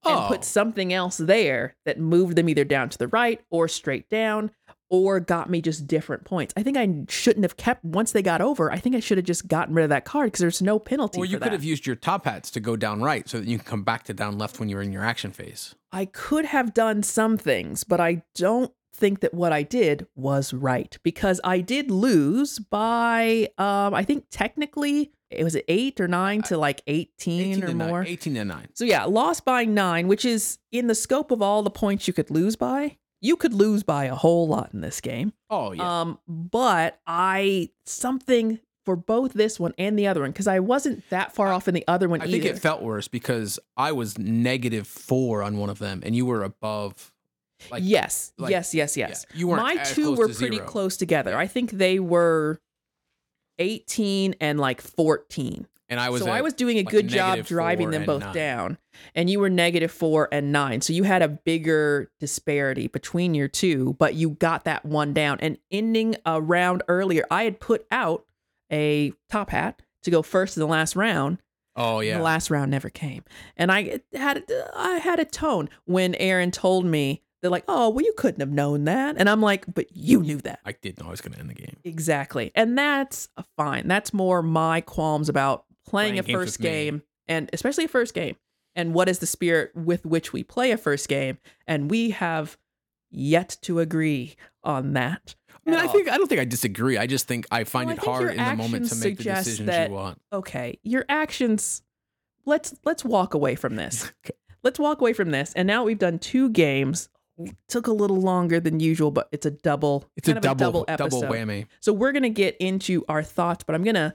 and 0.04 0.14
Oh. 0.18 0.26
put 0.28 0.44
something 0.44 0.92
else 0.92 1.16
there 1.18 1.76
that 1.84 1.98
moved 1.98 2.36
them 2.36 2.48
either 2.48 2.64
down 2.64 2.88
to 2.90 2.98
the 2.98 3.08
right 3.08 3.40
or 3.50 3.68
straight 3.68 4.08
down 4.10 4.50
or 4.92 5.20
got 5.20 5.48
me 5.48 5.62
just 5.62 5.86
different 5.86 6.24
points. 6.24 6.52
I 6.56 6.62
think 6.64 6.76
I 6.76 7.04
shouldn't 7.08 7.44
have 7.44 7.56
kept 7.56 7.84
once 7.84 8.10
they 8.12 8.22
got 8.22 8.40
over. 8.40 8.72
I 8.72 8.78
think 8.78 8.96
I 8.96 9.00
should 9.00 9.18
have 9.18 9.26
just 9.26 9.46
gotten 9.46 9.72
rid 9.74 9.84
of 9.84 9.90
that 9.90 10.04
card 10.04 10.26
because 10.26 10.40
there's 10.40 10.60
no 10.62 10.78
penalty. 10.80 11.18
Or 11.20 11.24
you 11.24 11.38
could 11.38 11.52
have 11.52 11.62
used 11.62 11.86
your 11.86 11.96
top 11.96 12.24
hats 12.24 12.50
to 12.52 12.60
go 12.60 12.76
down 12.76 13.00
right 13.00 13.28
so 13.28 13.38
that 13.38 13.46
you 13.46 13.56
can 13.58 13.64
come 13.66 13.82
back 13.84 14.02
to 14.04 14.14
down 14.14 14.36
left 14.36 14.58
when 14.58 14.68
you're 14.68 14.82
in 14.82 14.92
your 14.92 15.04
action 15.04 15.30
phase. 15.30 15.74
I 15.92 16.06
could 16.06 16.44
have 16.46 16.74
done 16.74 17.02
some 17.02 17.36
things, 17.38 17.84
but 17.84 18.00
I 18.00 18.22
don't 18.34 18.72
think 18.92 19.20
that 19.20 19.32
what 19.34 19.52
I 19.52 19.62
did 19.62 20.06
was 20.14 20.52
right 20.52 20.96
because 21.02 21.40
I 21.44 21.60
did 21.60 21.90
lose 21.90 22.58
by 22.58 23.48
um 23.58 23.94
I 23.94 24.04
think 24.04 24.26
technically 24.30 25.12
it 25.30 25.44
was 25.44 25.56
8 25.68 26.00
or 26.00 26.08
9 26.08 26.42
to 26.42 26.58
like 26.58 26.82
18, 26.88 27.62
or 27.62 27.72
more. 27.72 28.02
9. 28.02 28.08
18 28.08 28.34
to 28.34 28.44
9. 28.44 28.68
So 28.74 28.84
yeah, 28.84 29.04
lost 29.04 29.44
by 29.44 29.64
9, 29.64 30.08
which 30.08 30.24
is 30.24 30.58
in 30.72 30.88
the 30.88 30.94
scope 30.94 31.30
of 31.30 31.40
all 31.40 31.62
the 31.62 31.70
points 31.70 32.08
you 32.08 32.12
could 32.12 32.32
lose 32.32 32.56
by. 32.56 32.98
You 33.20 33.36
could 33.36 33.54
lose 33.54 33.82
by 33.84 34.06
a 34.06 34.14
whole 34.14 34.48
lot 34.48 34.70
in 34.72 34.80
this 34.80 35.00
game. 35.00 35.32
Oh, 35.48 35.72
yeah. 35.72 36.00
Um 36.00 36.18
but 36.26 37.00
I 37.06 37.70
something 37.86 38.60
for 38.84 38.96
both 38.96 39.34
this 39.34 39.60
one 39.60 39.74
and 39.78 39.98
the 39.98 40.06
other 40.06 40.22
one 40.22 40.30
because 40.30 40.46
I 40.46 40.58
wasn't 40.58 41.08
that 41.10 41.34
far 41.34 41.52
off 41.52 41.68
in 41.68 41.74
the 41.74 41.84
other 41.86 42.08
one 42.08 42.20
either. 42.20 42.28
I 42.28 42.34
either. 42.34 42.42
think 42.42 42.56
it 42.56 42.60
felt 42.60 42.82
worse 42.82 43.08
because 43.08 43.58
I 43.76 43.92
was 43.92 44.18
negative 44.18 44.86
four 44.86 45.42
on 45.42 45.58
one 45.58 45.70
of 45.70 45.78
them 45.78 46.02
and 46.04 46.16
you 46.16 46.26
were 46.26 46.42
above. 46.42 47.12
Like, 47.70 47.82
yes, 47.84 48.32
like- 48.38 48.50
yes, 48.50 48.74
yes, 48.74 48.96
yeah, 48.96 49.08
yes. 49.08 49.26
you 49.34 49.48
weren't 49.48 49.62
My 49.62 49.76
two 49.76 50.12
were 50.14 50.28
pretty 50.28 50.56
zero. 50.56 50.66
close 50.68 50.96
together. 50.96 51.36
I 51.36 51.46
think 51.46 51.72
they 51.72 51.98
were 51.98 52.60
18 53.58 54.34
and 54.40 54.58
like 54.58 54.80
14. 54.80 55.66
and 55.88 56.00
I 56.00 56.08
was 56.08 56.22
so 56.22 56.28
at, 56.28 56.34
I 56.34 56.40
was 56.40 56.54
doing 56.54 56.78
a 56.78 56.82
like, 56.82 56.88
good 56.90 57.08
job 57.08 57.44
driving 57.44 57.90
them 57.90 58.04
both 58.04 58.22
nine. 58.22 58.34
down, 58.34 58.78
and 59.14 59.28
you 59.28 59.40
were 59.40 59.50
negative 59.50 59.90
four 59.90 60.28
and 60.32 60.52
nine. 60.52 60.80
So 60.80 60.92
you 60.92 61.02
had 61.02 61.20
a 61.20 61.28
bigger 61.28 62.10
disparity 62.20 62.86
between 62.86 63.34
your 63.34 63.48
two, 63.48 63.96
but 63.98 64.14
you 64.14 64.30
got 64.30 64.64
that 64.64 64.84
one 64.86 65.12
down. 65.12 65.38
And 65.40 65.58
ending 65.70 66.16
a 66.24 66.40
round 66.40 66.82
earlier, 66.88 67.24
I 67.30 67.42
had 67.42 67.60
put 67.60 67.86
out 67.90 68.24
a 68.72 69.12
top 69.28 69.50
hat 69.50 69.82
to 70.04 70.10
go 70.10 70.22
first 70.22 70.56
in 70.56 70.60
the 70.60 70.66
last 70.66 70.94
round. 70.96 71.38
oh 71.76 72.00
yeah 72.00 72.16
The 72.18 72.22
last 72.24 72.50
round 72.50 72.70
never 72.70 72.88
came, 72.88 73.24
and 73.56 73.70
I 73.70 74.00
had 74.14 74.44
I 74.74 74.98
had 74.98 75.18
a 75.20 75.24
tone 75.26 75.68
when 75.84 76.14
Aaron 76.14 76.50
told 76.52 76.86
me 76.86 77.20
they're 77.42 77.50
like, 77.50 77.64
"Oh, 77.68 77.88
well, 77.90 78.04
you 78.04 78.12
couldn't 78.16 78.40
have 78.40 78.50
known 78.50 78.84
that," 78.84 79.16
and 79.18 79.28
I'm 79.28 79.40
like, 79.40 79.64
"But 79.72 79.94
you 79.96 80.22
knew 80.22 80.38
that." 80.38 80.60
I 80.64 80.72
did 80.72 81.00
know 81.00 81.06
I 81.06 81.10
was 81.10 81.20
going 81.20 81.32
to 81.34 81.38
end 81.40 81.50
the 81.50 81.54
game. 81.54 81.76
Exactly. 81.84 82.52
And 82.54 82.76
that's 82.76 83.28
fine. 83.56 83.88
That's 83.88 84.12
more 84.12 84.42
my 84.42 84.80
qualms 84.80 85.28
about 85.28 85.64
playing, 85.86 86.14
Playing 86.22 86.36
a 86.36 86.38
first 86.38 86.60
me. 86.60 86.64
game 86.64 87.02
and 87.28 87.48
especially 87.52 87.84
a 87.84 87.88
first 87.88 88.14
game. 88.14 88.36
And 88.76 88.94
what 88.94 89.08
is 89.08 89.18
the 89.18 89.26
spirit 89.26 89.72
with 89.74 90.06
which 90.06 90.32
we 90.32 90.42
play 90.44 90.70
a 90.70 90.76
first 90.76 91.08
game? 91.08 91.38
And 91.66 91.90
we 91.90 92.10
have 92.10 92.56
yet 93.10 93.56
to 93.62 93.80
agree 93.80 94.36
on 94.62 94.92
that. 94.92 95.34
I 95.66 95.70
mean, 95.70 95.80
I 95.80 95.86
think 95.88 96.08
I 96.08 96.16
don't 96.16 96.28
think 96.28 96.40
I 96.40 96.44
disagree. 96.44 96.96
I 96.96 97.06
just 97.06 97.26
think 97.26 97.46
I 97.50 97.64
find 97.64 97.88
Well, 97.88 97.96
it 97.96 98.00
think 98.00 98.08
hard 98.12 98.30
in 98.30 98.36
the 98.36 98.56
moment 98.56 98.88
to 98.88 98.94
make 98.96 99.18
the 99.18 99.24
decisions 99.24 99.66
that- 99.66 99.88
you 99.90 99.94
want. 99.94 100.20
okay, 100.32 100.78
your 100.82 101.04
actions 101.08 101.82
let's 102.46 102.74
let's 102.84 103.04
walk 103.04 103.34
away 103.34 103.54
from 103.54 103.76
this. 103.76 104.10
Okay. 104.24 104.36
Let's 104.62 104.78
walk 104.78 105.00
away 105.00 105.14
from 105.14 105.30
this. 105.30 105.54
And 105.54 105.66
now 105.66 105.84
we've 105.84 105.98
done 105.98 106.18
two 106.18 106.50
games. 106.50 107.08
Took 107.68 107.86
a 107.86 107.92
little 107.92 108.20
longer 108.20 108.60
than 108.60 108.80
usual, 108.80 109.10
but 109.10 109.28
it's 109.32 109.46
a 109.46 109.50
double 109.50 110.04
It's 110.16 110.28
a 110.28 110.34
double 110.34 110.54
double 110.54 110.84
double, 110.84 110.86
episode. 110.88 111.30
whammy. 111.30 111.66
So 111.80 111.92
we're 111.92 112.12
going 112.12 112.22
to 112.24 112.30
get 112.30 112.56
into 112.58 113.04
our 113.08 113.22
thoughts, 113.22 113.64
but 113.64 113.74
I'm 113.74 113.84
going 113.84 113.94
to 113.94 114.14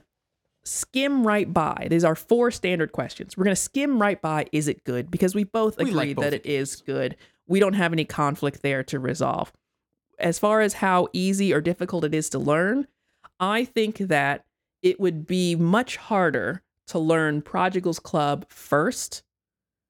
skim 0.64 1.26
right 1.26 1.52
by. 1.52 1.86
These 1.90 2.04
are 2.04 2.14
four 2.14 2.50
standard 2.50 2.92
questions. 2.92 3.36
We're 3.36 3.44
going 3.44 3.56
to 3.56 3.60
skim 3.60 4.00
right 4.00 4.20
by 4.20 4.46
is 4.52 4.68
it 4.68 4.84
good? 4.84 5.10
Because 5.10 5.34
we 5.34 5.44
both 5.44 5.78
We 5.78 5.84
agree 5.84 5.94
like 5.94 6.16
both 6.16 6.24
that 6.24 6.34
it 6.34 6.46
is 6.46 6.76
good. 6.76 7.16
We 7.46 7.60
don't 7.60 7.74
have 7.74 7.92
any 7.92 8.04
conflict 8.04 8.62
there 8.62 8.82
to 8.84 8.98
resolve. 8.98 9.52
As 10.18 10.38
far 10.38 10.60
as 10.60 10.74
how 10.74 11.08
easy 11.12 11.52
or 11.52 11.60
difficult 11.60 12.04
it 12.04 12.14
is 12.14 12.28
to 12.30 12.38
learn, 12.38 12.86
I 13.38 13.64
think 13.64 13.98
that 13.98 14.44
it 14.82 14.98
would 14.98 15.26
be 15.26 15.54
much 15.54 15.96
harder 15.96 16.62
to 16.88 16.98
learn 16.98 17.42
Prodigals 17.42 17.98
Club 17.98 18.46
first. 18.48 19.22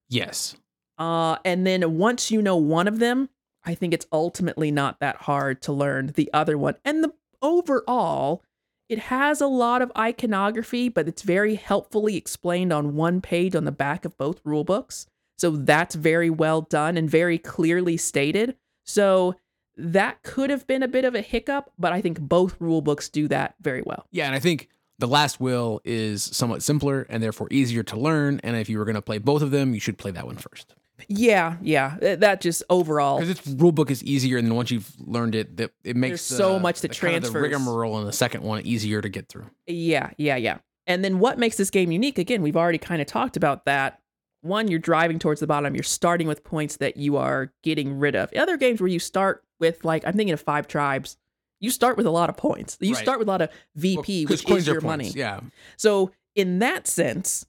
Yes. 0.09 0.55
Uh, 0.97 1.37
and 1.45 1.65
then 1.65 1.97
once 1.97 2.31
you 2.31 2.41
know 2.41 2.57
one 2.57 2.87
of 2.87 2.99
them, 2.99 3.29
I 3.63 3.75
think 3.75 3.93
it's 3.93 4.07
ultimately 4.11 4.71
not 4.71 4.99
that 4.99 5.17
hard 5.17 5.61
to 5.63 5.73
learn 5.73 6.13
the 6.15 6.29
other 6.33 6.57
one. 6.57 6.75
And 6.85 7.03
the 7.03 7.13
overall, 7.41 8.43
it 8.89 8.99
has 8.99 9.41
a 9.41 9.47
lot 9.47 9.81
of 9.81 9.91
iconography, 9.97 10.89
but 10.89 11.07
it's 11.07 11.21
very 11.21 11.55
helpfully 11.55 12.15
explained 12.15 12.71
on 12.71 12.95
one 12.95 13.21
page 13.21 13.55
on 13.55 13.65
the 13.65 13.71
back 13.71 14.05
of 14.05 14.17
both 14.17 14.39
rule 14.43 14.63
books. 14.63 15.07
So 15.37 15.51
that's 15.51 15.95
very 15.95 16.29
well 16.29 16.61
done 16.61 16.97
and 16.97 17.09
very 17.09 17.37
clearly 17.37 17.97
stated. 17.97 18.55
So 18.85 19.35
that 19.75 20.23
could 20.23 20.49
have 20.49 20.65
been 20.65 20.81
a 20.81 20.87
bit 20.87 21.05
of 21.05 21.13
a 21.13 21.21
hiccup, 21.21 21.71
but 21.77 21.93
I 21.93 22.01
think 22.01 22.19
both 22.19 22.55
rule 22.59 22.81
books 22.81 23.09
do 23.09 23.27
that 23.27 23.55
very 23.61 23.83
well. 23.85 24.07
Yeah, 24.11 24.25
and 24.25 24.33
I 24.33 24.39
think 24.39 24.69
the 24.97 25.07
last 25.07 25.39
will 25.39 25.81
is 25.83 26.23
somewhat 26.23 26.63
simpler 26.63 27.05
and 27.09 27.21
therefore 27.21 27.49
easier 27.51 27.83
to 27.83 27.99
learn. 27.99 28.39
And 28.43 28.55
if 28.55 28.69
you 28.69 28.79
were 28.79 28.85
going 28.85 28.95
to 28.95 29.01
play 29.01 29.19
both 29.19 29.43
of 29.43 29.51
them, 29.51 29.75
you 29.75 29.79
should 29.79 29.99
play 29.99 30.11
that 30.11 30.25
one 30.25 30.37
first 30.37 30.73
Yeah, 31.07 31.57
yeah. 31.61 31.97
That 32.01 32.41
just 32.41 32.63
overall 32.69 33.19
because 33.19 33.37
its 33.37 33.47
rule 33.47 33.71
book 33.71 33.91
is 33.91 34.03
easier, 34.03 34.37
and 34.37 34.47
then 34.47 34.55
once 34.55 34.71
you've 34.71 34.91
learned 34.99 35.35
it, 35.35 35.57
that 35.57 35.71
it 35.83 35.95
makes 35.95 36.27
There's 36.27 36.37
so 36.39 36.59
much 36.59 36.81
the 36.81 36.89
kind 36.89 37.23
of 37.23 37.31
the 37.33 37.39
rigmarole 37.39 37.99
in 37.99 38.05
the 38.05 38.13
second 38.13 38.43
one 38.43 38.61
easier 38.65 39.01
to 39.01 39.09
get 39.09 39.29
through. 39.29 39.45
Yeah, 39.67 40.11
yeah, 40.17 40.35
yeah. 40.35 40.57
And 40.87 41.03
then 41.03 41.19
what 41.19 41.37
makes 41.37 41.57
this 41.57 41.69
game 41.69 41.91
unique? 41.91 42.17
Again, 42.17 42.41
we've 42.41 42.57
already 42.57 42.77
kind 42.77 43.01
of 43.01 43.07
talked 43.07 43.37
about 43.37 43.65
that. 43.65 43.99
One, 44.41 44.69
you're 44.69 44.79
driving 44.79 45.19
towards 45.19 45.41
the 45.41 45.47
bottom. 45.47 45.75
You're 45.75 45.83
starting 45.83 46.27
with 46.27 46.43
points 46.43 46.77
that 46.77 46.95
you 46.97 47.17
are 47.17 47.51
getting 47.63 47.99
rid 47.99 48.15
of. 48.15 48.31
Other 48.33 48.55
games 48.55 48.79
where 48.79 48.87
you 48.87 48.99
start 48.99 49.43
with, 49.59 49.83
like, 49.83 50.05
I'm 50.07 50.13
thinking 50.13 50.33
of 50.33 50.39
Five 50.39 50.67
Tribes. 50.67 51.17
You 51.59 51.71
start 51.71 51.97
with 51.97 52.05
a 52.05 52.11
lot 52.11 52.29
of 52.29 52.37
points. 52.37 52.77
You 52.79 52.93
Right. 52.93 53.01
start 53.03 53.19
with 53.19 53.27
a 53.27 53.31
lot 53.31 53.41
of 53.41 53.49
VP, 53.75 54.25
Well, 54.25 54.29
which 54.31 54.45
coins 54.45 54.59
is 54.61 54.67
your 54.67 54.75
points, 54.75 54.83
money. 54.85 55.09
Yeah, 55.15 55.41
So 55.75 56.11
in 56.35 56.59
that 56.59 56.87
sense, 56.87 57.45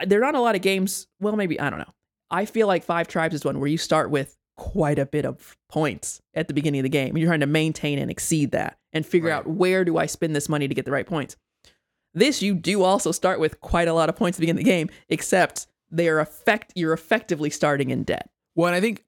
uh, 0.00 0.06
there 0.06 0.20
are 0.20 0.22
not 0.22 0.36
a 0.36 0.40
lot 0.40 0.54
of 0.54 0.62
games. 0.62 1.08
Well, 1.20 1.36
maybe 1.36 1.58
I 1.60 1.68
don't 1.68 1.80
know. 1.80 1.92
I 2.30 2.44
feel 2.44 2.66
like 2.66 2.84
Five 2.84 3.08
Tribes 3.08 3.34
is 3.34 3.44
one 3.44 3.58
where 3.60 3.68
you 3.68 3.78
start 3.78 4.10
with 4.10 4.36
quite 4.56 4.98
a 4.98 5.06
bit 5.06 5.24
of 5.24 5.56
points 5.68 6.20
at 6.34 6.48
the 6.48 6.54
beginning 6.54 6.80
of 6.80 6.84
the 6.84 6.88
game. 6.88 7.16
You're 7.16 7.28
trying 7.28 7.40
to 7.40 7.46
maintain 7.46 7.98
and 7.98 8.10
exceed 8.10 8.50
that, 8.50 8.76
and 8.92 9.06
figure 9.06 9.28
Right. 9.28 9.36
out 9.36 9.46
where 9.46 9.84
do 9.84 9.96
I 9.98 10.06
spend 10.06 10.34
this 10.34 10.48
money 10.48 10.66
to 10.68 10.74
get 10.74 10.84
the 10.84 10.90
right 10.90 11.06
points. 11.06 11.36
This 12.14 12.42
you 12.42 12.54
do 12.54 12.82
also 12.82 13.12
start 13.12 13.38
with 13.38 13.60
quite 13.60 13.86
a 13.86 13.92
lot 13.92 14.08
of 14.08 14.16
points 14.16 14.36
at 14.36 14.40
the 14.40 14.42
beginning 14.46 14.60
of 14.62 14.64
the 14.64 14.70
game, 14.70 14.88
except 15.08 15.66
they 15.90 16.08
are 16.08 16.18
effect. 16.18 16.72
You're 16.74 16.92
effectively 16.92 17.50
starting 17.50 17.90
in 17.90 18.02
debt. 18.02 18.28
Well, 18.56 18.66
and 18.66 18.74
I 18.76 18.80
think 18.80 19.04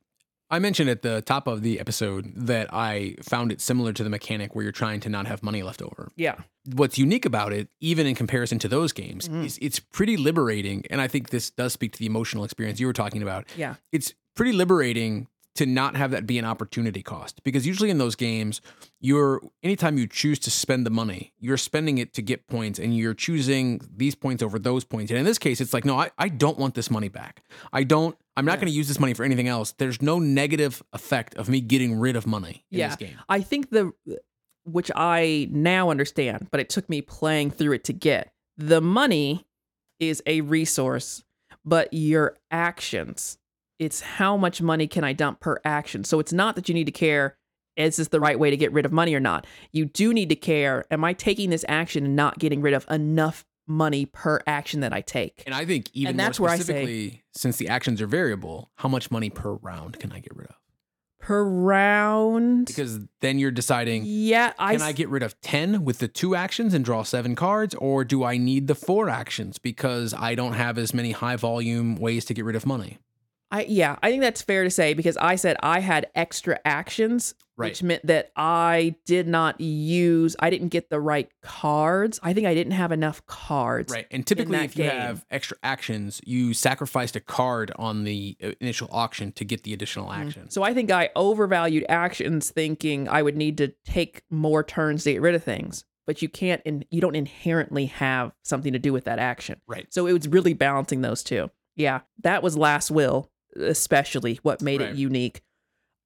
I 0.50 0.58
mentioned 0.58 0.90
at 0.90 1.02
the 1.02 1.22
top 1.22 1.46
of 1.46 1.62
the 1.62 1.78
episode 1.78 2.32
that 2.34 2.72
I 2.72 3.14
found 3.22 3.52
it 3.52 3.60
similar 3.60 3.92
to 3.92 4.02
the 4.02 4.10
mechanic 4.10 4.54
where 4.54 4.62
you're 4.64 4.72
trying 4.72 5.00
to 5.00 5.08
not 5.08 5.26
have 5.26 5.42
money 5.42 5.62
left 5.62 5.80
over. 5.82 6.10
Yeah, 6.16 6.36
What's 6.74 6.98
unique 6.98 7.24
about 7.24 7.52
it, 7.54 7.68
even 7.80 8.06
in 8.06 8.14
comparison 8.14 8.58
to 8.60 8.68
those 8.68 8.92
games, 8.92 9.28
Mhm. 9.28 9.44
is 9.46 9.58
it's 9.62 9.80
pretty 9.80 10.16
liberating. 10.18 10.84
And 10.90 11.00
I 11.00 11.08
think 11.08 11.30
this 11.30 11.50
does 11.50 11.72
speak 11.72 11.92
to 11.94 11.98
the 11.98 12.06
emotional 12.06 12.44
experience 12.44 12.78
you 12.80 12.86
were 12.86 12.92
talking 12.92 13.22
about. 13.22 13.46
yeah, 13.56 13.76
It's 13.92 14.12
pretty 14.36 14.52
liberating 14.52 15.26
to 15.56 15.66
not 15.66 15.96
have 15.96 16.10
that 16.12 16.26
be 16.26 16.38
an 16.38 16.44
opportunity 16.44 17.02
cost 17.02 17.42
because 17.42 17.66
usually 17.66 17.90
in 17.90 17.98
those 17.98 18.14
games 18.14 18.60
you're 19.00 19.40
anytime 19.64 19.98
you 19.98 20.06
choose 20.06 20.38
to 20.38 20.50
spend 20.50 20.86
the 20.86 20.90
money 20.90 21.32
you're 21.40 21.56
spending 21.56 21.98
it 21.98 22.14
to 22.14 22.22
get 22.22 22.46
points 22.46 22.78
and 22.78 22.96
you're 22.96 23.14
choosing 23.14 23.80
these 23.94 24.14
points 24.14 24.44
over 24.44 24.58
those 24.60 24.84
points 24.84 25.10
and 25.10 25.18
in 25.18 25.24
this 25.24 25.38
case 25.38 25.60
it's 25.60 25.74
like 25.74 25.84
no 25.84 25.98
i, 25.98 26.08
I 26.16 26.28
don't 26.28 26.56
want 26.56 26.74
this 26.76 26.88
money 26.88 27.08
back 27.08 27.42
i 27.72 27.82
don't 27.82 28.16
i'm 28.40 28.44
not 28.46 28.52
Yeah. 28.54 28.56
going 28.62 28.72
to 28.72 28.76
use 28.76 28.88
this 28.88 28.98
money 28.98 29.14
for 29.14 29.24
anything 29.24 29.46
else 29.48 29.72
there's 29.78 30.02
no 30.02 30.18
negative 30.18 30.82
effect 30.92 31.34
of 31.36 31.48
me 31.48 31.60
getting 31.60 31.94
rid 32.00 32.16
of 32.16 32.26
money 32.26 32.64
in 32.72 32.78
Yeah. 32.80 32.88
this 32.88 32.96
game 32.96 33.16
I 33.28 33.40
think 33.42 33.70
the 33.70 33.92
which 34.64 34.90
I 34.94 35.48
now 35.50 35.88
understand, 35.90 36.48
but 36.50 36.60
it 36.60 36.68
took 36.68 36.88
me 36.88 37.00
playing 37.00 37.50
through 37.50 37.72
it 37.72 37.84
to 37.84 37.94
get. 37.94 38.30
The 38.58 38.80
money 38.82 39.46
is 39.98 40.22
a 40.26 40.42
resource, 40.42 41.24
but 41.64 41.88
your 41.92 42.36
actions, 42.50 43.38
it's 43.78 44.02
how 44.02 44.36
much 44.36 44.60
money 44.60 44.86
can 44.86 45.02
I 45.02 45.14
dump 45.14 45.40
per 45.40 45.58
action. 45.64 46.04
So 46.04 46.20
it's 46.20 46.32
not 46.32 46.56
that 46.56 46.68
you 46.68 46.74
need 46.74 46.84
to 46.84 46.92
care 46.92 47.36
is 47.76 47.96
this 47.96 48.08
the 48.08 48.20
right 48.20 48.38
way 48.38 48.50
to 48.50 48.56
get 48.56 48.70
rid 48.72 48.84
of 48.84 48.92
money 48.92 49.14
or 49.14 49.20
not. 49.20 49.46
You 49.72 49.86
do 49.86 50.12
need 50.12 50.28
to 50.28 50.36
care 50.36 50.84
am 50.90 51.04
I 51.04 51.14
taking 51.14 51.48
this 51.48 51.64
action 51.66 52.04
and 52.04 52.14
not 52.14 52.38
getting 52.38 52.60
rid 52.60 52.74
of 52.74 52.84
enough 52.90 53.46
money 53.70 54.04
per 54.04 54.40
action 54.46 54.80
that 54.80 54.92
I 54.92 55.00
take? 55.00 55.42
and 55.46 55.54
i 55.54 55.64
think 55.64 55.88
even 55.94 56.10
And 56.10 56.20
that's 56.20 56.38
more 56.38 56.46
where 56.48 56.54
I 56.54 56.58
say- 56.58 56.62
specifically 56.64 57.22
since 57.32 57.56
the 57.56 57.68
actions 57.68 58.02
are 58.02 58.06
variable 58.06 58.70
how 58.74 58.88
much 58.88 59.10
money 59.10 59.30
per 59.30 59.52
round 59.54 59.98
can 60.00 60.10
i 60.12 60.18
get 60.20 60.34
rid 60.36 60.48
of 60.48 60.56
Per 61.22 61.44
round. 61.44 62.66
because 62.66 62.98
then 63.20 63.38
you're 63.38 63.50
deciding 63.50 64.04
yeah, 64.06 64.54
I 64.58 64.72
Can 64.72 64.82
I 64.82 64.92
get 64.92 65.08
rid 65.10 65.22
of 65.22 65.38
10 65.42 65.84
with 65.84 65.98
the 65.98 66.08
two 66.08 66.34
actions 66.34 66.72
and 66.72 66.82
draw 66.82 67.02
seven 67.02 67.34
cards? 67.36 67.74
Or 67.74 68.04
do 68.04 68.24
I 68.24 68.38
need 68.38 68.68
the 68.68 68.74
four 68.74 69.10
actions 69.10 69.58
because 69.58 70.14
I 70.14 70.34
don't 70.34 70.54
have 70.54 70.78
as 70.78 70.94
many 70.94 71.12
high 71.12 71.36
volume 71.36 71.96
ways 71.96 72.24
to 72.24 72.32
get 72.34 72.46
rid 72.46 72.56
of 72.56 72.64
money? 72.64 72.98
I 73.50 73.64
yeah, 73.68 73.96
I 74.02 74.10
think 74.10 74.22
that's 74.22 74.40
fair 74.40 74.64
to 74.64 74.70
say 74.70 74.94
because 74.94 75.18
I 75.18 75.34
said 75.36 75.56
I 75.62 75.80
had 75.80 76.06
extra 76.14 76.58
actions, 76.64 77.34
Right. 77.60 77.70
which 77.70 77.82
meant 77.82 78.06
that 78.06 78.32
I 78.36 78.94
did 79.06 79.28
not 79.28 79.60
use 79.60 80.34
I 80.40 80.50
didn't 80.50 80.68
get 80.68 80.88
the 80.90 81.00
right 81.00 81.28
cards. 81.42 82.18
I 82.22 82.32
think 82.32 82.46
I 82.46 82.54
didn't 82.54 82.72
have 82.72 82.90
enough 82.92 83.24
cards. 83.26 83.92
Right. 83.92 84.06
And 84.10 84.26
typically, 84.26 84.56
if 84.58 84.76
you 84.76 84.84
game. 84.84 84.92
have 84.98 85.24
extra 85.30 85.56
actions, 85.62 86.20
you 86.24 86.54
sacrificed 86.54 87.16
a 87.16 87.20
card 87.20 87.70
on 87.76 88.04
the 88.04 88.36
uh, 88.42 88.52
initial 88.60 88.88
auction 88.90 89.32
to 89.32 89.44
get 89.44 89.62
the 89.64 89.72
additional 89.72 90.08
Mhm. 90.08 90.16
action. 90.26 90.50
So 90.50 90.62
I 90.62 90.72
think 90.74 90.90
I 90.90 91.10
overvalued 91.14 91.84
actions 91.88 92.50
thinking 92.50 93.08
I 93.08 93.22
would 93.22 93.36
need 93.36 93.58
to 93.58 93.68
take 93.84 94.22
more 94.30 94.62
turns 94.64 95.04
to 95.04 95.12
get 95.12 95.20
rid 95.20 95.34
of 95.34 95.44
things. 95.44 95.84
But 96.06 96.22
you 96.22 96.28
can't 96.28 96.60
and 96.66 96.84
you 96.90 97.00
don't 97.00 97.14
inherently 97.14 97.86
have 97.86 98.32
something 98.42 98.72
to 98.72 98.78
do 98.78 98.92
with 98.92 99.04
that 99.04 99.18
action. 99.18 99.60
Right. 99.68 99.86
So 99.92 100.06
it 100.06 100.12
was 100.12 100.26
really 100.26 100.54
balancing 100.54 101.02
those 101.02 101.22
two. 101.22 101.50
Yeah, 101.76 102.00
that 102.22 102.42
was 102.42 102.56
Last 102.56 102.90
Will, 102.90 103.30
especially 103.56 104.40
what 104.42 104.60
made 104.62 104.80
Right. 104.80 104.90
it 104.90 104.96
unique. 104.96 105.42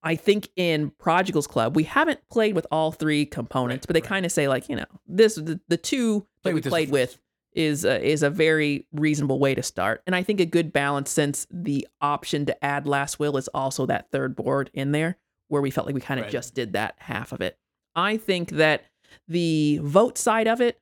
I 0.04 0.16
think 0.16 0.48
in 0.56 0.90
Prodigals 0.90 1.46
Club, 1.46 1.74
we 1.74 1.84
haven't 1.84 2.20
played 2.30 2.54
with 2.54 2.66
all 2.70 2.92
three 2.92 3.24
components, 3.26 3.84
Right, 3.84 3.86
but 3.88 3.94
they 3.94 4.00
right. 4.00 4.08
kind 4.08 4.26
of 4.26 4.32
say 4.32 4.46
like, 4.48 4.68
you 4.68 4.76
know, 4.76 4.84
this 5.06 5.34
the, 5.36 5.58
the 5.68 5.76
two 5.78 6.26
Play 6.42 6.52
that 6.52 6.54
we 6.54 6.60
played 6.60 6.90
with 6.90 7.18
is 7.54 7.84
a, 7.84 8.04
is 8.04 8.22
a 8.22 8.30
very 8.30 8.86
reasonable 8.92 9.38
way 9.38 9.54
to 9.54 9.62
start, 9.62 10.02
and 10.06 10.14
I 10.14 10.22
think 10.22 10.40
a 10.40 10.46
good 10.46 10.72
balance 10.72 11.10
since 11.10 11.46
the 11.50 11.86
option 12.00 12.46
to 12.46 12.64
add 12.64 12.86
Last 12.86 13.18
Will 13.18 13.36
is 13.36 13.48
also 13.54 13.86
that 13.86 14.10
third 14.10 14.34
board 14.36 14.70
in 14.74 14.92
there, 14.92 15.16
where 15.48 15.62
we 15.62 15.70
felt 15.70 15.86
like 15.86 15.94
we 15.94 16.00
kind 16.00 16.20
of 16.20 16.24
Right. 16.24 16.32
just 16.32 16.54
did 16.54 16.72
that 16.74 16.96
half 16.98 17.32
of 17.32 17.40
it. 17.40 17.56
I 17.94 18.16
think 18.16 18.50
that 18.50 18.84
the 19.28 19.78
vote 19.82 20.18
side 20.18 20.48
of 20.48 20.60
it 20.60 20.80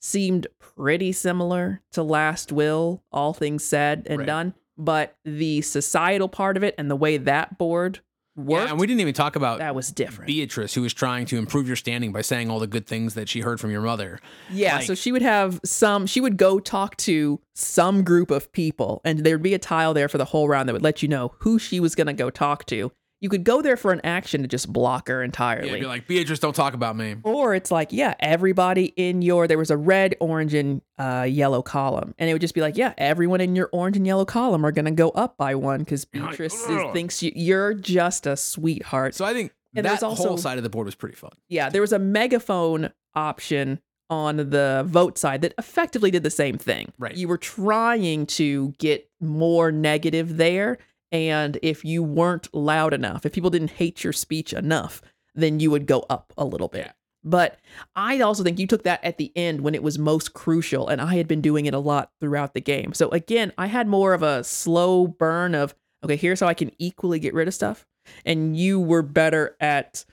seemed 0.00 0.46
pretty 0.58 1.12
similar 1.12 1.82
to 1.92 2.02
Last 2.02 2.50
Will, 2.50 3.02
all 3.12 3.32
things 3.34 3.62
said 3.64 4.06
and 4.08 4.24
done. 4.26 4.54
But 4.78 5.16
the 5.24 5.62
societal 5.62 6.28
part 6.28 6.56
of 6.56 6.62
it 6.62 6.74
and 6.78 6.90
the 6.90 6.96
way 6.96 7.16
that 7.16 7.58
board 7.58 8.00
worked, 8.36 8.64
Yeah, 8.66 8.70
and 8.70 8.80
we 8.80 8.86
didn't 8.86 9.00
even 9.00 9.14
talk 9.14 9.36
about 9.36 9.58
that 9.58 9.74
was 9.74 9.90
different. 9.90 10.26
Beatrice, 10.26 10.74
who 10.74 10.82
was 10.82 10.94
trying 10.94 11.26
to 11.26 11.38
improve 11.38 11.66
your 11.66 11.76
standing 11.76 12.12
by 12.12 12.20
saying 12.22 12.50
all 12.50 12.58
the 12.58 12.66
good 12.66 12.86
things 12.86 13.14
that 13.14 13.28
she 13.28 13.40
heard 13.40 13.58
from 13.58 13.70
your 13.70 13.80
mother. 13.80 14.20
Yeah, 14.50 14.80
so 14.80 14.94
she 14.94 15.12
would 15.12 15.22
have 15.22 15.60
some, 15.64 16.06
she 16.06 16.20
would 16.20 16.36
go 16.36 16.60
talk 16.60 16.96
to 16.98 17.40
some 17.54 18.04
group 18.04 18.30
of 18.30 18.52
people, 18.52 19.00
and 19.04 19.20
there'd 19.20 19.42
be 19.42 19.54
a 19.54 19.58
tile 19.58 19.94
there 19.94 20.08
for 20.08 20.18
the 20.18 20.26
whole 20.26 20.48
round 20.48 20.68
that 20.68 20.72
would 20.74 20.82
let 20.82 21.02
you 21.02 21.08
know 21.08 21.34
who 21.40 21.58
she 21.58 21.80
was 21.80 21.94
going 21.94 22.06
to 22.06 22.12
go 22.12 22.30
talk 22.30 22.66
to. 22.66 22.92
You 23.20 23.28
could 23.30 23.44
go 23.44 23.62
there 23.62 23.76
for 23.78 23.92
an 23.92 24.00
action 24.04 24.42
to 24.42 24.48
just 24.48 24.70
block 24.72 25.08
her 25.08 25.22
entirely. 25.22 25.70
Yeah, 25.70 25.78
be 25.80 25.86
like, 25.86 26.06
Beatrice, 26.06 26.38
don't 26.38 26.54
talk 26.54 26.74
about 26.74 26.96
me. 26.96 27.16
or 27.22 27.54
it's 27.54 27.70
like, 27.70 27.92
yeah, 27.92 28.14
everybody 28.20 28.86
in 28.96 29.22
your, 29.22 29.46
there 29.48 29.56
was 29.58 29.70
a 29.70 29.76
red, 29.76 30.14
orange, 30.20 30.52
and 30.52 30.82
uh, 30.98 31.26
yellow 31.28 31.62
column. 31.62 32.14
And 32.18 32.28
it 32.28 32.34
would 32.34 32.42
just 32.42 32.54
be 32.54 32.60
like, 32.60 32.76
yeah, 32.76 32.92
everyone 32.98 33.40
in 33.40 33.56
your 33.56 33.70
orange 33.72 33.96
and 33.96 34.06
yellow 34.06 34.26
column 34.26 34.66
are 34.66 34.72
going 34.72 34.84
to 34.84 34.90
go 34.90 35.08
up 35.10 35.36
by 35.38 35.54
one 35.54 35.78
because 35.80 36.06
You're 36.12 36.22
like, 36.24 36.32
Beatrice 36.32 36.54
is, 36.68 36.92
thinks 36.92 37.22
you, 37.22 37.32
you're 37.34 37.72
just 37.72 38.26
a 38.26 38.36
sweetheart. 38.36 39.14
So 39.14 39.24
I 39.24 39.32
think 39.32 39.52
And 39.74 39.86
that 39.86 40.02
also- 40.02 40.22
whole 40.28 40.36
side 40.36 40.58
of 40.58 40.62
the 40.64 40.70
board 40.70 40.84
was 40.84 40.94
pretty 40.94 41.16
fun. 41.16 41.30
Yeah, 41.48 41.70
there 41.70 41.80
was 41.80 41.92
a 41.94 41.98
megaphone 41.98 42.90
option 43.14 43.80
on 44.08 44.36
the 44.36 44.84
vote 44.86 45.18
side 45.18 45.40
that 45.42 45.52
effectively 45.58 46.10
did 46.10 46.22
the 46.22 46.30
same 46.30 46.58
thing. 46.58 46.92
Right. 46.98 47.16
You 47.16 47.28
were 47.28 47.38
trying 47.38 48.26
to 48.26 48.74
get 48.78 49.08
more 49.20 49.72
negative 49.72 50.36
there. 50.36 50.78
And 51.12 51.58
if 51.62 51.84
you 51.84 52.02
weren't 52.02 52.52
loud 52.54 52.92
enough, 52.92 53.24
if 53.24 53.32
people 53.32 53.50
didn't 53.50 53.72
hate 53.72 54.02
your 54.04 54.12
speech 54.12 54.52
enough, 54.52 55.00
then 55.34 55.60
you 55.60 55.70
would 55.70 55.86
go 55.86 56.04
up 56.10 56.32
a 56.36 56.44
little 56.44 56.68
bit. 56.68 56.86
Yeah. 56.86 56.92
But 57.24 57.58
I 57.96 58.20
also 58.20 58.42
think 58.44 58.58
you 58.58 58.66
took 58.68 58.84
that 58.84 59.04
at 59.04 59.18
the 59.18 59.32
end 59.34 59.60
when 59.62 59.74
it 59.74 59.82
was 59.82 59.98
most 59.98 60.32
crucial, 60.32 60.86
and 60.88 61.00
I 61.00 61.16
had 61.16 61.26
been 61.26 61.40
doing 61.40 61.66
it 61.66 61.74
a 61.74 61.78
lot 61.78 62.10
throughout 62.20 62.54
the 62.54 62.60
game. 62.60 62.92
So 62.94 63.08
again, 63.10 63.52
I 63.58 63.66
had 63.66 63.88
more 63.88 64.14
of 64.14 64.22
a 64.22 64.44
slow 64.44 65.08
burn 65.08 65.54
of, 65.54 65.74
okay, 66.04 66.16
here's 66.16 66.38
how 66.40 66.46
I 66.46 66.54
can 66.54 66.70
equally 66.78 67.18
get 67.18 67.34
rid 67.34 67.48
of 67.48 67.54
stuff. 67.54 67.84
And 68.24 68.56
you 68.56 68.78
were 68.78 69.02
better 69.02 69.56
at 69.60 70.04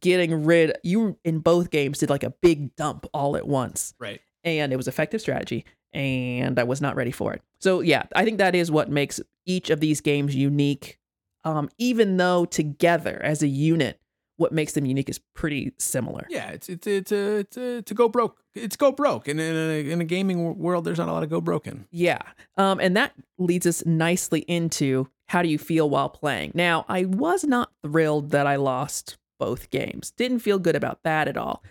getting 0.00 0.44
rid 0.44 0.76
you 0.82 1.16
in 1.22 1.38
both 1.38 1.70
games 1.70 2.00
did 2.00 2.10
like 2.10 2.24
a 2.24 2.30
big 2.42 2.74
dump 2.74 3.06
all 3.14 3.36
at 3.36 3.46
once 3.46 3.94
Right. 4.00 4.20
and 4.42 4.72
it 4.72 4.76
was 4.76 4.88
effective 4.88 5.20
strategy 5.20 5.64
and 5.92 6.58
i 6.58 6.64
was 6.64 6.80
not 6.80 6.96
ready 6.96 7.12
for 7.12 7.32
it 7.32 7.40
so 7.60 7.82
yeah 7.82 8.02
i 8.16 8.24
think 8.24 8.38
that 8.38 8.56
is 8.56 8.68
what 8.68 8.90
makes 8.90 9.20
each 9.46 9.70
of 9.70 9.80
these 9.80 10.00
games 10.00 10.34
unique 10.34 10.98
um, 11.44 11.70
even 11.78 12.16
though 12.16 12.44
together 12.44 13.20
as 13.22 13.42
a 13.42 13.48
unit 13.48 14.00
what 14.36 14.52
makes 14.52 14.74
them 14.74 14.84
unique 14.84 15.08
is 15.08 15.20
pretty 15.34 15.72
similar 15.78 16.26
Yeah, 16.28 16.50
it's 16.50 16.68
it's 16.68 16.86
it's 16.86 17.12
a, 17.12 17.38
it's 17.38 17.56
a, 17.56 17.82
to 17.82 17.94
go 17.94 18.08
broke. 18.08 18.42
It's 18.54 18.76
go 18.76 18.92
broke. 18.92 19.28
And 19.28 19.40
in 19.40 19.54
a, 19.54 19.90
in 19.90 20.00
a 20.00 20.04
gaming 20.04 20.58
world, 20.58 20.84
there's 20.84 20.98
not 20.98 21.08
a 21.08 21.12
lot 21.12 21.22
of 21.22 21.30
go 21.30 21.40
broken. 21.40 21.86
Yeah. 21.90 22.20
Um, 22.56 22.80
and 22.80 22.96
that 22.96 23.12
leads 23.38 23.66
us 23.66 23.84
nicely 23.84 24.40
into 24.40 25.08
how 25.28 25.42
do 25.42 25.48
you 25.48 25.58
feel 25.58 25.90
while 25.90 26.08
playing? 26.08 26.52
Now, 26.54 26.84
I 26.88 27.04
was 27.04 27.44
not 27.44 27.70
thrilled 27.82 28.30
that 28.30 28.46
I 28.46 28.56
lost 28.56 29.18
both 29.38 29.70
games. 29.70 30.12
Didn't 30.12 30.38
feel 30.40 30.58
good 30.58 30.76
about 30.76 31.00
that 31.04 31.28
at 31.28 31.36
all. 31.36 31.62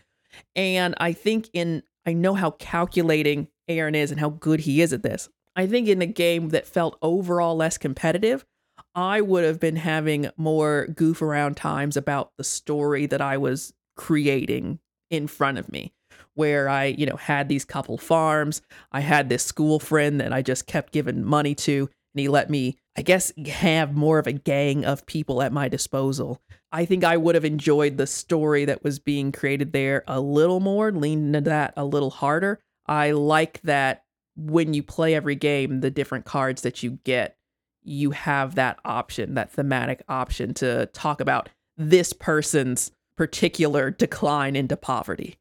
And 0.55 0.95
I 0.99 1.13
think 1.13 1.49
in 1.53 1.83
I 2.05 2.13
know 2.13 2.33
how 2.33 2.51
calculating 2.51 3.47
Aaron 3.67 3.95
is 3.95 4.11
and 4.11 4.19
how 4.19 4.29
good 4.29 4.59
he 4.61 4.81
is 4.81 4.93
at 4.93 5.03
this. 5.03 5.29
I 5.55 5.67
think 5.67 5.87
in 5.87 6.01
a 6.01 6.07
game 6.07 6.49
that 6.49 6.67
felt 6.67 6.97
overall 7.01 7.55
less 7.55 7.77
competitive, 7.77 8.45
I 8.93 9.21
would 9.21 9.43
have 9.43 9.59
been 9.59 9.77
having 9.77 10.29
more 10.37 10.87
goof 10.87 11.21
around 11.21 11.55
times 11.57 11.97
about 11.97 12.31
the 12.37 12.43
story 12.43 13.05
that 13.07 13.21
I 13.21 13.37
was 13.37 13.73
creating 13.95 14.79
in 15.09 15.27
front 15.27 15.57
of 15.57 15.71
me 15.71 15.93
where 16.35 16.69
I, 16.69 16.85
you 16.85 17.05
know, 17.05 17.15
had 17.15 17.49
these 17.49 17.65
couple 17.65 17.97
farms. 17.97 18.61
I 18.91 18.99
had 18.99 19.29
this 19.29 19.43
school 19.43 19.79
friend 19.79 20.19
that 20.21 20.33
I 20.33 20.41
just 20.41 20.67
kept 20.67 20.93
giving 20.93 21.23
money 21.23 21.55
to, 21.55 21.89
and 22.13 22.19
he 22.19 22.27
let 22.27 22.49
me, 22.49 22.77
I 22.97 23.01
guess, 23.01 23.31
have 23.47 23.95
more 23.95 24.19
of 24.19 24.27
a 24.27 24.33
gang 24.33 24.85
of 24.85 25.05
people 25.05 25.41
at 25.41 25.53
my 25.53 25.67
disposal. 25.67 26.41
I 26.71 26.85
think 26.85 27.03
I 27.03 27.17
would 27.17 27.35
have 27.35 27.45
enjoyed 27.45 27.97
the 27.97 28.07
story 28.07 28.65
that 28.65 28.83
was 28.83 28.99
being 28.99 29.31
created 29.31 29.71
there 29.71 30.03
a 30.07 30.19
little 30.19 30.59
more, 30.59 30.91
leaned 30.91 31.35
into 31.35 31.49
that 31.49 31.73
a 31.77 31.85
little 31.85 32.09
harder. 32.09 32.59
I 32.85 33.11
like 33.11 33.61
that 33.61 34.03
when 34.35 34.73
you 34.73 34.83
play 34.83 35.15
every 35.15 35.35
game, 35.35 35.81
the 35.81 35.91
different 35.91 36.25
cards 36.25 36.61
that 36.63 36.83
you 36.83 36.99
get, 37.03 37.37
you 37.83 38.11
have 38.11 38.55
that 38.55 38.79
option, 38.83 39.35
that 39.35 39.51
thematic 39.51 40.03
option 40.09 40.53
to 40.55 40.87
talk 40.87 41.21
about 41.21 41.49
this 41.77 42.13
person's 42.13 42.91
particular 43.15 43.91
decline 43.91 44.55
into 44.55 44.75
poverty. 44.75 45.37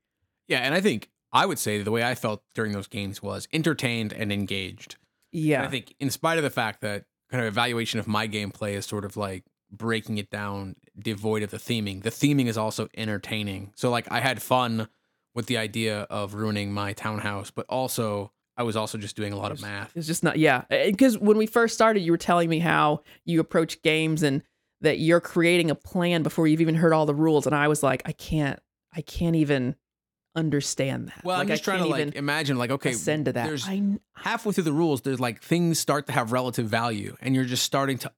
Yeah, 0.47 0.59
and 0.59 0.75
I 0.75 0.81
think 0.81 1.11
I 1.33 1.47
would 1.47 1.59
say 1.59 1.83
the 1.83 1.91
way 1.91 2.05
I 2.05 2.15
felt 2.15 2.43
during 2.55 2.73
those 2.73 2.87
games 2.87 3.23
was 3.23 3.49
entertained 3.53 4.13
and 4.13 4.33
engaged. 4.33 4.97
Yeah. 5.33 5.59
And 5.59 5.67
I 5.67 5.71
think, 5.71 5.95
in 5.99 6.11
spite 6.11 6.39
of 6.39 6.45
the 6.45 6.51
fact 6.51 6.81
that 6.83 7.05
kind 7.31 7.43
of 7.45 7.49
evaluation 7.49 7.99
of 7.99 8.07
my 8.07 8.29
gameplay 8.29 8.75
is 8.75 8.87
sort 8.87 9.05
of 9.05 9.17
like 9.17 9.45
breaking 9.71 10.19
it 10.19 10.31
down, 10.31 10.77
devoid 10.97 11.43
of 11.43 11.51
the 11.51 11.57
theming, 11.57 12.03
the 12.03 12.11
theming 12.11 12.47
is 12.47 12.57
also 12.57 12.89
entertaining. 12.97 13.73
So, 13.75 13.91
like, 13.91 14.07
I 14.13 14.21
had 14.21 14.41
fun 14.41 14.89
with 15.35 15.47
the 15.47 15.57
idea 15.57 16.03
of 16.03 16.35
ruining 16.35 16.73
my 16.73 16.93
townhouse, 16.93 17.51
but 17.51 17.67
also 17.69 18.31
I 18.57 18.63
was 18.63 18.77
also 18.77 18.99
just 18.99 19.17
doing 19.17 19.33
a 19.33 19.37
lot 19.37 19.53
of 19.53 19.61
math. 19.61 19.97
It's 19.97 20.07
just 20.07 20.23
not, 20.23 20.39
yeah. 20.39 20.63
Because 20.69 21.19
when 21.19 21.37
we 21.37 21.47
first 21.47 21.75
started, 21.75 22.01
you 22.01 22.13
were 22.13 22.19
telling 22.19 22.49
me 22.49 22.61
how 22.61 23.03
you 23.25 23.41
approach 23.41 23.83
games 23.83 24.23
and 24.23 24.43
that 24.81 24.99
you're 24.99 25.21
creating 25.21 25.71
a 25.71 25.75
plan 25.75 26.23
before 26.23 26.47
you've 26.47 26.61
even 26.61 26.75
heard 26.75 26.93
all 26.93 27.07
the 27.07 27.15
rules. 27.15 27.47
And 27.47 27.55
I 27.55 27.69
was 27.69 27.83
like, 27.83 28.03
I 28.05 28.13
can't, 28.13 28.61
I 28.95 29.01
can't 29.01 29.35
even 29.37 29.75
understand 30.37 31.09
that. 31.09 31.25
Well, 31.25 31.37
like, 31.37 31.43
I'm 31.43 31.49
just 31.49 31.63
I 31.63 31.65
trying 31.65 31.85
to 31.85 31.89
like 31.89 32.15
imagine, 32.17 32.59
like, 32.59 32.71
okay, 32.71 32.91
ascend 32.91 33.27
to 33.27 33.33
that. 33.33 33.47
there's 33.47 33.67
I, 33.69 33.83
halfway 34.15 34.53
through 34.53 34.65
the 34.65 34.73
rules, 34.73 35.03
there's 35.03 35.21
like 35.21 35.43
things 35.43 35.79
start 35.79 36.07
to 36.07 36.13
have 36.13 36.33
relative 36.33 36.67
value, 36.67 37.17
and 37.21 37.35
you're 37.35 37.45
just 37.45 37.63
starting 37.63 37.99
to 37.99 38.13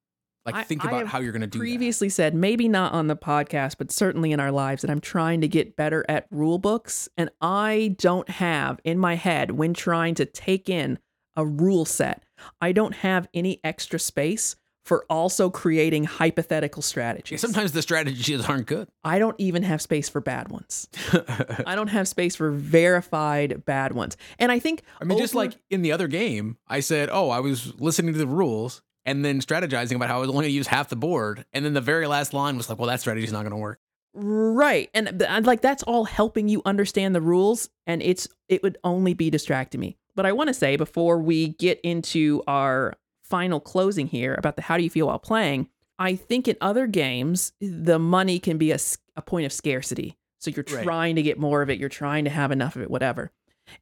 like 0.46 0.54
I- 0.54 0.62
think 0.62 0.84
I 0.84 0.88
about 0.88 1.06
how 1.08 1.18
you're 1.20 1.32
going 1.32 1.40
to 1.42 1.46
do 1.46 1.58
that. 1.58 1.62
previously 1.62 2.08
said, 2.08 2.34
maybe 2.34 2.68
not 2.68 2.92
on 2.92 3.08
the 3.08 3.16
podcast, 3.16 3.76
but 3.78 3.90
certainly 3.90 4.32
in 4.32 4.40
our 4.40 4.52
lives, 4.52 4.82
that 4.82 4.90
I'm 4.90 5.00
trying 5.00 5.40
to 5.42 5.48
get 5.48 5.76
better 5.76 6.04
at 6.08 6.26
rule 6.30 6.58
books. 6.58 7.08
And 7.16 7.28
I 7.40 7.94
don't 7.98 8.28
have 8.30 8.80
in 8.84 8.98
my 8.98 9.14
head, 9.16 9.50
when 9.50 9.74
trying 9.74 10.14
to 10.14 10.24
take 10.24 10.68
in 10.70 10.98
a 11.36 11.44
rule 11.44 11.84
set, 11.84 12.22
I 12.60 12.72
don't 12.72 12.94
have 12.94 13.28
any 13.34 13.60
extra 13.64 13.98
space 13.98 14.56
for 14.84 15.04
also 15.10 15.50
creating 15.50 16.04
hypothetical 16.04 16.80
Yeah, 16.80 16.86
strategies. 16.86 17.40
sometimes 17.40 17.72
the 17.72 17.82
strategies 17.82 18.48
aren't 18.48 18.66
good. 18.68 18.86
I 19.02 19.18
don't 19.18 19.34
even 19.38 19.64
have 19.64 19.82
space 19.82 20.08
for 20.08 20.20
bad 20.20 20.48
ones. 20.48 20.86
I 21.66 21.74
don't 21.74 21.88
have 21.88 22.06
space 22.06 22.36
for 22.36 22.52
verified 22.52 23.64
bad 23.64 23.92
ones. 23.94 24.16
And 24.38 24.52
I 24.52 24.60
think 24.60 24.82
I 25.00 25.04
mean, 25.04 25.18
just 25.18 25.34
like 25.34 25.56
in 25.70 25.82
the 25.82 25.90
other 25.90 26.06
game, 26.06 26.56
I 26.68 26.78
said, 26.80 27.08
"Oh, 27.10 27.30
I 27.30 27.40
was 27.40 27.74
listening 27.80 28.12
to 28.12 28.18
the 28.18 28.26
rules 28.28 28.80
and 29.06 29.24
then 29.24 29.40
strategizing 29.40 29.94
about 29.96 30.08
how 30.08 30.16
I 30.18 30.20
was 30.20 30.28
only 30.28 30.42
going 30.42 30.50
to 30.50 30.56
use 30.56 30.66
half 30.66 30.90
the 30.90 30.96
board." 30.96 31.46
And 31.54 31.64
then 31.64 31.72
the 31.72 31.80
very 31.80 32.06
last 32.06 32.34
line 32.34 32.56
was 32.58 32.68
like, 32.68 32.78
"Well, 32.78 32.88
that 32.88 33.00
strategy's 33.00 33.32
not 33.32 33.42
going 33.42 33.52
to 33.52 33.56
work." 33.56 33.80
Right. 34.18 34.88
And 34.94 35.22
like 35.44 35.60
that's 35.60 35.82
all 35.82 36.04
helping 36.04 36.48
you 36.48 36.62
understand 36.64 37.14
the 37.14 37.20
rules 37.20 37.68
and 37.86 38.02
it's 38.02 38.26
it 38.48 38.62
would 38.62 38.78
only 38.82 39.12
be 39.12 39.28
distracting 39.28 39.78
me. 39.80 39.98
But 40.14 40.24
I 40.24 40.32
want 40.32 40.48
to 40.48 40.54
say 40.54 40.76
before 40.76 41.18
we 41.18 41.48
get 41.48 41.78
into 41.82 42.42
our 42.46 42.94
final 43.24 43.60
closing 43.60 44.06
here 44.06 44.34
about 44.34 44.56
the 44.56 44.62
how 44.62 44.78
do 44.78 44.82
you 44.82 44.88
feel 44.88 45.08
while 45.08 45.18
playing, 45.18 45.68
I 45.98 46.14
think 46.16 46.48
in 46.48 46.56
other 46.62 46.86
games 46.86 47.52
the 47.60 47.98
money 47.98 48.38
can 48.38 48.56
be 48.56 48.70
a, 48.72 48.78
a 49.16 49.22
point 49.22 49.44
of 49.44 49.52
scarcity. 49.52 50.16
So 50.38 50.50
you're 50.50 50.64
Right. 50.70 50.84
trying 50.84 51.16
to 51.16 51.22
get 51.22 51.38
more 51.38 51.60
of 51.60 51.68
it, 51.68 51.78
you're 51.78 51.88
trying 51.90 52.24
to 52.24 52.30
have 52.30 52.50
enough 52.50 52.76
of 52.76 52.82
it, 52.82 52.90
whatever. 52.90 53.32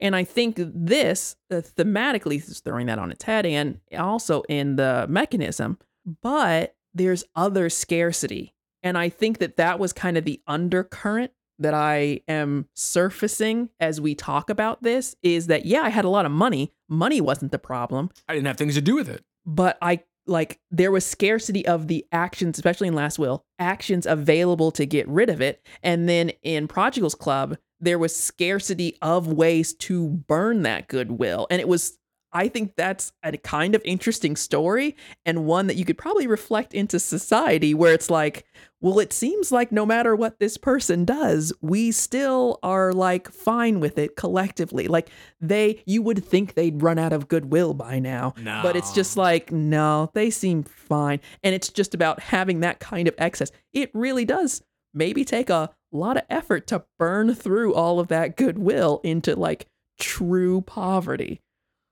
And 0.00 0.16
I 0.16 0.24
think 0.24 0.56
this 0.58 1.36
uh, 1.50 1.56
thematically 1.56 2.36
is 2.36 2.60
throwing 2.60 2.86
that 2.86 2.98
on 2.98 3.10
its 3.10 3.24
head 3.24 3.46
and 3.46 3.80
also 3.96 4.42
in 4.48 4.76
the 4.76 5.06
mechanism, 5.08 5.78
but 6.22 6.76
there's 6.94 7.24
other 7.34 7.68
scarcity. 7.70 8.54
And 8.82 8.98
I 8.98 9.08
think 9.08 9.38
that 9.38 9.56
that 9.56 9.78
was 9.78 9.92
kind 9.92 10.16
of 10.16 10.24
the 10.24 10.40
undercurrent 10.46 11.32
that 11.58 11.74
I 11.74 12.20
am 12.28 12.68
surfacing 12.74 13.70
as 13.80 14.00
we 14.00 14.14
talk 14.14 14.50
about 14.50 14.82
this 14.82 15.16
is 15.22 15.46
that, 15.46 15.64
yeah, 15.64 15.82
I 15.82 15.88
had 15.88 16.04
a 16.04 16.08
lot 16.08 16.26
of 16.26 16.32
money. 16.32 16.72
Money 16.88 17.20
wasn't 17.20 17.52
the 17.52 17.58
problem, 17.58 18.10
I 18.28 18.34
didn't 18.34 18.46
have 18.46 18.56
things 18.56 18.74
to 18.74 18.80
do 18.82 18.96
with 18.96 19.08
it. 19.08 19.24
but 19.46 19.78
I 19.80 20.02
like 20.26 20.58
there 20.70 20.90
was 20.90 21.06
scarcity 21.06 21.66
of 21.66 21.86
the 21.86 22.06
actions, 22.10 22.58
especially 22.58 22.88
in 22.88 22.94
Last 22.94 23.18
Will, 23.18 23.44
actions 23.58 24.06
available 24.06 24.70
to 24.72 24.86
get 24.86 25.06
rid 25.06 25.28
of 25.28 25.40
it. 25.40 25.64
And 25.82 26.08
then 26.08 26.30
in 26.42 26.66
Prodigals 26.66 27.14
Club, 27.14 27.56
there 27.84 27.98
was 27.98 28.16
scarcity 28.16 28.96
of 29.02 29.32
ways 29.32 29.74
to 29.74 30.08
burn 30.08 30.62
that 30.62 30.88
goodwill. 30.88 31.46
And 31.50 31.60
it 31.60 31.68
was, 31.68 31.98
I 32.32 32.48
think 32.48 32.74
that's 32.76 33.12
a 33.22 33.36
kind 33.36 33.74
of 33.74 33.82
interesting 33.84 34.34
story 34.34 34.96
and 35.24 35.44
one 35.44 35.68
that 35.68 35.76
you 35.76 35.84
could 35.84 35.98
probably 35.98 36.26
reflect 36.26 36.74
into 36.74 36.98
society 36.98 37.74
where 37.74 37.92
it's 37.92 38.10
like, 38.10 38.44
well, 38.80 38.98
it 38.98 39.12
seems 39.12 39.52
like 39.52 39.70
no 39.70 39.86
matter 39.86 40.16
what 40.16 40.40
this 40.40 40.56
person 40.56 41.04
does, 41.04 41.52
we 41.60 41.92
still 41.92 42.58
are 42.62 42.92
like 42.92 43.30
fine 43.30 43.80
with 43.80 43.98
it 43.98 44.16
collectively. 44.16 44.88
Like 44.88 45.10
they, 45.40 45.82
you 45.86 46.02
would 46.02 46.24
think 46.24 46.54
they'd 46.54 46.82
run 46.82 46.98
out 46.98 47.12
of 47.12 47.28
goodwill 47.28 47.72
by 47.74 47.98
now, 47.98 48.34
but 48.62 48.76
it's 48.76 48.92
just 48.92 49.16
like, 49.16 49.52
no, 49.52 50.10
they 50.14 50.30
seem 50.30 50.64
fine. 50.64 51.20
And 51.42 51.54
it's 51.54 51.68
just 51.68 51.94
about 51.94 52.20
having 52.20 52.60
that 52.60 52.80
kind 52.80 53.08
of 53.08 53.14
excess. 53.18 53.52
It 53.72 53.90
really 53.94 54.24
does 54.24 54.62
maybe 54.92 55.24
take 55.24 55.50
a 55.50 55.70
lot 55.96 56.16
of 56.16 56.24
effort 56.28 56.66
to 56.68 56.84
burn 56.98 57.34
through 57.34 57.74
all 57.74 58.00
of 58.00 58.08
that 58.08 58.36
goodwill 58.36 59.00
into 59.04 59.36
like 59.36 59.66
true 59.98 60.60
poverty. 60.62 61.40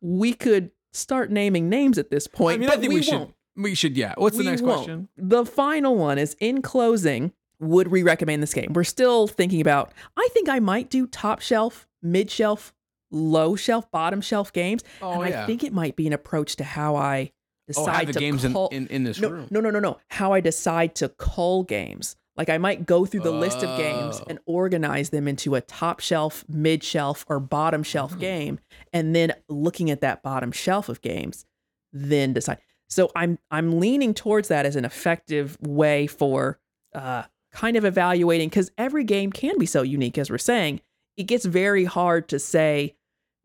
We 0.00 0.34
could 0.34 0.70
start 0.92 1.30
naming 1.30 1.68
names 1.68 1.98
at 1.98 2.10
this 2.10 2.26
point, 2.26 2.56
I 2.56 2.58
mean, 2.58 2.68
I 2.68 2.76
think 2.76 2.90
we, 2.90 2.96
we, 2.96 3.02
should. 3.02 3.14
won't. 3.14 3.34
We 3.56 3.74
should, 3.74 3.96
yeah. 3.96 4.14
What's 4.16 4.36
the 4.36 4.44
next 4.44 4.62
won't. 4.62 4.78
question? 4.78 5.08
The 5.16 5.44
final 5.44 5.96
one 5.96 6.18
is 6.18 6.36
in 6.40 6.62
closing, 6.62 7.32
would 7.60 7.88
we 7.88 8.02
recommend 8.02 8.42
this 8.42 8.54
game? 8.54 8.72
We're 8.72 8.84
still 8.84 9.26
thinking 9.26 9.60
about, 9.60 9.92
I 10.16 10.28
think 10.32 10.48
I 10.48 10.58
might 10.58 10.90
do 10.90 11.06
top 11.06 11.40
shelf, 11.40 11.86
mid 12.02 12.30
shelf, 12.30 12.72
low 13.10 13.56
shelf, 13.56 13.90
bottom 13.90 14.20
shelf 14.20 14.52
games. 14.52 14.82
Oh, 15.00 15.20
and 15.20 15.30
yeah. 15.30 15.42
I 15.42 15.46
think 15.46 15.62
it 15.64 15.72
might 15.72 15.96
be 15.96 16.06
an 16.06 16.12
approach 16.12 16.56
to 16.56 16.64
how 16.64 16.96
I 16.96 17.30
oh, 17.30 17.66
decide 17.68 17.94
have 17.94 18.06
the 18.08 18.12
to 18.14 18.18
games 18.18 18.44
in, 18.44 18.56
in, 18.72 18.86
in 18.88 19.04
this 19.04 19.20
no, 19.20 19.28
room. 19.28 19.48
no, 19.50 19.60
no, 19.60 19.70
no, 19.70 19.80
no. 19.80 19.98
How 20.08 20.32
I 20.32 20.40
decide 20.40 20.94
to 20.96 21.08
cull 21.10 21.62
games. 21.62 22.16
Like 22.36 22.48
I 22.48 22.56
might 22.58 22.86
go 22.86 23.04
through 23.04 23.20
the 23.20 23.30
list 23.32 23.58
of 23.62 23.76
games 23.78 24.20
Oh. 24.20 24.24
and 24.28 24.38
organize 24.46 25.10
them 25.10 25.28
into 25.28 25.54
a 25.54 25.60
top 25.60 26.00
shelf, 26.00 26.44
mid 26.48 26.82
shelf, 26.82 27.26
or 27.28 27.38
bottom 27.40 27.82
shelf 27.82 28.12
Hmm. 28.14 28.18
game, 28.20 28.60
and 28.92 29.14
then 29.14 29.34
looking 29.48 29.90
at 29.90 30.00
that 30.00 30.22
bottom 30.22 30.50
shelf 30.52 30.88
of 30.88 31.00
games, 31.02 31.44
then 31.92 32.32
decide. 32.32 32.58
So 32.88 33.10
I'm 33.14 33.38
I'm 33.50 33.78
leaning 33.80 34.14
towards 34.14 34.48
that 34.48 34.64
as 34.66 34.76
an 34.76 34.84
effective 34.84 35.58
way 35.60 36.06
for 36.06 36.58
uh, 36.94 37.24
kind 37.52 37.76
of 37.76 37.84
evaluating 37.84 38.48
because 38.48 38.70
every 38.78 39.04
game 39.04 39.30
can 39.30 39.58
be 39.58 39.66
so 39.66 39.82
unique, 39.82 40.16
as 40.18 40.30
we're 40.30 40.38
saying. 40.38 40.80
It 41.18 41.24
gets 41.24 41.44
very 41.44 41.84
hard 41.84 42.28
to 42.30 42.38
say, 42.38 42.96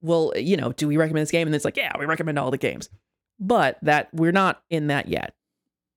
well, 0.01 0.31
you 0.37 0.55
know, 0.55 0.71
do 0.71 0.87
we 0.87 0.95
recommend 0.95 1.23
this 1.23 1.31
game? 1.31 1.47
And 1.47 1.55
it's 1.55 1.65
like, 1.65 1.75
yeah, 1.75 1.91
we 1.99 2.05
recommend 2.05 2.39
all 2.39 2.51
the 2.51 2.57
games, 2.57 2.89
but 3.39 3.77
that 3.81 4.07
we're 4.13 4.31
not 4.31 4.63
in 4.69 4.87
that 4.87 5.09
yet 5.09 5.33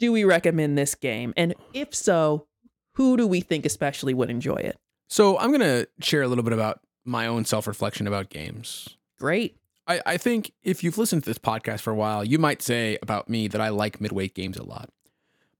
do 0.00 0.12
we 0.12 0.24
recommend 0.24 0.78
this 0.78 0.94
game? 0.94 1.34
And 1.36 1.54
if 1.74 1.94
so, 1.94 2.46
who 2.92 3.16
do 3.16 3.26
we 3.26 3.40
think 3.40 3.64
especially 3.64 4.14
would 4.14 4.30
enjoy 4.30 4.56
it? 4.56 4.76
So 5.08 5.38
I'm 5.38 5.50
going 5.50 5.60
to 5.60 5.88
share 6.00 6.22
a 6.22 6.28
little 6.28 6.44
bit 6.44 6.52
about 6.52 6.80
my 7.04 7.26
own 7.26 7.44
self 7.44 7.66
reflection 7.66 8.06
about 8.06 8.30
games. 8.30 8.96
Great. 9.18 9.56
I, 9.86 10.00
I 10.06 10.16
think 10.16 10.52
if 10.62 10.84
you've 10.84 10.98
listened 10.98 11.24
to 11.24 11.30
this 11.30 11.38
podcast 11.38 11.80
for 11.80 11.90
a 11.90 11.96
while, 11.96 12.24
you 12.24 12.38
might 12.38 12.62
say 12.62 12.98
about 13.02 13.28
me 13.28 13.48
that 13.48 13.60
I 13.60 13.70
like 13.70 14.00
midweight 14.00 14.34
games 14.34 14.56
a 14.56 14.62
lot. 14.62 14.90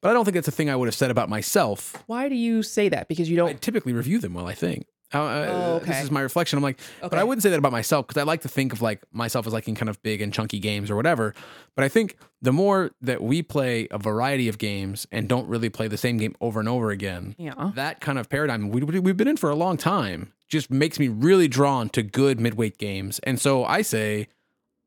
But 0.01 0.11
I 0.11 0.13
don't 0.13 0.25
think 0.25 0.37
that's 0.37 0.49
a 0.49 0.53
thing 0.53 0.71
I 0.71 0.77
would 0.77 0.87
have 0.87 0.95
said 0.95 1.11
about 1.11 1.29
myself. 1.29 2.03
Why 2.07 2.29
do 2.29 2.35
you 2.35 2.63
say 2.63 2.89
that? 2.89 3.09
Because 3.09 3.29
you 3.29 3.37
don't. 3.37 3.61
typically 3.61 3.93
review 3.93 4.19
them 4.19 4.35
well, 4.35 4.47
I 4.47 4.55
think. 4.55 4.87
Uh, 5.13 5.19
uh, 5.19 5.47
Oh, 5.51 5.79
This 5.85 6.03
is 6.03 6.11
my 6.11 6.21
reflection. 6.21 6.57
I'm 6.57 6.63
like, 6.63 6.79
but 7.01 7.15
I 7.15 7.25
wouldn't 7.25 7.43
say 7.43 7.51
that 7.51 7.59
about 7.59 7.73
myself 7.73 8.07
because 8.07 8.21
I 8.21 8.25
like 8.25 8.43
to 8.43 8.49
think 8.49 8.73
of 8.73 8.81
like 8.83 9.03
myself 9.13 9.47
as 9.47 9.53
liking 9.53 9.75
kind 9.75 9.89
of 9.89 10.03
big 10.03 10.21
and 10.23 10.33
chunky 10.33 10.59
games 10.59 10.91
or 10.91 10.97
whatever. 10.97 11.35
But 11.75 11.85
I 11.85 11.89
think 11.89 12.17
the 12.43 12.53
more 12.53 12.91
that 13.03 13.23
we 13.23 13.43
play 13.43 13.89
a 13.91 13.99
variety 13.99 14.49
of 14.49 14.59
games 14.59 15.07
and 15.11 15.29
don't 15.29 15.49
really 15.49 15.69
play 15.69 15.89
the 15.89 15.97
same 15.97 16.17
game 16.17 16.35
over 16.41 16.61
and 16.61 16.69
over 16.69 16.91
again, 16.91 17.35
Yeah. 17.39 17.73
that 17.75 18.01
kind 18.01 18.19
of 18.19 18.29
paradigm 18.29 18.69
we- 18.71 18.83
we've 18.83 19.17
been 19.17 19.29
in 19.29 19.37
for 19.37 19.51
a 19.51 19.55
long 19.57 19.77
time 19.77 20.33
just 20.49 20.71
makes 20.71 20.99
me 20.99 21.09
really 21.09 21.49
drawn 21.49 21.89
to 21.91 22.03
good 22.03 22.41
midweight 22.41 22.77
games. 22.79 23.19
And 23.21 23.41
so 23.41 23.65
I 23.65 23.83
say, 23.83 24.27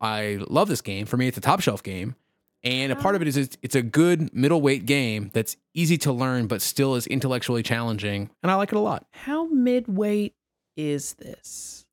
I 0.00 0.38
love 0.48 0.68
this 0.68 0.80
game. 0.82 1.06
For 1.06 1.16
me, 1.16 1.28
it's 1.28 1.38
a 1.38 1.40
top 1.40 1.60
shelf 1.60 1.82
game. 1.82 2.16
And 2.64 2.90
a 2.90 2.96
part 2.96 3.14
of 3.14 3.20
it 3.20 3.28
is 3.28 3.36
oh. 3.36 3.42
it's, 3.42 3.58
it's 3.62 3.74
a 3.74 3.82
good 3.82 4.34
middleweight 4.34 4.86
game 4.86 5.30
that's 5.34 5.56
easy 5.74 5.98
to 5.98 6.12
learn, 6.12 6.46
but 6.46 6.62
still 6.62 6.94
is 6.94 7.06
intellectually 7.06 7.62
challenging. 7.62 8.30
And 8.42 8.50
I 8.50 8.54
like 8.54 8.72
it 8.72 8.76
a 8.76 8.80
lot. 8.80 9.06
How 9.12 9.44
midweight 9.46 10.34
is 10.76 11.12
this? 11.14 11.84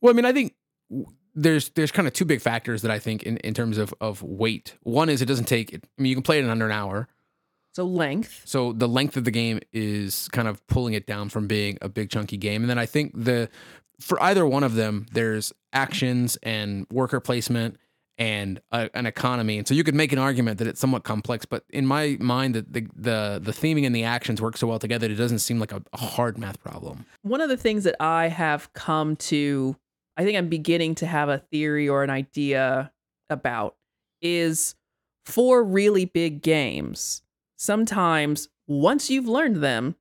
Well, 0.00 0.12
I 0.12 0.16
mean, 0.16 0.24
I 0.24 0.32
think 0.32 0.54
there's 1.34 1.70
there's 1.70 1.90
kind 1.90 2.06
of 2.06 2.14
two 2.14 2.24
big 2.24 2.40
factors 2.40 2.82
that 2.82 2.90
I 2.90 2.98
think 2.98 3.24
in, 3.24 3.38
in 3.38 3.52
terms 3.52 3.78
of, 3.78 3.92
of 4.00 4.22
weight. 4.22 4.76
One 4.82 5.08
is 5.08 5.22
it 5.22 5.26
doesn't 5.26 5.46
take, 5.46 5.74
I 5.74 5.80
mean, 5.98 6.10
you 6.10 6.16
can 6.16 6.22
play 6.22 6.38
it 6.38 6.44
in 6.44 6.50
under 6.50 6.66
an 6.66 6.72
hour. 6.72 7.08
So 7.74 7.84
length. 7.84 8.42
So 8.44 8.72
the 8.72 8.86
length 8.86 9.16
of 9.16 9.24
the 9.24 9.30
game 9.30 9.58
is 9.72 10.28
kind 10.28 10.46
of 10.46 10.64
pulling 10.66 10.92
it 10.94 11.06
down 11.06 11.30
from 11.30 11.46
being 11.46 11.78
a 11.80 11.88
big 11.88 12.10
chunky 12.10 12.36
game. 12.36 12.62
And 12.62 12.70
then 12.70 12.78
I 12.78 12.86
think 12.86 13.12
the 13.16 13.48
for 13.98 14.22
either 14.22 14.46
one 14.46 14.62
of 14.62 14.74
them, 14.74 15.06
there's 15.12 15.52
actions 15.72 16.36
and 16.42 16.86
worker 16.90 17.18
placement 17.18 17.78
and 18.18 18.60
a, 18.70 18.90
an 18.94 19.06
economy. 19.06 19.58
And 19.58 19.66
so 19.66 19.74
you 19.74 19.84
could 19.84 19.94
make 19.94 20.12
an 20.12 20.18
argument 20.18 20.58
that 20.58 20.68
it's 20.68 20.80
somewhat 20.80 21.02
complex, 21.02 21.44
but 21.46 21.64
in 21.70 21.86
my 21.86 22.16
mind, 22.20 22.54
that 22.54 22.72
the, 22.72 22.86
the 22.94 23.40
the 23.42 23.52
theming 23.52 23.86
and 23.86 23.94
the 23.94 24.04
actions 24.04 24.40
work 24.40 24.56
so 24.56 24.66
well 24.66 24.78
together, 24.78 25.06
it 25.06 25.14
doesn't 25.14 25.40
seem 25.40 25.58
like 25.58 25.72
a, 25.72 25.82
a 25.92 25.98
hard 25.98 26.38
math 26.38 26.62
problem. 26.62 27.06
One 27.22 27.40
of 27.40 27.48
the 27.48 27.56
things 27.56 27.84
that 27.84 27.96
I 28.00 28.28
have 28.28 28.72
come 28.74 29.16
to, 29.16 29.76
I 30.16 30.24
think 30.24 30.36
I'm 30.36 30.48
beginning 30.48 30.94
to 30.96 31.06
have 31.06 31.28
a 31.28 31.38
theory 31.38 31.88
or 31.88 32.04
an 32.04 32.10
idea 32.10 32.92
about 33.30 33.76
is 34.20 34.74
for 35.24 35.64
really 35.64 36.04
big 36.04 36.42
games, 36.42 37.22
sometimes 37.56 38.48
once 38.66 39.10
you've 39.10 39.28
learned 39.28 39.56
them, 39.56 39.96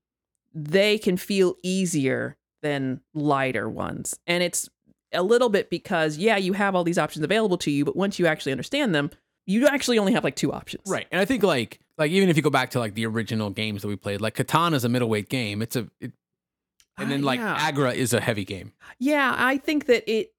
they 0.54 0.98
can 0.98 1.16
feel 1.18 1.56
easier 1.64 2.38
than 2.62 3.02
lighter 3.14 3.70
ones. 3.70 4.20
And 4.28 4.44
it's 4.44 4.70
a 5.14 5.24
little 5.24 5.50
bit 5.50 5.70
because, 5.70 6.18
yeah, 6.18 6.38
you 6.38 6.54
have 6.54 6.76
all 6.76 6.84
these 6.84 6.98
options 6.98 7.24
available 7.24 7.58
to 7.60 7.72
you, 7.72 7.86
but 7.86 7.96
once 7.96 8.20
you 8.20 8.28
actually 8.28 8.52
understand 8.52 8.94
them, 8.96 9.10
you 9.46 9.68
actually 9.68 9.98
only 10.00 10.14
have 10.14 10.24
like 10.24 10.36
two 10.36 10.52
options. 10.54 10.84
Right. 10.88 11.08
And 11.12 11.20
I 11.20 11.26
think 11.26 11.44
like 11.44 11.80
like 11.98 12.12
even 12.12 12.30
if 12.30 12.38
you 12.38 12.44
go 12.44 12.50
back 12.50 12.72
to 12.72 12.80
like 12.80 12.94
the 12.96 13.06
original 13.06 13.50
games 13.50 13.82
that 13.82 13.88
we 13.88 13.96
played, 13.96 14.22
like 14.22 14.36
Catan 14.36 14.74
is 14.74 14.84
a 14.84 14.90
middleweight 14.90 15.30
game. 15.30 15.62
It's 15.62 15.76
a 15.76 15.88
it, 16.00 16.12
and 16.98 17.10
then 17.12 17.24
Ah, 17.24 17.26
like 17.28 17.40
yeah. 17.40 17.56
Agra 17.58 17.94
is 17.94 18.14
a 18.14 18.22
heavy 18.22 18.46
game. 18.46 18.74
Yeah, 19.00 19.34
I 19.38 19.58
think 19.58 19.88
that 19.88 20.10
it 20.12 20.34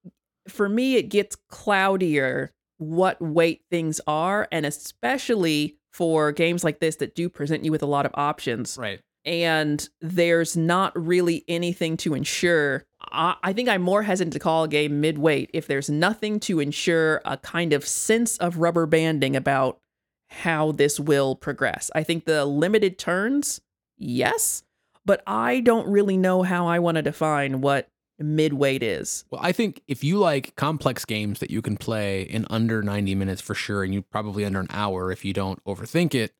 for 0.47 0.67
me 0.69 0.95
it 0.95 1.03
gets 1.03 1.35
cloudier 1.49 2.51
what 2.77 3.21
weight 3.21 3.61
things 3.69 4.01
are 4.07 4.47
and 4.51 4.65
especially 4.65 5.77
for 5.91 6.31
games 6.31 6.63
like 6.63 6.79
this 6.79 6.97
that 6.97 7.15
do 7.15 7.29
present 7.29 7.63
you 7.63 7.71
with 7.71 7.83
a 7.83 7.85
lot 7.85 8.05
of 8.05 8.11
options 8.15 8.77
Right. 8.77 8.99
And 9.25 9.87
there's 10.01 10.57
not 10.57 10.91
really 10.95 11.43
anything 11.47 11.97
to 11.97 12.13
ensure 12.13 12.85
I, 13.11 13.35
I 13.43 13.53
think 13.53 13.69
I'm 13.69 13.81
more 13.81 14.03
hesitant 14.03 14.33
to 14.33 14.39
call 14.39 14.63
a 14.63 14.67
game 14.67 15.01
mid-weight 15.01 15.51
if 15.53 15.67
there's 15.67 15.89
nothing 15.89 16.39
to 16.41 16.59
ensure 16.59 17.21
a 17.25 17.37
kind 17.37 17.73
of 17.73 17.85
sense 17.85 18.37
of 18.37 18.57
rubber 18.57 18.85
banding 18.85 19.35
about 19.35 19.79
how 20.27 20.71
this 20.71 20.99
will 20.99 21.35
progress. 21.35 21.91
I 21.93 22.03
think 22.03 22.25
the 22.25 22.45
limited 22.45 22.97
turns, 22.97 23.61
yes, 23.97 24.63
but 25.05 25.21
I 25.27 25.59
don't 25.59 25.87
really 25.87 26.17
know 26.17 26.43
how 26.43 26.67
I 26.67 26.79
want 26.79 26.95
to 26.95 27.01
define 27.01 27.61
what 27.61 27.89
midweight 28.19 28.81
is. 28.81 29.25
Well, 29.29 29.41
I 29.43 29.51
think 29.51 29.81
if 29.87 30.03
you 30.03 30.17
like 30.17 30.55
complex 30.55 31.05
games 31.05 31.39
that 31.39 31.51
you 31.51 31.61
can 31.61 31.77
play 31.77 32.23
in 32.23 32.45
under 32.49 32.81
90 32.81 33.15
minutes 33.15 33.41
for 33.41 33.53
sure, 33.53 33.83
and 33.83 33.93
you 33.93 34.01
probably 34.01 34.45
under 34.45 34.59
an 34.59 34.67
hour 34.71 35.11
if 35.11 35.23
you 35.23 35.33
don't 35.33 35.63
overthink 35.65 36.15
it, 36.15 36.33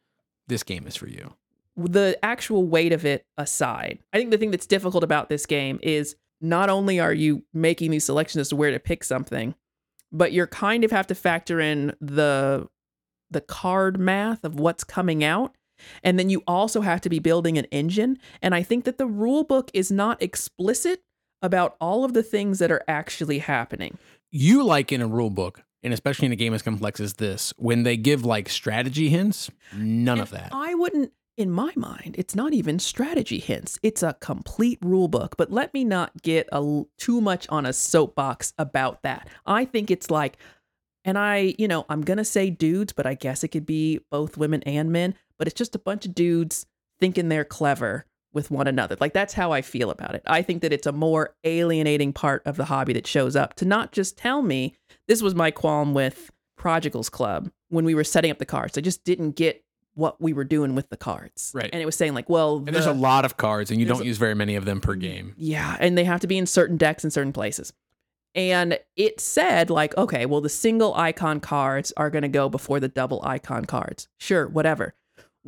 this 0.48 0.64
game 0.64 0.88
is 0.88 0.96
for 0.96 1.08
you. 1.08 1.34
The 1.76 2.18
actual 2.24 2.68
weight 2.68 2.94
of 2.94 3.06
it 3.06 3.26
aside, 3.38 4.00
I 4.14 4.18
think 4.18 4.32
the 4.32 4.38
thing 4.38 4.52
that's 4.52 4.68
difficult 4.68 5.04
about 5.04 5.30
this 5.30 5.46
game 5.46 5.80
is 5.82 6.16
not 6.40 6.70
only 6.70 7.00
are 7.00 7.14
you 7.14 7.44
making 7.54 7.92
these 7.92 8.06
selections 8.06 8.42
as 8.42 8.50
to 8.50 8.56
where 8.56 8.72
to 8.72 8.80
pick 8.80 9.04
something, 9.04 9.56
but 10.12 10.34
you're 10.34 10.48
kind 10.48 10.84
of 10.84 10.92
have 10.92 11.08
to 11.08 11.16
factor 11.16 11.60
in 11.60 11.96
the 12.00 12.68
the 13.32 13.42
card 13.42 14.00
math 14.00 14.44
of 14.44 14.60
what's 14.60 14.84
coming 14.84 15.24
out. 15.24 15.56
And 16.04 16.20
then 16.20 16.30
you 16.30 16.44
also 16.48 16.82
have 16.82 17.02
to 17.02 17.10
be 17.10 17.20
building 17.20 17.58
an 17.58 17.66
engine. 17.66 18.20
And 18.42 18.54
I 18.54 18.62
think 18.62 18.86
that 18.86 18.98
the 18.98 19.08
rule 19.08 19.44
book 19.44 19.72
is 19.74 19.92
not 19.92 20.22
explicit 20.22 21.02
about 21.42 21.76
all 21.82 22.06
of 22.06 22.14
the 22.14 22.24
things 22.24 22.60
that 22.60 22.72
are 22.72 22.84
actually 22.88 23.40
happening. 23.40 23.98
You 24.32 24.64
like 24.64 24.92
in 24.92 25.02
a 25.02 25.08
rule 25.08 25.32
book, 25.32 25.64
and 25.82 25.94
especially 25.94 26.28
in 26.28 26.32
a 26.32 26.38
game 26.38 26.54
as 26.54 26.62
complex 26.62 27.00
as 27.00 27.16
this, 27.16 27.54
when 27.58 27.84
they 27.84 27.98
give 27.98 28.24
like 28.24 28.50
strategy 28.50 29.10
hints, 29.10 29.50
none 29.76 30.20
of 30.20 30.30
that. 30.30 30.52
I 30.54 30.76
wouldn't, 30.76 31.12
in 31.38 31.50
my 31.50 31.72
mind, 31.76 32.16
it's 32.18 32.36
not 32.36 32.54
even 32.54 32.80
strategy 32.80 33.40
hints. 33.40 33.80
It's 33.82 34.04
a 34.04 34.16
complete 34.22 34.80
rule 34.82 35.08
book. 35.08 35.36
But 35.38 35.52
let 35.52 35.74
me 35.74 35.84
not 35.84 36.22
get 36.22 36.48
a, 36.52 36.84
too 36.98 37.22
much 37.22 37.48
on 37.50 37.66
a 37.66 37.74
soapbox 37.74 38.54
about 38.58 39.02
that. 39.04 39.28
I 39.46 39.66
think 39.66 39.90
it's 39.90 40.12
like, 40.12 40.38
and 41.06 41.18
I, 41.18 41.56
you 41.58 41.68
know, 41.68 41.86
I'm 41.90 42.02
going 42.02 42.18
to 42.18 42.26
say 42.26 42.50
dudes, 42.50 42.94
but 42.94 43.06
I 43.06 43.16
guess 43.16 43.44
it 43.44 43.50
could 43.50 43.66
be 43.66 44.00
both 44.12 44.38
women 44.38 44.62
and 44.64 44.92
men, 44.92 45.16
but 45.38 45.48
it's 45.48 45.58
just 45.58 45.76
a 45.76 45.80
bunch 45.80 46.06
of 46.06 46.16
dudes 46.16 46.66
thinking 47.00 47.30
they're 47.30 47.44
clever 47.44 48.06
with 48.32 48.52
one 48.52 48.68
another. 48.68 48.96
Like 49.00 49.14
that's 49.14 49.34
how 49.34 49.52
I 49.52 49.62
feel 49.62 49.92
about 49.92 50.16
it. 50.16 50.24
I 50.26 50.42
think 50.42 50.62
that 50.62 50.74
it's 50.74 50.88
a 50.88 50.92
more 50.92 51.36
alienating 51.44 52.14
part 52.14 52.42
of 52.46 52.58
the 52.58 52.66
hobby 52.66 52.94
that 52.94 53.08
shows 53.08 53.36
up 53.36 53.56
to 53.56 53.66
not 53.66 53.92
just 53.92 54.18
tell 54.18 54.42
me 54.42 54.76
this 55.08 55.22
was 55.22 55.36
my 55.36 55.52
qualm 55.52 55.94
with 55.94 56.32
Prodigals 56.58 57.10
Club 57.10 57.52
when 57.70 57.86
we 57.86 57.96
were 57.96 58.04
setting 58.04 58.32
up 58.32 58.40
the 58.40 58.46
cards. 58.46 58.78
I 58.78 58.82
just 58.82 59.04
didn't 59.04 59.32
get 59.32 59.63
what 59.96 60.20
we 60.22 60.34
were 60.34 60.44
doing 60.44 60.76
with 60.76 60.90
the 60.90 60.98
cards. 60.98 61.52
Right. 61.54 61.70
And 61.72 61.82
it 61.82 61.86
was 61.86 61.96
saying 61.96 62.14
like, 62.14 62.30
well, 62.30 62.58
and 62.58 62.68
there's 62.76 62.86
a 62.86 62.94
lot 62.94 63.26
of 63.26 63.38
cards, 63.38 63.72
and 63.72 63.80
you 63.80 63.86
don't 63.86 64.02
a- 64.02 64.06
use 64.06 64.18
very 64.18 64.36
many 64.36 64.56
of 64.56 64.66
them 64.66 64.82
per 64.82 64.96
game. 64.96 65.34
yeah, 65.38 65.78
and 65.80 65.98
they 65.98 66.04
have 66.04 66.22
to 66.22 66.28
be 66.28 66.38
in 66.38 66.46
certain 66.46 66.78
decks 66.78 67.04
in 67.04 67.12
certain 67.12 67.34
places. 67.34 67.74
And 68.36 68.80
it 68.96 69.20
said, 69.20 69.70
like, 69.70 69.96
okay, 69.96 70.26
well, 70.26 70.42
the 70.42 70.50
single 70.50 70.96
icon 70.96 71.40
cards 71.40 71.94
are 71.98 72.10
going 72.10 72.24
to 72.24 72.28
go 72.28 72.50
before 72.50 72.80
the 72.80 72.88
double 72.88 73.22
icon 73.24 73.66
cards. 73.66 74.08
Sure, 74.18 74.48
whatever. 74.48 74.96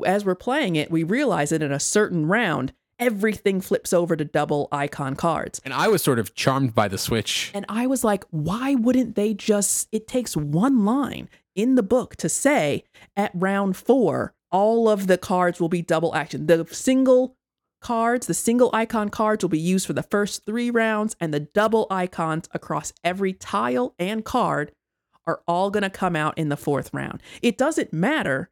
As 0.06 0.24
we're 0.24 0.36
playing 0.36 0.76
it, 0.76 0.92
we 0.92 1.04
realize 1.04 1.50
that 1.50 1.64
in 1.64 1.72
a 1.72 1.80
certain 1.80 2.28
round, 2.28 2.74
everything 3.00 3.60
flips 3.60 3.92
over 3.92 4.16
to 4.16 4.24
double 4.24 4.68
icon 4.72 5.16
cards. 5.16 5.60
And 5.66 5.74
I 5.74 5.88
was 5.88 6.04
sort 6.04 6.20
of 6.20 6.36
charmed 6.36 6.76
by 6.76 6.88
the 6.88 7.00
switch. 7.00 7.50
And 7.56 7.66
I 7.68 7.88
was 7.88 8.04
like, 8.04 8.24
why 8.30 8.76
wouldn't 8.76 9.16
they 9.16 9.34
just? 9.34 9.88
It 9.92 10.08
takes 10.08 10.38
one 10.38 10.86
line 10.86 11.28
in 11.56 11.76
the 11.76 11.84
book 11.84 12.16
to 12.18 12.30
say 12.30 12.84
at 13.16 13.32
round 13.34 13.78
four, 13.78 14.34
all 14.52 14.88
of 14.90 15.08
the 15.08 15.18
cards 15.18 15.60
will 15.60 15.70
be 15.70 15.82
double 15.82 16.14
action. 16.16 16.46
The 16.48 16.68
single 16.72 17.36
cards, 17.82 18.28
the 18.28 18.34
single 18.34 18.70
icon 18.74 19.10
cards 19.10 19.44
will 19.44 19.50
be 19.50 19.60
used 19.60 19.86
for 19.88 19.94
the 19.94 20.04
first 20.04 20.46
three 20.46 20.70
rounds, 20.70 21.16
and 21.20 21.34
the 21.34 21.40
double 21.42 21.88
icons 21.90 22.48
across 22.52 22.94
every 23.04 23.34
tile 23.34 23.94
and 24.00 24.24
card 24.26 24.72
are 25.28 25.42
all 25.48 25.72
going 25.72 25.84
to 25.84 25.90
come 25.90 26.16
out 26.16 26.38
in 26.38 26.50
the 26.50 26.58
fourth 26.58 26.94
round. 26.94 27.22
It 27.42 27.58
doesn't 27.58 27.92
matter 27.94 28.50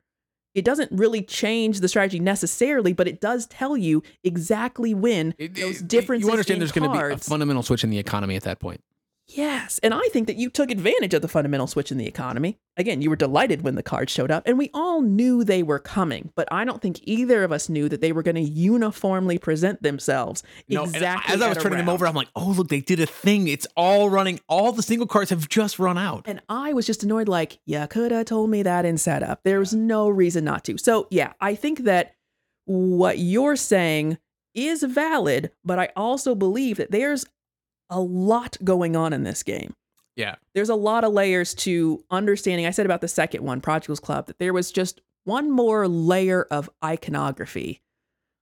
It 0.55 0.63
doesn't 0.63 0.91
really 0.91 1.23
change 1.23 1.79
the 1.79 1.87
strategy 1.87 2.19
necessarily, 2.19 2.93
but 2.93 3.07
it 3.07 3.19
does 3.19 3.47
tell 3.47 3.75
you 3.75 4.03
exactly 4.23 4.93
when 4.93 5.33
It- 5.39 5.55
those 5.55 5.81
it- 5.81 5.87
differences 5.87 6.27
You 6.27 6.31
understand 6.31 6.61
there's 6.61 6.71
going 6.71 6.91
to 6.91 7.07
be 7.07 7.13
a 7.15 7.17
fundamental 7.17 7.63
switch 7.63 7.83
in 7.83 7.89
the 7.89 7.97
economy 7.97 8.35
at 8.35 8.43
that 8.43 8.59
point. 8.59 8.79
Yes. 9.27 9.79
And 9.81 9.93
I 9.93 10.01
think 10.11 10.27
that 10.27 10.35
you 10.35 10.49
took 10.49 10.69
advantage 10.69 11.13
of 11.13 11.21
the 11.21 11.27
fundamental 11.27 11.65
switch 11.67 11.91
in 11.91 11.97
the 11.97 12.07
economy. 12.07 12.59
Again, 12.75 13.01
you 13.01 13.09
were 13.09 13.15
delighted 13.15 13.61
when 13.61 13.75
the 13.75 13.83
cards 13.83 14.11
showed 14.11 14.31
up, 14.31 14.43
and 14.45 14.57
we 14.57 14.69
all 14.73 15.01
knew 15.01 15.43
they 15.43 15.63
were 15.63 15.79
coming, 15.79 16.31
but 16.35 16.47
I 16.51 16.65
don't 16.65 16.81
think 16.81 16.99
either 17.03 17.43
of 17.43 17.51
us 17.51 17.69
knew 17.69 17.87
that 17.87 18.01
they 18.01 18.11
were 18.11 18.23
going 18.23 18.35
to 18.35 18.41
uniformly 18.41 19.37
present 19.37 19.81
themselves 19.81 20.43
No, 20.67 20.83
exactly. 20.83 21.33
as 21.33 21.41
I 21.41 21.47
was 21.49 21.57
turning 21.57 21.77
them 21.77 21.87
over, 21.89 22.05
I'm 22.05 22.15
like, 22.15 22.27
oh, 22.35 22.53
look, 22.57 22.67
they 22.67 22.81
did 22.81 22.99
a 22.99 23.05
thing. 23.05 23.47
It's 23.47 23.67
all 23.77 24.09
running. 24.09 24.39
All 24.49 24.71
the 24.71 24.83
single 24.83 25.07
cards 25.07 25.29
have 25.29 25.47
just 25.47 25.79
run 25.79 25.97
out. 25.97 26.23
And 26.25 26.41
I 26.49 26.73
was 26.73 26.85
just 26.85 27.03
annoyed, 27.03 27.27
like, 27.29 27.59
you 27.65 27.85
could 27.89 28.11
have 28.11 28.25
told 28.25 28.49
me 28.49 28.63
that 28.63 28.85
in 28.85 28.97
setup. 28.97 29.41
There's 29.43 29.73
no 29.73 30.09
reason 30.09 30.43
not 30.43 30.65
to. 30.65 30.77
So, 30.77 31.07
yeah, 31.11 31.33
I 31.39 31.55
think 31.55 31.83
that 31.85 32.15
what 32.65 33.19
you're 33.19 33.55
saying 33.55 34.17
is 34.53 34.83
valid, 34.83 35.51
but 35.63 35.79
I 35.79 35.89
also 35.95 36.35
believe 36.35 36.77
that 36.77 36.91
there's 36.91 37.25
a 37.93 37.99
lot 37.99 38.57
going 38.63 38.95
on 38.95 39.13
in 39.13 39.23
this 39.23 39.43
game. 39.43 39.73
Yeah. 40.15 40.35
There's 40.53 40.69
a 40.69 40.75
lot 40.75 41.03
of 41.03 41.13
layers 41.13 41.53
to 41.55 42.03
understanding. 42.11 42.65
I 42.65 42.71
said 42.71 42.85
about 42.85 43.01
the 43.01 43.07
second 43.07 43.43
one, 43.43 43.61
Prodigals 43.61 43.99
Club, 43.99 44.27
that 44.27 44.39
there 44.39 44.53
was 44.53 44.71
just 44.71 45.01
one 45.25 45.49
more 45.51 45.87
layer 45.87 46.43
of 46.51 46.69
iconography 46.83 47.81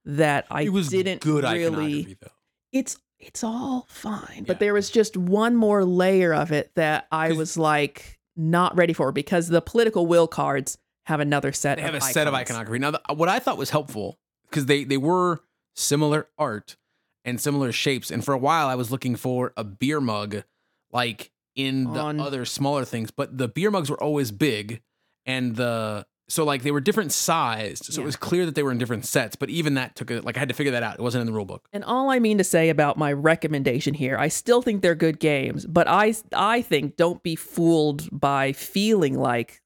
that 0.05 0.45
I 0.49 0.63
it 0.63 0.69
was 0.73 0.89
didn't 0.89 1.21
good 1.21 1.43
really 1.43 2.17
though. 2.19 2.27
it's 2.71 2.97
it's 3.19 3.43
all 3.43 3.85
fine 3.87 4.27
Yeah. 4.37 4.43
but 4.47 4.59
there 4.59 4.73
was 4.73 4.89
just 4.89 5.15
one 5.15 5.55
more 5.55 5.85
layer 5.85 6.33
of 6.33 6.51
it 6.51 6.71
that 6.75 7.05
I 7.11 7.33
was 7.33 7.55
like 7.55 8.17
not 8.35 8.75
ready 8.75 8.93
for 8.93 9.11
because 9.11 9.47
the 9.49 9.61
political 9.61 10.07
will 10.07 10.27
cards 10.27 10.79
have 11.05 11.19
another 11.19 11.51
set 11.51 11.75
They 11.77 11.83
of 11.83 11.93
have 11.93 12.01
a 12.01 12.01
set 12.01 12.25
of 12.27 12.33
iconography. 12.33 12.79
Now, 12.79 12.91
the, 12.91 13.01
what 13.13 13.29
I 13.29 13.37
thought 13.37 13.59
was 13.59 13.69
helpful 13.69 14.17
because 14.49 14.65
they 14.65 14.83
they 14.85 14.97
were 14.97 15.41
similar 15.75 16.27
art 16.39 16.77
and 17.25 17.39
similar 17.39 17.71
shapes, 17.71 18.09
and 18.11 18.23
for 18.25 18.33
a 18.33 18.37
while 18.37 18.67
I 18.67 18.75
was 18.75 18.91
looking 18.91 19.15
for 19.15 19.53
a 19.57 19.63
beer 19.63 20.01
mug 20.01 20.43
like 20.91 21.31
in 21.55 21.83
the 21.93 21.99
On- 21.99 22.19
other 22.19 22.45
smaller 22.45 22.85
things, 22.85 23.11
but 23.11 23.37
the 23.37 23.47
beer 23.47 23.71
mugs 23.71 23.89
were 23.89 24.01
always 24.01 24.31
big, 24.31 24.81
and 25.25 25.55
the 25.55 26.05
so 26.29 26.45
like 26.45 26.63
they 26.63 26.71
were 26.71 26.79
different 26.79 27.11
sized, 27.11 27.83
so 27.85 27.99
Yeah. 27.99 28.03
it 28.03 28.05
was 28.05 28.15
clear 28.15 28.45
that 28.45 28.55
they 28.55 28.63
were 28.63 28.71
in 28.71 28.77
different 28.77 29.05
sets. 29.05 29.35
But 29.35 29.49
even 29.49 29.73
that 29.73 29.95
took 29.97 30.09
a 30.11 30.21
like 30.21 30.37
I 30.37 30.39
had 30.39 30.47
to 30.49 30.55
figure 30.55 30.71
that 30.71 30.81
out. 30.83 30.93
It 30.95 31.01
wasn't 31.01 31.21
in 31.21 31.25
the 31.27 31.33
rule 31.33 31.43
book. 31.45 31.67
and 31.73 31.83
all 31.83 32.09
i 32.09 32.19
mean 32.19 32.37
to 32.37 32.43
say 32.43 32.69
about 32.69 32.97
my 32.97 33.11
recommendation 33.11 33.93
here 33.93 34.17
i 34.17 34.27
still 34.29 34.61
think 34.61 34.81
they're 34.81 34.95
good 34.95 35.19
games 35.19 35.65
but 35.65 35.87
i 35.89 36.13
i 36.33 36.61
think 36.61 36.95
don't 36.95 37.21
be 37.21 37.35
fooled 37.35 38.07
by 38.17 38.53
feeling 38.53 39.17
like 39.19 39.61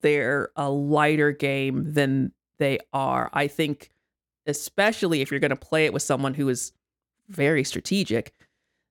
they're 0.00 0.50
a 0.56 0.68
lighter 0.70 1.30
game 1.32 1.92
than 1.92 2.32
they 2.58 2.78
are 2.92 3.30
i 3.32 3.46
think 3.46 3.90
especially 4.46 5.20
if 5.20 5.30
you're 5.30 5.40
going 5.40 5.50
to 5.50 5.56
play 5.56 5.84
it 5.84 5.92
with 5.92 6.02
someone 6.02 6.34
who 6.34 6.48
is 6.48 6.72
very 7.28 7.64
strategic 7.64 8.32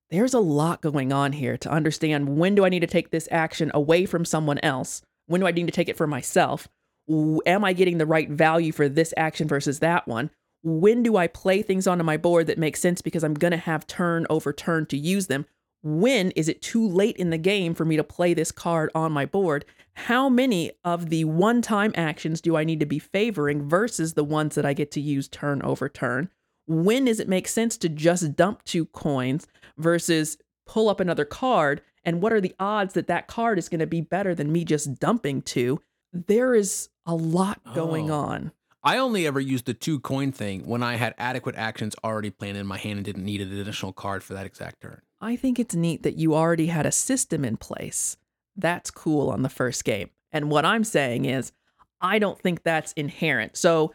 there's 0.10 0.34
a 0.34 0.40
lot 0.40 0.82
going 0.82 1.12
on 1.12 1.34
here 1.34 1.58
to 1.58 1.72
understand 1.72 2.38
when 2.38 2.56
do 2.56 2.66
I 2.66 2.70
need 2.70 2.80
to 2.80 2.88
take 2.88 3.12
this 3.12 3.28
action 3.32 3.72
away 3.74 4.06
from 4.06 4.24
someone 4.24 4.60
else? 4.60 5.02
When 5.26 5.42
do 5.42 5.48
I 5.48 5.52
need 5.52 5.66
to 5.66 5.72
take 5.72 5.90
it 5.90 5.98
for 5.98 6.08
myself? 6.08 6.68
Am 7.10 7.66
I 7.66 7.74
getting 7.74 7.98
the 7.98 8.06
right 8.06 8.30
value 8.30 8.72
for 8.72 8.88
this 8.88 9.14
action 9.18 9.48
versus 9.48 9.80
that 9.80 10.08
one? 10.08 10.30
When 10.64 11.04
do 11.04 11.18
I 11.18 11.28
play 11.28 11.62
things 11.62 11.88
onto 11.88 12.04
my 12.04 12.18
board 12.18 12.48
that 12.48 12.58
make 12.58 12.78
sense 12.78 13.02
because 13.02 13.24
I'm 13.24 13.34
going 13.34 13.52
to 13.52 13.58
have 13.58 13.88
turn 13.88 14.26
over 14.30 14.54
turn 14.54 14.86
to 14.88 14.98
use 14.98 15.28
them? 15.28 15.46
When 15.84 16.32
is 16.32 16.50
it 16.50 16.62
too 16.62 16.86
late 16.88 17.18
in 17.18 17.30
the 17.30 17.38
game 17.38 17.74
for 17.74 17.86
me 17.86 17.98
to 17.98 18.04
play 18.04 18.34
this 18.34 18.52
card 18.52 18.90
on 18.96 19.12
my 19.12 19.26
board? 19.26 19.66
How 19.94 20.28
many 20.28 20.72
of 20.84 21.10
the 21.10 21.26
one 21.26 21.62
time 21.62 21.92
actions 21.96 22.42
do 22.42 22.56
I 22.56 22.64
need 22.64 22.80
to 22.80 22.86
be 22.86 23.00
favoring 23.00 23.68
versus 23.68 24.14
the 24.14 24.24
ones 24.24 24.56
that 24.56 24.66
I 24.66 24.74
get 24.74 24.92
to 24.92 25.02
use 25.02 25.28
turn 25.28 25.62
over 25.62 25.88
turn? 25.88 26.30
When 26.68 27.06
does 27.06 27.20
it 27.20 27.30
make 27.30 27.48
sense 27.48 27.78
to 27.78 27.90
just 27.90 28.36
dump 28.36 28.64
two 28.64 28.86
coins 28.86 29.48
versus 29.78 30.38
pull 30.66 30.90
up 30.90 31.00
another 31.00 31.26
card? 31.26 31.82
And 32.04 32.22
what 32.22 32.32
are 32.34 32.42
the 32.42 32.56
odds 32.60 32.94
that 32.94 33.08
that 33.08 33.28
card 33.28 33.58
is 33.58 33.70
going 33.70 33.80
to 33.80 33.88
be 33.88 34.02
better 34.02 34.36
than 34.36 34.52
me 34.52 34.64
just 34.64 35.00
dumping 35.00 35.42
two? 35.42 35.82
There 36.14 36.54
is 36.56 36.90
a 37.06 37.16
lot 37.16 37.60
going 37.74 38.10
Oh. 38.12 38.16
on. 38.20 38.52
I 38.84 38.98
only 38.98 39.28
ever 39.28 39.40
used 39.40 39.66
the 39.66 39.74
two 39.74 40.00
coin 40.00 40.32
thing 40.32 40.66
when 40.66 40.82
I 40.84 40.96
had 40.96 41.14
adequate 41.18 41.56
actions 41.56 41.96
already 42.04 42.30
planned 42.30 42.58
in 42.58 42.66
my 42.68 42.78
hand 42.78 42.98
and 42.98 43.06
didn't 43.06 43.26
need 43.26 43.42
an 43.42 43.58
additional 43.60 43.92
card 43.92 44.24
for 44.24 44.34
that 44.34 44.46
exact 44.46 44.82
turn. 44.82 45.02
I 45.20 45.36
think 45.36 45.60
it's 45.60 45.76
neat 45.76 46.04
that 46.04 46.16
you 46.16 46.36
already 46.36 46.68
had 46.68 46.86
a 46.86 46.92
system 46.92 47.44
in 47.44 47.58
place. 47.58 48.18
That's 48.56 48.92
cool 48.92 49.30
on 49.30 49.42
the 49.42 49.50
first 49.50 49.84
game. 49.84 50.10
And 50.32 50.50
what 50.50 50.64
I'm 50.64 50.84
saying 50.84 51.26
is, 51.26 51.52
I 52.00 52.20
don't 52.20 52.40
think 52.40 52.64
that's 52.64 52.94
inherent. 52.94 53.58
So 53.58 53.94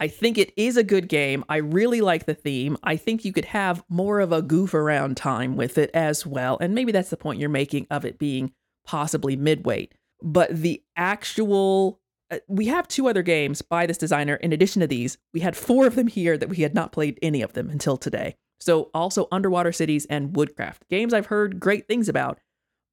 I 0.00 0.08
think 0.08 0.38
it 0.38 0.52
is 0.56 0.78
a 0.78 0.82
good 0.82 1.08
game. 1.08 1.44
I 1.48 1.58
really 1.58 2.00
like 2.00 2.24
the 2.24 2.34
theme. 2.34 2.78
I 2.82 2.96
think 2.96 3.24
you 3.24 3.32
could 3.32 3.44
have 3.44 3.84
more 3.90 4.20
of 4.20 4.32
a 4.32 4.40
goof 4.40 4.72
around 4.72 5.18
time 5.18 5.56
with 5.56 5.76
it 5.76 5.90
as 5.92 6.24
well. 6.24 6.56
And 6.58 6.74
maybe 6.74 6.90
that's 6.90 7.10
the 7.10 7.18
point 7.18 7.38
you're 7.38 7.50
making 7.50 7.86
of 7.90 8.06
it 8.06 8.18
being 8.18 8.52
possibly 8.86 9.36
midweight. 9.36 9.94
But 10.22 10.56
the 10.56 10.82
actual. 10.96 12.00
uh, 12.30 12.38
We 12.48 12.66
have 12.66 12.88
two 12.88 13.08
other 13.08 13.22
games 13.22 13.60
by 13.60 13.84
this 13.86 13.98
designer. 13.98 14.36
In 14.36 14.52
addition 14.54 14.80
to 14.80 14.86
these, 14.86 15.18
we 15.34 15.40
had 15.40 15.54
four 15.56 15.86
of 15.86 15.96
them 15.96 16.06
here 16.06 16.38
that 16.38 16.48
we 16.48 16.56
had 16.56 16.74
not 16.74 16.92
played 16.92 17.18
any 17.20 17.42
of 17.42 17.52
them 17.52 17.68
until 17.68 17.98
today. 17.98 18.36
So, 18.58 18.90
also 18.94 19.28
Underwater 19.30 19.72
Cities 19.72 20.06
and 20.10 20.34
Woodcraft. 20.34 20.88
Games 20.88 21.12
I've 21.14 21.26
heard 21.26 21.60
great 21.60 21.86
things 21.88 22.08
about, 22.08 22.38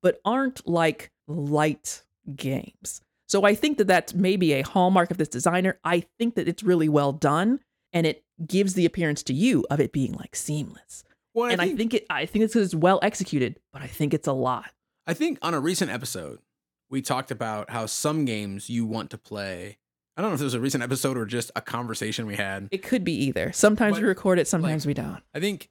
but 0.02 0.20
aren't 0.26 0.68
like 0.68 1.12
light 1.28 2.04
games. 2.36 3.02
So, 3.28 3.44
I 3.44 3.56
think 3.56 3.78
that 3.78 3.88
that's 3.88 4.14
maybe 4.14 4.54
a 4.54 4.62
hallmark 4.62 5.12
of 5.12 5.18
this 5.18 5.28
designer. 5.28 5.80
I 5.84 6.06
think 6.18 6.36
that 6.36 6.48
it's 6.48 6.64
really 6.64 6.90
well 6.90 7.12
done 7.12 7.60
and 7.94 8.06
it 8.06 8.24
gives 8.46 8.74
the 8.74 8.86
appearance 8.86 9.24
to 9.24 9.34
you 9.34 9.66
of 9.70 9.80
it 9.80 9.92
being 9.92 10.14
like 10.14 10.36
seamless. 10.36 11.04
Well, 11.34 11.52
and 11.52 11.62
I 11.62 11.76
think 11.76 11.94
it 11.94 12.06
I 12.10 12.26
think 12.26 12.46
it's 12.46 12.76
well 12.76 13.00
executed, 13.02 13.60
but 13.72 13.82
I 13.82 13.88
think 13.88 14.14
it's 14.14 14.28
a 14.28 14.34
lot. 14.34 14.72
I 15.06 15.14
think 15.14 15.40
on 15.42 15.54
a 15.54 15.60
recent 15.60 15.92
episode, 15.92 16.40
we 16.90 17.02
talked 17.02 17.32
about 17.32 17.70
how 17.70 17.86
some 17.86 18.26
games 18.26 18.70
you 18.70 18.86
want 18.86 19.12
to 19.12 19.18
play. 19.18 19.78
I 20.16 20.22
don't 20.22 20.32
know 20.32 20.36
if 20.36 20.42
it 20.42 20.46
was 20.46 20.56
a 20.56 20.60
recent 20.60 20.84
episode 20.84 21.16
or 21.16 21.26
just 21.26 21.52
a 21.56 21.62
conversation 21.62 22.26
we 22.26 22.36
had. 22.36 22.70
It 22.72 22.82
could 22.82 23.04
be 23.04 23.14
either. 23.26 23.52
Sometimes 23.52 23.98
But, 23.98 24.02
we 24.02 24.08
record 24.08 24.40
it, 24.40 24.48
sometimes 24.48 24.88
we 24.88 24.96
don't. 24.96 25.22
I 25.34 25.40
think 25.40 25.70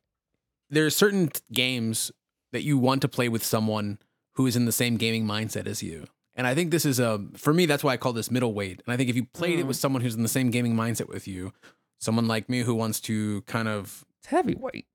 there 0.71 0.87
are 0.87 0.91
certain 0.91 1.31
games 1.53 2.13
that 2.53 2.63
you 2.63 2.79
want 2.79 3.03
to 3.03 3.09
play 3.09 3.29
with 3.29 3.45
someone 3.45 3.99
who 4.37 4.47
is 4.47 4.55
in 4.55 4.65
the 4.65 4.73
same 4.73 4.97
gaming 4.99 5.27
mindset 5.27 5.67
as 5.67 5.83
you. 5.83 6.07
And 6.37 6.47
I 6.47 6.55
think 6.55 6.71
this 6.71 6.85
is 6.85 7.01
a 7.01 7.21
for 7.37 7.53
me 7.55 7.67
that's 7.67 7.83
why 7.83 7.93
I 7.95 7.97
call 7.97 8.13
this 8.13 8.31
middleweight. 8.31 8.83
And 8.87 8.93
I 8.93 8.97
think 8.97 9.11
if 9.11 9.17
you 9.17 9.25
played 9.25 9.59
it 9.59 9.65
Mm. 9.65 9.69
with 9.69 9.77
someone 9.77 10.03
who's 10.03 10.15
in 10.15 10.23
the 10.23 10.29
same 10.29 10.51
gaming 10.51 10.75
mindset 10.75 11.09
with 11.09 11.27
you, 11.27 11.53
someone 11.99 12.29
like 12.29 12.49
me 12.49 12.61
who 12.61 12.75
wants 12.75 13.01
to 13.03 13.41
kind 13.43 13.69
of 13.69 14.05
It's 14.21 14.29
heavyweight. 14.29 14.87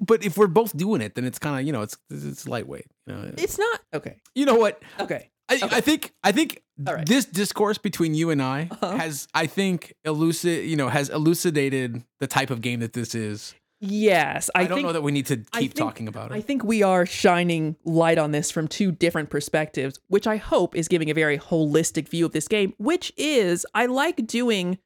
but 0.00 0.24
if 0.24 0.36
we're 0.36 0.46
both 0.48 0.76
doing 0.76 1.00
it, 1.00 1.14
then 1.14 1.24
it's 1.24 1.38
kind 1.38 1.58
of, 1.60 1.66
you 1.66 1.72
know, 1.72 1.82
it's 1.82 1.96
it's 2.10 2.46
lightweight, 2.46 2.86
you 3.06 3.14
know. 3.14 3.32
It's 3.38 3.58
not 3.58 3.80
okay. 3.94 4.16
You 4.34 4.44
know 4.46 4.56
what? 4.56 4.82
Okay. 5.00 5.30
I, 5.48 5.54
Okay. 5.56 5.76
I 5.76 5.80
think 5.80 6.12
I 6.22 6.30
think 6.32 6.62
right. 6.78 7.04
this 7.06 7.24
discourse 7.24 7.76
between 7.78 8.14
you 8.14 8.30
and 8.30 8.40
I 8.42 8.68
Uh-huh. 8.70 8.96
has 8.96 9.26
I 9.34 9.46
think 9.46 9.94
elucid 10.04 10.66
you 10.68 10.76
know 10.76 10.88
has 10.88 11.08
elucidated 11.08 12.04
the 12.20 12.26
type 12.26 12.50
of 12.50 12.60
game 12.60 12.80
that 12.80 12.92
this 12.92 13.14
is. 13.14 13.54
Yes, 13.80 14.50
I, 14.54 14.60
I, 14.62 14.66
don't 14.66 14.76
think 14.76 14.86
know 14.88 14.92
that 14.92 15.02
we 15.02 15.10
need 15.12 15.26
to 15.26 15.36
keep 15.38 15.46
think- 15.52 15.74
talking 15.74 16.06
about 16.06 16.30
it. 16.30 16.34
I 16.34 16.40
think 16.42 16.62
we 16.62 16.82
are 16.82 17.06
shining 17.06 17.76
light 17.84 18.18
on 18.18 18.30
this 18.30 18.50
from 18.50 18.68
two 18.68 18.92
different 18.92 19.30
perspectives, 19.30 19.98
which 20.08 20.26
I 20.26 20.36
hope 20.36 20.76
is 20.76 20.86
giving 20.86 21.10
a 21.10 21.14
very 21.14 21.38
holistic 21.38 22.08
view 22.08 22.26
of 22.26 22.32
this 22.32 22.46
game, 22.46 22.74
which 22.78 23.12
is 23.16 23.64
I 23.74 23.86
like 23.86 24.26
doing 24.26 24.78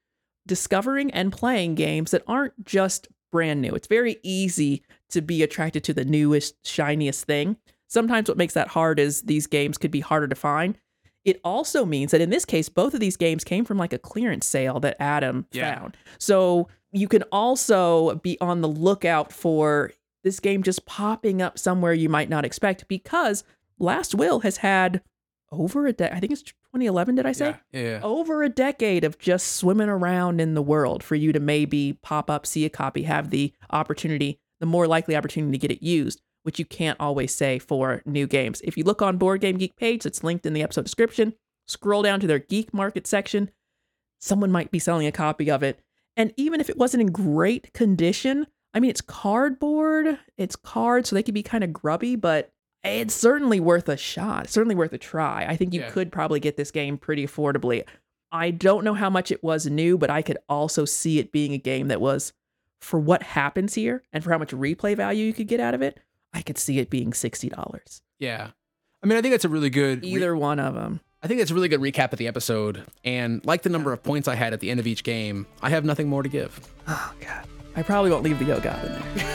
discovering 0.47 1.11
and 1.11 1.32
playing 1.32 1.74
games 1.74 2.12
that 2.12 2.22
aren't 2.28 2.64
just 2.64 3.09
brand 3.32 3.61
new. 3.61 3.74
It's 3.74 3.88
very 3.88 4.18
easy 4.22 4.84
to 5.11 5.20
be 5.20 5.42
attracted 5.42 5.82
to 5.84 5.95
the 5.95 6.05
newest, 6.05 6.55
shiniest 6.64 7.24
thing. 7.24 7.57
Sometimes 7.88 8.28
what 8.28 8.38
makes 8.38 8.55
that 8.55 8.68
hard 8.68 9.01
is 9.01 9.22
these 9.22 9.47
games 9.49 9.76
could 9.76 9.90
be 9.90 10.01
harder 10.01 10.28
to 10.28 10.34
find. 10.36 10.78
It 11.24 11.40
also 11.42 11.84
means 11.84 12.11
that 12.12 12.20
in 12.20 12.30
this 12.30 12.45
case, 12.45 12.68
both 12.68 12.95
of 12.95 13.01
these 13.01 13.16
games 13.16 13.42
came 13.45 13.64
from 13.64 13.78
like 13.78 13.92
a 13.92 13.99
clearance 13.99 14.47
sale 14.47 14.78
that 14.80 14.97
Adam 15.01 15.47
Yeah. 15.53 15.74
found. 15.80 15.97
So 16.18 16.68
you 16.95 17.09
can 17.09 17.22
also 17.32 18.14
be 18.16 18.38
on 18.40 18.61
the 18.61 18.68
lookout 18.68 19.32
for 19.32 19.90
this 20.22 20.40
game 20.40 20.62
just 20.62 20.86
popping 20.86 21.42
up 21.42 21.59
somewhere 21.59 21.92
you 21.92 22.09
might 22.09 22.28
not 22.28 22.45
expect 22.45 22.86
because 22.88 23.45
Last 23.78 24.14
Will 24.14 24.40
has 24.40 24.59
had 24.59 25.03
over 25.51 25.86
a 25.86 25.92
decade. 25.92 26.16
I 26.16 26.20
think 26.20 26.32
it's 26.32 26.42
2011, 26.42 27.16
did 27.16 27.26
I 27.26 27.32
say? 27.32 27.57
yeah, 27.72 27.80
yeah. 27.80 28.01
Over 28.03 28.42
a 28.42 28.49
decade 28.49 29.05
of 29.05 29.18
just 29.18 29.53
swimming 29.53 29.88
around 29.88 30.40
in 30.40 30.55
the 30.55 30.62
world 30.62 31.03
for 31.03 31.16
you 31.16 31.32
to 31.32 31.40
maybe 31.40 31.99
pop 32.03 32.30
up, 32.30 32.47
see 32.47 32.64
a 32.64 32.70
copy, 32.70 33.03
have 33.03 33.30
the 33.30 33.53
opportunity, 33.70 34.38
the 34.61 34.66
more 34.66 34.86
likely 34.86 35.16
opportunity 35.16 35.53
to 35.53 35.59
get 35.59 35.76
it 35.76 35.84
used, 35.84 36.22
which 36.45 36.59
you 36.59 36.64
can't 36.64 36.99
always 37.01 37.34
say 37.34 37.59
for 37.59 38.03
new 38.07 38.26
games. 38.26 38.61
If 38.64 38.76
you 38.76 38.84
look 38.84 39.03
on 39.03 39.18
Board 39.18 39.40
Game 39.40 39.59
Geek 39.59 39.76
page, 39.76 40.07
it's 40.07 40.24
linked 40.24 40.47
in 40.47 40.55
the 40.55 40.62
episode 40.62 40.84
description. 40.84 41.34
Scroll 41.66 42.03
down 42.03 42.20
to 42.20 42.26
their 42.26 42.38
geek 42.38 42.72
market 42.72 43.07
section. 43.07 43.51
Someone 44.20 44.53
might 44.53 44.70
be 44.70 44.78
selling 44.78 45.07
a 45.07 45.12
copy 45.12 45.51
of 45.51 45.62
it. 45.62 45.80
And 46.16 46.32
even 46.36 46.60
if 46.60 46.70
it 46.70 46.76
wasn't 46.78 47.00
in 47.02 47.08
great 47.12 47.72
condition, 47.72 48.46
I 48.72 48.80
mean, 48.80 48.90
it's 48.90 49.00
cardboard, 49.00 50.18
it's 50.36 50.56
cards, 50.56 51.08
so 51.08 51.16
they 51.16 51.22
could 51.22 51.34
be 51.34 51.42
kind 51.42 51.64
of 51.64 51.72
grubby, 51.72 52.16
but 52.16 52.52
it's 52.82 53.14
certainly 53.14 53.60
worth 53.60 53.88
a 53.88 53.96
shot. 53.96 54.44
It's 54.44 54.52
certainly 54.52 54.74
worth 54.74 54.92
a 54.92 54.98
try. 54.98 55.46
I 55.48 55.56
think 55.56 55.72
you 55.74 55.80
Yeah. 55.80 55.90
could 55.90 56.12
probably 56.12 56.38
get 56.40 56.56
this 56.56 56.70
game 56.70 56.98
pretty 56.98 57.26
affordably. 57.26 57.84
I 58.30 58.50
don't 58.50 58.84
know 58.84 58.94
how 58.94 59.08
much 59.10 59.30
it 59.30 59.42
was 59.42 59.66
new, 59.66 59.96
but 59.96 60.10
I 60.10 60.22
could 60.22 60.38
also 60.48 60.84
see 60.84 61.18
it 61.18 61.32
being 61.32 61.52
a 61.52 61.58
game 61.58 61.88
that 61.88 62.00
was 62.00 62.32
for 62.80 62.98
what 63.00 63.22
happens 63.22 63.74
here 63.74 64.02
and 64.12 64.22
for 64.22 64.30
how 64.30 64.38
much 64.38 64.50
replay 64.50 64.96
value 64.96 65.24
you 65.24 65.32
could 65.32 65.48
get 65.48 65.60
out 65.60 65.72
of 65.74 65.82
it. 65.82 65.98
I 66.32 66.42
could 66.42 66.58
see 66.58 66.78
it 66.78 66.90
being 66.90 67.12
$60. 67.12 68.02
Yeah. 68.18 68.50
I 69.02 69.06
mean, 69.06 69.16
I 69.16 69.22
think 69.22 69.32
that's 69.32 69.44
a 69.44 69.48
really 69.48 69.70
good 69.70 70.02
re- 70.02 70.08
Either 70.08 70.36
one 70.36 70.58
of 70.58 70.74
them. 70.74 71.00
I 71.25 71.27
think 71.27 71.41
that's 71.41 71.51
a 71.51 71.55
really 71.55 71.68
good 71.68 71.81
recap 71.81 72.12
of 72.12 72.18
the 72.18 72.27
episode. 72.29 72.85
And 73.03 73.43
like 73.47 73.62
the 73.62 73.70
number 73.70 73.95
of 73.95 74.03
points 74.03 74.29
I 74.29 74.35
had 74.35 74.53
at 74.53 74.61
the 74.61 74.70
end 74.70 74.79
of 74.79 74.87
each 74.87 75.03
game, 75.05 75.47
I 75.62 75.70
have 75.70 75.83
nothing 75.83 76.07
more 76.07 76.22
to 76.22 76.29
give. 76.29 76.61
Oh, 76.87 77.14
God. 77.18 77.47
I 77.75 77.83
probably 77.83 78.11
won't 78.11 78.25
leave 78.25 78.39
the 78.39 78.45
yoga 78.45 78.79
in 78.85 78.93
there. 78.93 79.31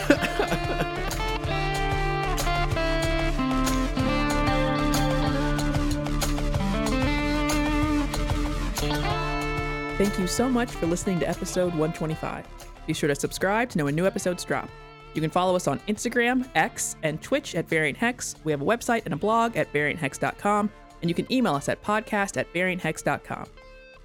Thank 9.98 10.20
you 10.20 10.28
so 10.28 10.48
much 10.48 10.70
for 10.70 10.86
listening 10.86 11.20
to 11.22 11.28
episode 11.28 11.74
125. 11.74 12.46
Be 12.86 12.94
sure 12.94 13.10
to 13.10 13.16
subscribe 13.16 13.70
to 13.72 13.80
know 13.80 13.86
when 13.86 13.96
new 13.96 14.06
episodes 14.06 14.46
drop. 14.46 14.70
You 15.16 15.22
can 15.22 15.32
follow 15.32 15.56
us 15.56 15.68
on 15.68 15.80
Instagram, 15.88 16.48
X, 16.54 16.98
and 17.02 17.20
Twitch 17.20 17.56
at 17.56 17.68
Variant 17.68 17.98
Hex. 17.98 18.36
We 18.44 18.52
have 18.52 18.62
a 18.62 18.66
website 18.66 19.06
and 19.06 19.14
a 19.16 19.18
blog 19.18 19.58
at 19.58 19.74
varianthex.com, 19.74 20.70
and 21.02 21.10
you 21.10 21.16
can 21.16 21.32
email 21.32 21.56
us 21.56 21.70
at 21.70 21.84
podcast 21.84 22.38
at 22.38 22.52
varianthex.com. 22.54 23.46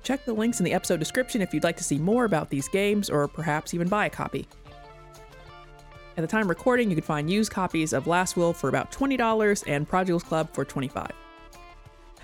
Check 0.02 0.24
the 0.24 0.34
links 0.34 0.60
in 0.60 0.64
the 0.64 0.74
episode 0.74 0.98
description 0.98 1.40
if 1.40 1.54
you'd 1.54 1.64
like 1.64 1.78
to 1.78 1.84
see 1.84 1.98
more 1.98 2.24
about 2.24 2.50
these 2.50 2.68
games 2.68 3.08
or 3.08 3.26
perhaps 3.26 3.72
even 3.72 3.88
buy 3.88 4.06
a 4.06 4.10
copy. 4.10 4.46
At 6.16 6.20
the 6.20 6.28
time 6.28 6.46
recording, 6.46 6.90
you 6.90 6.96
can 6.96 7.04
find 7.04 7.28
used 7.28 7.50
copies 7.50 7.92
of 7.92 8.06
Last 8.06 8.36
Will 8.36 8.52
for 8.52 8.68
about 8.68 8.92
$20 8.92 9.64
and 9.66 9.88
Prodigals 9.88 10.22
Club 10.22 10.48
for 10.52 10.64
$25. 10.64 11.10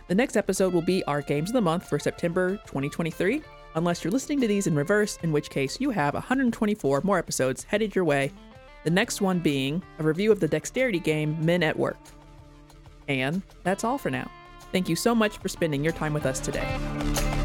The 0.07 0.15
next 0.15 0.37
episode 0.37 0.73
will 0.73 0.83
be 0.83 1.03
our 1.05 1.23
Games 1.23 1.51
of 1.51 1.55
the 1.55 1.61
Month 1.61 1.89
for 1.89 1.99
September 1.99 2.57
2023, 2.67 3.43
unless 3.75 4.05
you're 4.05 4.13
listening 4.13 4.41
to 4.41 4.47
these 4.47 4.67
in 4.67 4.75
reverse, 4.75 5.19
in 5.23 5.33
which 5.33 5.51
case 5.51 5.81
you 5.81 5.91
have 5.91 6.15
124 6.15 7.01
more 7.03 7.19
episodes 7.19 7.65
headed 7.65 7.95
your 7.95 8.05
way, 8.05 8.31
the 8.85 8.91
next 8.91 9.21
one 9.21 9.41
being 9.41 9.83
a 9.99 10.03
review 10.03 10.31
of 10.31 10.41
the 10.41 10.49
dexterity 10.49 11.01
game 11.01 11.37
Men 11.45 11.63
at 11.63 11.79
Work. 11.79 11.99
And 13.09 13.43
that's 13.65 13.85
all 13.85 13.99
for 13.99 14.11
now. 14.11 14.31
Thank 14.73 14.89
you 14.89 14.97
so 14.97 15.15
much 15.15 15.39
for 15.39 15.49
spending 15.49 15.83
your 15.83 15.93
time 15.93 16.15
with 16.15 16.27
us 16.27 16.41
today. 16.41 17.40